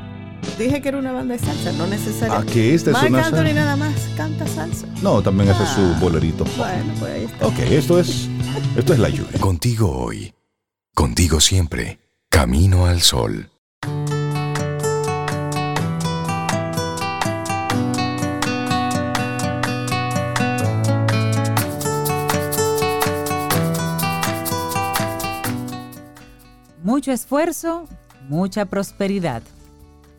Dije 0.57 0.81
que 0.81 0.89
era 0.89 0.97
una 0.97 1.11
banda 1.11 1.35
de 1.35 1.39
salsa, 1.39 1.71
no 1.73 1.87
necesariamente. 1.87 2.51
¿A 2.51 2.53
que 2.53 2.73
esta 2.73 2.91
es 2.91 3.09
una 3.09 3.25
Anthony 3.25 3.53
nada 3.53 3.75
más 3.75 3.93
canta 4.15 4.47
salsa. 4.47 4.87
No, 5.01 5.21
también 5.21 5.49
hace 5.49 5.65
su 5.75 5.81
ah, 5.81 5.97
bolerito. 5.99 6.45
Bueno, 6.57 6.93
pues 6.99 7.11
ahí 7.11 7.23
está. 7.25 7.47
Ok, 7.47 7.59
esto 7.59 7.99
es, 7.99 8.29
esto 8.75 8.93
es 8.93 8.99
la 8.99 9.09
lluvia. 9.09 9.39
Contigo 9.39 9.91
hoy, 9.91 10.33
contigo 10.93 11.39
siempre, 11.39 11.99
camino 12.29 12.85
al 12.85 13.01
sol. 13.01 13.49
Mucho 26.97 27.11
esfuerzo, 27.11 27.87
mucha 28.27 28.65
prosperidad. 28.65 29.43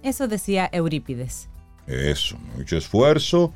Eso 0.05 0.29
decía 0.29 0.69
Eurípides. 0.71 1.49
Eso, 1.89 2.37
mucho 2.57 2.77
esfuerzo, 2.77 3.53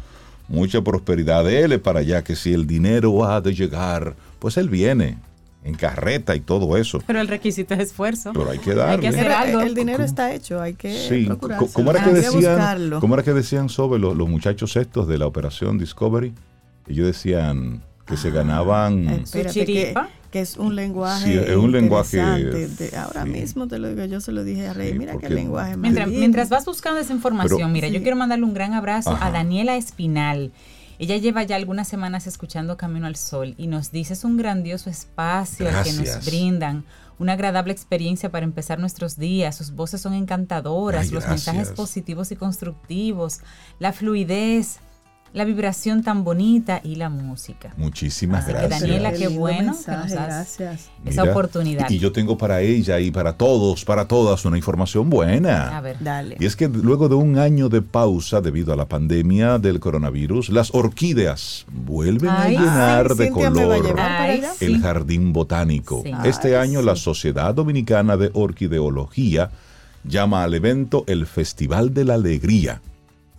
mucha 0.48 0.82
prosperidad. 0.82 1.44
de 1.44 1.62
Él 1.62 1.80
para 1.80 2.00
allá 2.00 2.24
que 2.24 2.34
si 2.34 2.52
el 2.52 2.66
dinero 2.66 3.24
ha 3.24 3.40
de 3.40 3.54
llegar, 3.54 4.16
pues 4.40 4.56
Él 4.56 4.68
viene 4.68 5.18
en 5.62 5.74
carreta 5.74 6.34
y 6.34 6.40
todo 6.40 6.76
eso. 6.76 7.00
Pero 7.06 7.20
el 7.20 7.28
requisito 7.28 7.74
es 7.74 7.80
esfuerzo. 7.80 8.32
Pero 8.32 8.50
hay 8.50 8.58
que 8.58 8.74
darle. 8.74 8.94
Hay 8.94 9.00
que 9.12 9.20
hacer 9.20 9.30
algo. 9.30 9.60
El, 9.60 9.76
dinero 9.76 10.02
está 10.02 10.34
hecho, 10.34 10.60
hay 10.60 10.74
que 10.74 10.92
sí. 10.92 11.28
¿Cómo 11.72 11.92
era, 11.92 12.02
que 12.02 12.10
decían, 12.10 12.90
¿Cómo 12.98 13.14
era 13.14 13.22
que 13.22 13.34
decían 13.34 13.68
sobre 13.68 14.00
los, 14.00 14.16
los, 14.16 14.28
muchachos 14.28 14.74
estos 14.74 15.06
de 15.06 15.18
la 15.18 15.28
operación 15.28 15.78
Discovery? 15.78 16.34
Ellos 16.88 17.06
decían 17.06 17.82
que 18.06 18.16
se 18.16 18.30
ganaban... 18.30 19.26
Su 19.26 19.42
chiripa 19.44 20.08
que 20.32 20.40
es 20.40 20.56
un 20.56 20.74
lenguaje. 20.74 21.26
Sí, 21.26 21.38
es 21.38 21.56
un 21.56 21.70
lenguaje. 21.70 22.20
ahora 22.96 23.24
mismo 23.26 23.68
te 23.68 23.78
lo 23.78 23.88
digo, 23.88 24.04
yo 24.06 24.20
se 24.20 24.32
lo 24.32 24.42
dije 24.42 24.66
a 24.66 24.72
Rey, 24.72 24.94
mira 24.98 25.18
qué 25.18 25.28
lenguaje 25.28 25.76
mientras, 25.76 26.08
mientras, 26.08 26.48
vas 26.48 26.64
buscando 26.64 26.98
esa 26.98 27.12
información, 27.12 27.70
mira, 27.70 27.86
yo 27.88 28.00
quiero 28.02 28.16
mandarle 28.16 28.46
un 28.46 28.54
gran 28.54 28.72
abrazo 28.72 29.16
a 29.20 29.30
Daniela 29.30 29.76
Espinal. 29.76 30.50
Ella 30.98 31.16
lleva 31.16 31.42
ya 31.42 31.56
algunas 31.56 31.88
semanas 31.88 32.26
escuchando 32.26 32.76
Camino 32.76 33.06
al 33.06 33.16
Sol 33.16 33.54
y 33.58 33.66
nos 33.66 33.90
dice 33.90 34.12
es 34.12 34.24
un 34.24 34.36
grandioso 34.36 34.88
espacio 34.88 35.66
que 35.82 35.92
nos 35.92 36.24
brindan, 36.24 36.84
una 37.18 37.32
agradable 37.34 37.72
experiencia 37.72 38.30
para 38.30 38.44
empezar 38.44 38.78
nuestros 38.78 39.18
días, 39.18 39.56
sus 39.56 39.72
voces 39.72 40.00
son 40.00 40.14
encantadoras, 40.14 41.10
los 41.10 41.28
mensajes 41.28 41.70
positivos 41.70 42.32
y 42.32 42.36
constructivos, 42.36 43.40
la 43.80 43.92
fluidez 43.92 44.78
la 45.32 45.44
vibración 45.44 46.02
tan 46.02 46.24
bonita 46.24 46.80
y 46.84 46.96
la 46.96 47.08
música. 47.08 47.72
Muchísimas 47.76 48.44
Así 48.44 48.52
que, 48.52 48.58
gracias. 48.58 48.80
Daniela, 48.80 49.12
qué 49.12 49.28
bueno 49.28 49.72
mensaje, 49.72 49.96
que 49.96 50.02
nos 50.02 50.10
das 50.12 50.26
gracias. 50.26 50.90
esa 51.06 51.22
Mira, 51.22 51.32
oportunidad. 51.32 51.90
Y 51.90 51.98
yo 51.98 52.12
tengo 52.12 52.36
para 52.36 52.60
ella 52.60 53.00
y 53.00 53.10
para 53.10 53.32
todos, 53.34 53.84
para 53.84 54.06
todas, 54.06 54.44
una 54.44 54.58
información 54.58 55.08
buena. 55.08 55.76
A 55.76 55.80
ver. 55.80 55.96
Dale. 56.00 56.36
Y 56.38 56.44
es 56.44 56.54
que 56.54 56.68
luego 56.68 57.08
de 57.08 57.14
un 57.14 57.38
año 57.38 57.70
de 57.70 57.80
pausa 57.80 58.40
debido 58.42 58.72
a 58.74 58.76
la 58.76 58.86
pandemia 58.86 59.58
del 59.58 59.80
coronavirus, 59.80 60.50
las 60.50 60.74
orquídeas 60.74 61.64
vuelven 61.72 62.30
Ay, 62.30 62.56
a 62.56 62.60
llenar 62.60 63.06
Ay, 63.10 63.16
de 63.16 63.30
color 63.30 63.94
Ay, 63.98 64.42
el 64.60 64.80
jardín 64.80 65.32
botánico. 65.32 66.02
Sí. 66.04 66.12
Este 66.24 66.56
Ay, 66.56 66.68
año 66.68 66.80
sí. 66.80 66.86
la 66.86 66.96
Sociedad 66.96 67.54
Dominicana 67.54 68.18
de 68.18 68.30
Orquideología 68.34 69.50
llama 70.04 70.42
al 70.42 70.52
evento 70.52 71.04
el 71.06 71.26
Festival 71.26 71.94
de 71.94 72.04
la 72.04 72.14
Alegría, 72.14 72.82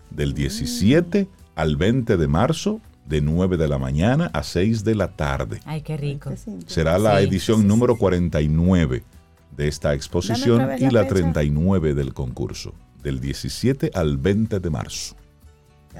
del 0.09 0.33
17 0.33 1.27
al 1.55 1.75
20 1.75 2.17
de 2.17 2.27
marzo, 2.27 2.81
de 3.07 3.21
9 3.21 3.57
de 3.57 3.67
la 3.67 3.77
mañana 3.77 4.29
a 4.33 4.43
6 4.43 4.83
de 4.83 4.95
la 4.95 5.09
tarde. 5.09 5.59
Ay, 5.65 5.81
qué 5.81 5.97
rico. 5.97 6.31
Será 6.67 6.97
la 6.97 7.19
Sí, 7.19 7.25
edición 7.25 7.61
sí, 7.61 7.67
número 7.67 7.97
49 7.97 9.03
de 9.55 9.67
esta 9.67 9.93
exposición 9.93 10.61
y 10.79 10.85
la 10.85 10.91
la 10.91 11.01
fecha. 11.03 11.13
39 11.15 11.93
del 11.93 12.13
concurso, 12.13 12.73
del 13.03 13.19
17 13.19 13.91
al 13.93 14.17
20 14.17 14.59
de 14.59 14.69
marzo. 14.69 15.15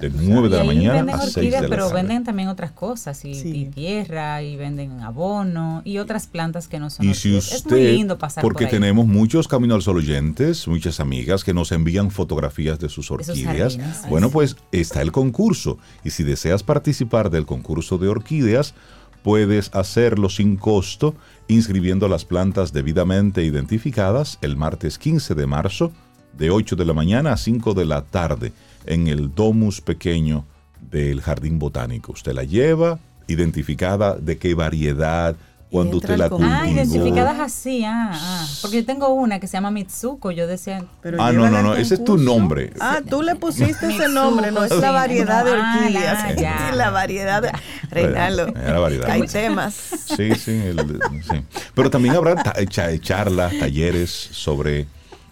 De 0.02 0.10
9 0.10 0.50
de 0.50 0.58
la 0.58 0.64
mañana 0.64 0.94
venden 0.96 1.16
a 1.16 1.22
6 1.22 1.38
orquídeas, 1.38 1.62
de 1.62 1.68
la 1.68 1.76
pero 1.76 1.88
tarde. 1.88 2.02
venden 2.02 2.24
también 2.24 2.50
otras 2.50 2.72
cosas, 2.72 3.24
y, 3.26 3.36
Sí. 3.36 3.50
y 3.56 3.66
tierra, 3.66 4.42
y 4.42 4.56
venden 4.56 5.02
abono, 5.02 5.82
y 5.86 6.00
otras 6.00 6.28
plantas 6.28 6.68
que 6.68 6.80
no 6.80 6.90
son 6.90 7.06
Y 7.08 7.14
si 7.14 7.36
usted, 7.38 7.56
es 7.58 7.66
muy 7.66 7.84
lindo 7.98 8.18
pasar 8.18 8.42
porque 8.42 8.66
por 8.66 8.74
ahí. 8.74 8.80
tenemos 8.80 9.06
muchos 9.06 9.48
Camino 9.48 9.76
al 9.76 9.82
Sol 9.82 9.98
oyentes, 9.98 10.68
muchas 10.68 11.00
amigas 11.00 11.44
que 11.44 11.54
nos 11.54 11.72
envían 11.72 12.12
fotografías 12.12 12.80
de 12.80 12.90
sus 12.90 13.12
orquídeas. 13.12 13.78
bueno, 14.10 14.30
pues 14.30 14.56
está 14.72 15.02
el 15.02 15.12
concurso. 15.12 15.78
Y 16.04 16.10
si 16.10 16.24
deseas 16.24 16.64
participar 16.64 17.30
del 17.30 17.46
concurso 17.46 17.98
de 17.98 18.08
orquídeas, 18.08 18.74
puedes 19.22 19.74
hacerlo 19.74 20.28
sin 20.30 20.58
costo 20.58 21.16
inscribiendo 21.48 22.08
las 22.10 22.26
plantas 22.26 22.74
debidamente 22.74 23.44
identificadas 23.44 24.38
el 24.42 24.58
martes 24.58 24.98
15 24.98 25.36
de 25.36 25.46
marzo 25.48 25.92
de 26.38 26.50
8 26.50 26.76
de 26.76 26.84
la 26.86 26.94
mañana 26.94 27.32
a 27.34 27.38
5 27.38 27.74
de 27.74 27.86
la 27.86 28.02
tarde 28.02 28.52
en 28.86 29.08
el 29.08 29.34
domus 29.34 29.82
pequeño 29.82 30.46
del 30.92 31.22
Jardín 31.22 31.60
Botánico. 31.60 32.12
Usted 32.12 32.34
la 32.34 32.44
lleva 32.44 33.00
identificada 33.28 34.16
de 34.16 34.38
qué 34.38 34.54
variedad, 34.54 35.36
cuando 35.72 35.98
usted 35.98 36.18
la. 36.18 36.26
Ah, 36.26 36.30
cultivó. 36.30 36.66
identificadas 36.66 37.40
así, 37.40 37.84
ah, 37.84 38.12
ah. 38.14 38.48
Porque 38.62 38.78
yo 38.82 38.86
tengo 38.86 39.08
una 39.10 39.40
que 39.40 39.48
se 39.48 39.54
llama 39.54 39.72
Mitsuko, 39.72 40.30
yo 40.30 40.46
decía... 40.46 40.86
Pero 41.02 41.18
Ah, 41.20 41.32
no, 41.32 41.50
no, 41.50 41.64
no, 41.64 41.74
ese 41.74 41.96
es 41.96 42.04
tu 42.04 42.16
nombre. 42.18 42.72
Ah, 42.80 43.00
tú 43.10 43.24
le 43.24 43.34
pusiste 43.36 43.88
ese 43.88 44.08
nombre, 44.08 44.52
no 44.52 44.64
es 44.64 44.72
la 44.76 44.92
variedad 44.92 45.44
de 45.44 45.52
Ah, 45.56 45.80
orquídeas. 45.82 46.24
la- 46.24 46.36
ya. 46.42 46.72
la 46.76 46.92
variedad 46.92 47.42
de... 47.42 47.52
Reinaldo, 47.90 48.50
Era 48.50 48.74
la 48.74 48.80
variedad. 48.80 49.10
hay 49.10 49.24
temas. 49.26 49.74
Sí, 49.74 50.36
sí, 50.36 50.52
el- 50.52 51.00
sí. 51.28 51.42
Pero 51.74 51.90
también 51.90 52.16
habrá 52.16 52.36
ta- 52.36 52.54
charlas, 53.02 53.58
talleres 53.60 54.12
sobre, 54.12 54.86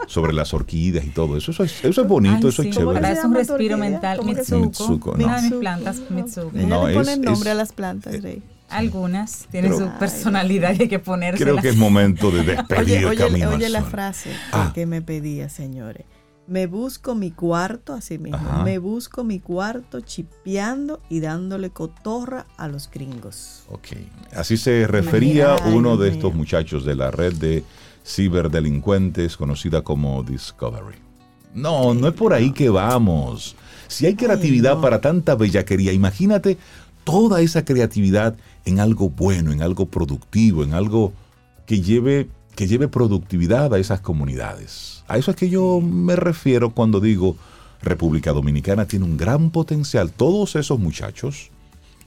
sobre 0.07 0.33
las 0.33 0.53
orquídeas 0.53 1.05
y 1.05 1.09
todo 1.09 1.37
eso. 1.37 1.51
Eso 1.51 1.63
es, 1.63 1.83
eso 1.85 2.01
es 2.01 2.07
bonito, 2.07 2.47
Ay, 2.47 2.49
eso 2.49 2.63
sí, 2.63 2.69
es 2.69 2.75
¿Cómo 2.75 2.91
chévere. 2.91 3.01
Para 3.01 3.13
eso 3.19 3.27
un 3.27 3.33
respiro 3.35 3.55
orquídea? 3.75 3.77
mental. 3.77 4.17
¿Cómo 4.17 4.33
que 4.35 4.43
se 4.43 4.55
Mitsuko. 4.57 4.91
Mitsuko, 4.93 5.11
Una 5.11 5.35
de 5.37 5.41
mis 5.43 5.51
no. 5.51 5.59
plantas, 5.59 6.01
Mitsuko. 6.09 6.51
No, 6.53 6.87
le 6.87 6.93
pone 6.93 7.13
es- 7.13 7.19
nombre 7.19 7.49
es- 7.49 7.55
a 7.55 7.57
las 7.57 7.73
plantas, 7.73 8.21
Rey. 8.21 8.41
Algunas 8.69 9.47
tienen 9.51 9.73
Pero- 9.73 9.91
su 9.91 9.99
personalidad 9.99 10.73
y 10.77 10.83
hay 10.83 10.87
que 10.87 10.99
ponerse. 10.99 11.43
Creo 11.43 11.57
que 11.57 11.69
es 11.69 11.75
momento 11.75 12.31
de 12.31 12.43
despedir 12.43 13.05
Oye, 13.05 13.23
oye, 13.25 13.45
oye 13.45 13.69
la 13.69 13.83
frase 13.83 14.29
Ah. 14.53 14.71
que 14.73 14.85
me 14.85 15.01
pedía, 15.01 15.49
señores. 15.49 16.05
Me 16.47 16.67
busco 16.67 17.13
mi 17.15 17.31
cuarto, 17.31 17.93
así 17.93 18.17
mismo. 18.17 18.37
Ajá. 18.37 18.63
Me 18.63 18.77
busco 18.79 19.23
mi 19.23 19.39
cuarto 19.39 19.99
chipeando 20.01 20.99
y 21.09 21.19
dándole 21.19 21.69
cotorra 21.69 22.45
a 22.57 22.67
los 22.67 22.89
gringos. 22.89 23.63
Ok. 23.69 23.87
Así 24.35 24.57
se 24.57 24.87
refería 24.87 25.55
uno 25.67 25.97
de 25.97 26.09
estos 26.09 26.33
muchachos 26.33 26.83
de 26.85 26.95
la 26.95 27.11
red 27.11 27.33
de 27.35 27.63
ciberdelincuentes 28.05 29.37
conocida 29.37 29.81
como 29.81 30.23
Discovery. 30.23 30.97
No, 31.53 31.93
no 31.93 32.07
es 32.07 32.13
por 32.13 32.33
ahí 32.33 32.51
que 32.51 32.69
vamos. 32.69 33.55
Si 33.87 34.05
hay 34.05 34.15
creatividad 34.15 34.75
no. 34.75 34.81
para 34.81 35.01
tanta 35.01 35.35
bellaquería, 35.35 35.91
imagínate 35.91 36.57
toda 37.03 37.41
esa 37.41 37.65
creatividad 37.65 38.35
en 38.65 38.79
algo 38.79 39.09
bueno, 39.09 39.51
en 39.51 39.61
algo 39.61 39.87
productivo, 39.87 40.63
en 40.63 40.73
algo 40.73 41.13
que 41.65 41.81
lleve, 41.81 42.29
que 42.55 42.67
lleve 42.67 42.87
productividad 42.87 43.73
a 43.73 43.79
esas 43.79 44.01
comunidades. 44.01 45.03
A 45.07 45.17
eso 45.17 45.31
es 45.31 45.37
que 45.37 45.49
yo 45.49 45.81
me 45.81 46.15
refiero 46.15 46.71
cuando 46.71 46.99
digo 46.99 47.35
República 47.81 48.31
Dominicana 48.31 48.85
tiene 48.85 49.05
un 49.05 49.17
gran 49.17 49.51
potencial. 49.51 50.11
Todos 50.11 50.55
esos 50.55 50.79
muchachos 50.79 51.49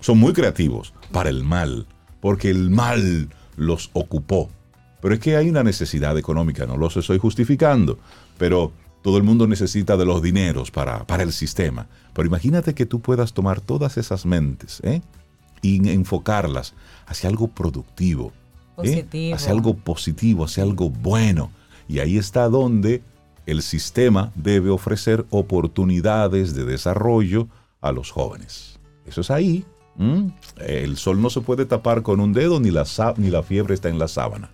son 0.01 0.19
muy 0.19 0.33
creativos 0.33 0.95
para 1.13 1.31
el 1.31 1.45
mal, 1.45 1.87
porque 2.21 2.51
el 2.51 2.71
mal 2.71 3.29
los 3.57 3.91
ocupó. 3.93 4.51
Pero 5.05 5.17
es 5.17 5.21
que 5.21 5.37
hay 5.37 5.51
una 5.51 5.63
necesidad 5.63 6.17
económica, 6.17 6.65
no 6.65 6.79
los 6.79 6.97
estoy 6.97 7.19
justificando, 7.19 7.99
pero 8.39 8.73
todo 9.03 9.19
el 9.19 9.23
mundo 9.23 9.47
necesita 9.47 9.99
de 9.99 10.07
los 10.07 10.23
dineros 10.23 10.71
para, 10.71 11.05
para 11.05 11.23
el 11.23 11.35
sistema. 11.35 11.89
Pero 12.15 12.27
imagínate 12.27 12.73
que 12.73 12.87
tú 12.87 13.01
puedas 13.01 13.35
tomar 13.35 13.61
todas 13.61 13.99
esas 13.99 14.25
mentes 14.25 14.81
¿eh? 14.83 15.03
y 15.61 15.91
enfocarlas 15.91 16.73
hacia 17.05 17.29
algo 17.29 17.49
productivo, 17.49 18.33
¿eh? 18.83 19.07
Hacia 19.35 19.53
algo 19.53 19.77
positivo, 19.77 20.47
hacia 20.47 20.63
algo 20.63 20.89
bueno. 20.89 21.51
Y 21.87 21.99
ahí 21.99 22.17
está 22.17 22.49
donde 22.49 23.03
el 23.45 23.61
sistema 23.61 24.33
debe 24.35 24.71
ofrecer 24.71 25.27
oportunidades 25.29 26.55
de 26.55 26.65
desarrollo 26.65 27.47
a 27.83 27.93
los 27.93 28.11
jóvenes. 28.11 28.81
Eso 29.05 29.21
es 29.21 29.31
ahí. 29.31 29.67
El 30.67 30.97
sol 30.97 31.21
no 31.21 31.29
se 31.29 31.43
puede 31.43 31.67
tapar 31.67 32.01
con 32.01 32.21
un 32.21 32.33
dedo, 32.33 32.59
ni 32.59 32.71
la, 32.71 32.87
ni 33.19 33.29
la 33.29 33.43
fiebre 33.43 33.75
está 33.75 33.91
en 33.91 33.99
la 33.99 34.09
sábana. 34.09 34.49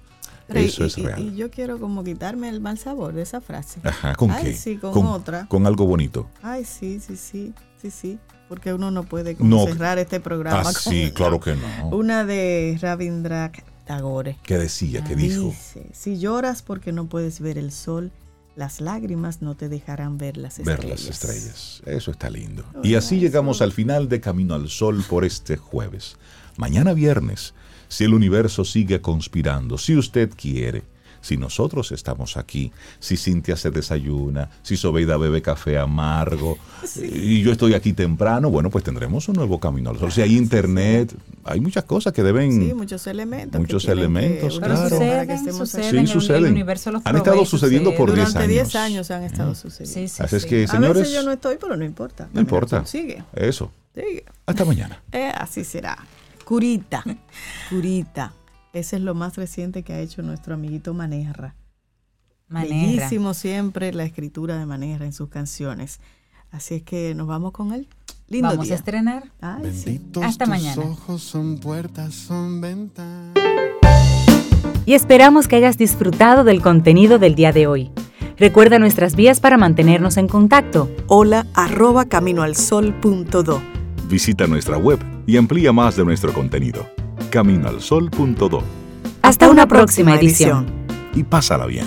Eso 0.58 0.84
y, 0.84 0.86
es 0.86 0.96
real. 0.96 1.20
y 1.20 1.36
yo 1.36 1.50
quiero 1.50 1.78
como 1.78 2.02
quitarme 2.04 2.48
el 2.48 2.60
mal 2.60 2.78
sabor 2.78 3.12
de 3.12 3.22
esa 3.22 3.40
frase. 3.40 3.80
Ajá, 3.84 4.14
¿Con 4.14 4.30
Ay, 4.30 4.44
qué? 4.44 4.54
sí, 4.54 4.76
con 4.76 5.06
otra. 5.06 5.46
Con 5.48 5.66
algo 5.66 5.86
bonito. 5.86 6.28
Ay, 6.42 6.64
sí, 6.64 7.00
sí, 7.00 7.16
sí, 7.16 7.52
sí, 7.80 7.90
sí. 7.90 8.18
Porque 8.48 8.72
uno 8.74 8.90
no 8.90 9.04
puede 9.04 9.36
como 9.36 9.48
No. 9.48 9.64
cerrar 9.66 9.98
este 9.98 10.18
programa. 10.20 10.60
Ah, 10.60 10.64
con 10.64 10.74
sí, 10.74 11.12
claro 11.14 11.38
que 11.38 11.54
no. 11.54 11.88
Una 11.96 12.24
de 12.24 12.76
Rabindranath 12.80 13.58
Tagore. 13.86 14.38
¿Qué 14.42 14.58
decía? 14.58 15.04
¿Qué 15.04 15.14
dijo? 15.14 15.44
Dice, 15.44 15.86
si 15.92 16.18
lloras 16.18 16.62
porque 16.62 16.90
no 16.92 17.06
puedes 17.06 17.40
ver 17.40 17.58
el 17.58 17.70
sol, 17.70 18.10
las 18.56 18.80
lágrimas 18.80 19.40
no 19.40 19.54
te 19.54 19.68
dejarán 19.68 20.18
ver 20.18 20.36
las 20.36 20.58
estrellas. 20.58 20.80
Ver 20.84 20.90
las 20.90 21.06
estrellas. 21.06 21.82
Eso 21.86 22.10
está 22.10 22.28
lindo. 22.28 22.64
Y 22.82 22.96
así 22.96 23.20
llegamos 23.20 23.62
al 23.62 23.70
final 23.72 24.08
de 24.08 24.20
Camino 24.20 24.54
al 24.54 24.68
Sol 24.68 25.04
por 25.08 25.24
este 25.24 25.56
jueves. 25.56 26.16
Mañana 26.56 26.92
viernes, 26.92 27.54
si 27.90 28.04
el 28.04 28.14
universo 28.14 28.64
sigue 28.64 29.00
conspirando, 29.02 29.76
si 29.76 29.96
usted 29.96 30.30
quiere, 30.34 30.84
si 31.22 31.36
nosotros 31.36 31.92
estamos 31.92 32.38
aquí, 32.38 32.72
si 32.98 33.18
Cintia 33.18 33.54
se 33.54 33.70
desayuna, 33.70 34.48
si 34.62 34.78
Sobeida 34.78 35.18
bebe 35.18 35.42
café 35.42 35.76
amargo 35.76 36.56
y 36.96 37.42
yo 37.42 37.52
estoy 37.52 37.74
aquí 37.74 37.92
temprano, 37.92 38.48
bueno, 38.48 38.70
pues 38.70 38.84
tendremos 38.84 39.28
un 39.28 39.34
nuevo 39.34 39.60
Camino 39.60 39.90
al 39.90 39.98
Sol. 39.98 40.10
Si 40.10 40.22
hay 40.22 40.34
internet, 40.34 41.14
hay 41.44 41.60
muchas 41.60 41.84
cosas 41.84 42.14
que 42.14 42.22
deben... 42.22 42.52
Sí, 42.52 42.72
muchos 42.72 43.06
elementos. 43.06 43.52
que 43.52 43.58
Muchos 43.58 43.84
que 43.84 43.92
elementos, 43.92 44.58
Pero 44.60 44.74
claro. 44.74 44.98
para 44.98 45.26
que 45.26 45.34
estemos 45.34 45.68
suceden, 45.68 46.06
Sí, 46.06 46.32
el 46.32 46.44
universo 46.46 46.90
los 46.90 47.02
Han 47.04 47.16
estado 47.16 47.44
sucediendo 47.44 47.90
por 47.94 48.08
sucede. 48.08 48.22
10 48.24 48.32
Durante 48.32 48.52
10 48.54 48.62
años. 48.62 48.74
años 48.76 49.10
han 49.10 49.22
estado 49.24 49.54
sucediendo. 49.54 50.00
Sí, 50.00 50.08
sí, 50.08 50.22
Así 50.22 50.36
es 50.36 50.46
que, 50.46 50.64
A 50.64 50.68
señores, 50.68 51.02
veces 51.02 51.12
yo 51.12 51.22
no 51.22 51.32
estoy, 51.32 51.56
pero 51.60 51.76
no 51.76 51.84
importa. 51.84 52.30
no 52.32 52.40
importa. 52.40 52.86
Sigue, 52.86 53.22
Eso. 53.34 53.70
sigue. 53.94 54.24
Hasta 54.46 54.64
mañana. 54.64 55.02
Eh, 55.12 55.30
así 55.36 55.64
será. 55.64 55.98
Curita, 56.50 57.04
curita. 57.70 58.32
Ese 58.72 58.96
es 58.96 59.02
lo 59.02 59.14
más 59.14 59.36
reciente 59.36 59.84
que 59.84 59.92
ha 59.92 60.00
hecho 60.00 60.20
nuestro 60.22 60.54
amiguito 60.54 60.92
Manerra. 60.94 61.54
Manera. 62.48 62.74
Bellísimo 62.74 63.34
siempre 63.34 63.92
la 63.92 64.02
escritura 64.02 64.58
de 64.58 64.66
Manerra 64.66 65.04
en 65.04 65.12
sus 65.12 65.28
canciones. 65.28 66.00
Así 66.50 66.74
es 66.74 66.82
que 66.82 67.14
nos 67.14 67.28
vamos 67.28 67.52
con 67.52 67.72
él. 67.72 67.86
Lindo 68.26 68.48
Vamos 68.48 68.64
día. 68.64 68.74
a 68.74 68.78
estrenar. 68.78 69.30
Ay, 69.40 69.72
sí. 69.72 69.84
Benditos 69.92 70.24
Hasta 70.24 70.44
tus 70.46 70.50
mañana. 70.50 70.82
ojos 70.82 71.22
son 71.22 71.58
puertas, 71.58 72.14
son 72.14 72.60
ventanas. 72.60 73.38
y 74.86 74.94
esperamos 74.94 75.46
que 75.46 75.54
hayas 75.54 75.78
disfrutado 75.78 76.42
del 76.42 76.62
contenido 76.62 77.20
del 77.20 77.36
día 77.36 77.52
de 77.52 77.68
hoy. 77.68 77.92
Recuerda 78.36 78.80
nuestras 78.80 79.14
vías 79.14 79.38
para 79.38 79.56
mantenernos 79.56 80.16
en 80.16 80.26
contacto. 80.26 80.90
Hola 81.06 81.46
arroba 81.54 82.06
caminoalsol.do. 82.06 83.62
Visita 84.10 84.48
nuestra 84.48 84.76
web 84.76 84.98
y 85.24 85.36
amplía 85.36 85.72
más 85.72 85.94
de 85.96 86.04
nuestro 86.04 86.32
contenido. 86.32 86.84
Caminoalsol.do 87.30 88.62
Hasta 89.22 89.48
una 89.48 89.68
próxima 89.68 90.16
edición. 90.16 90.66
y 91.14 91.22
pásala 91.22 91.66
bien. 91.66 91.86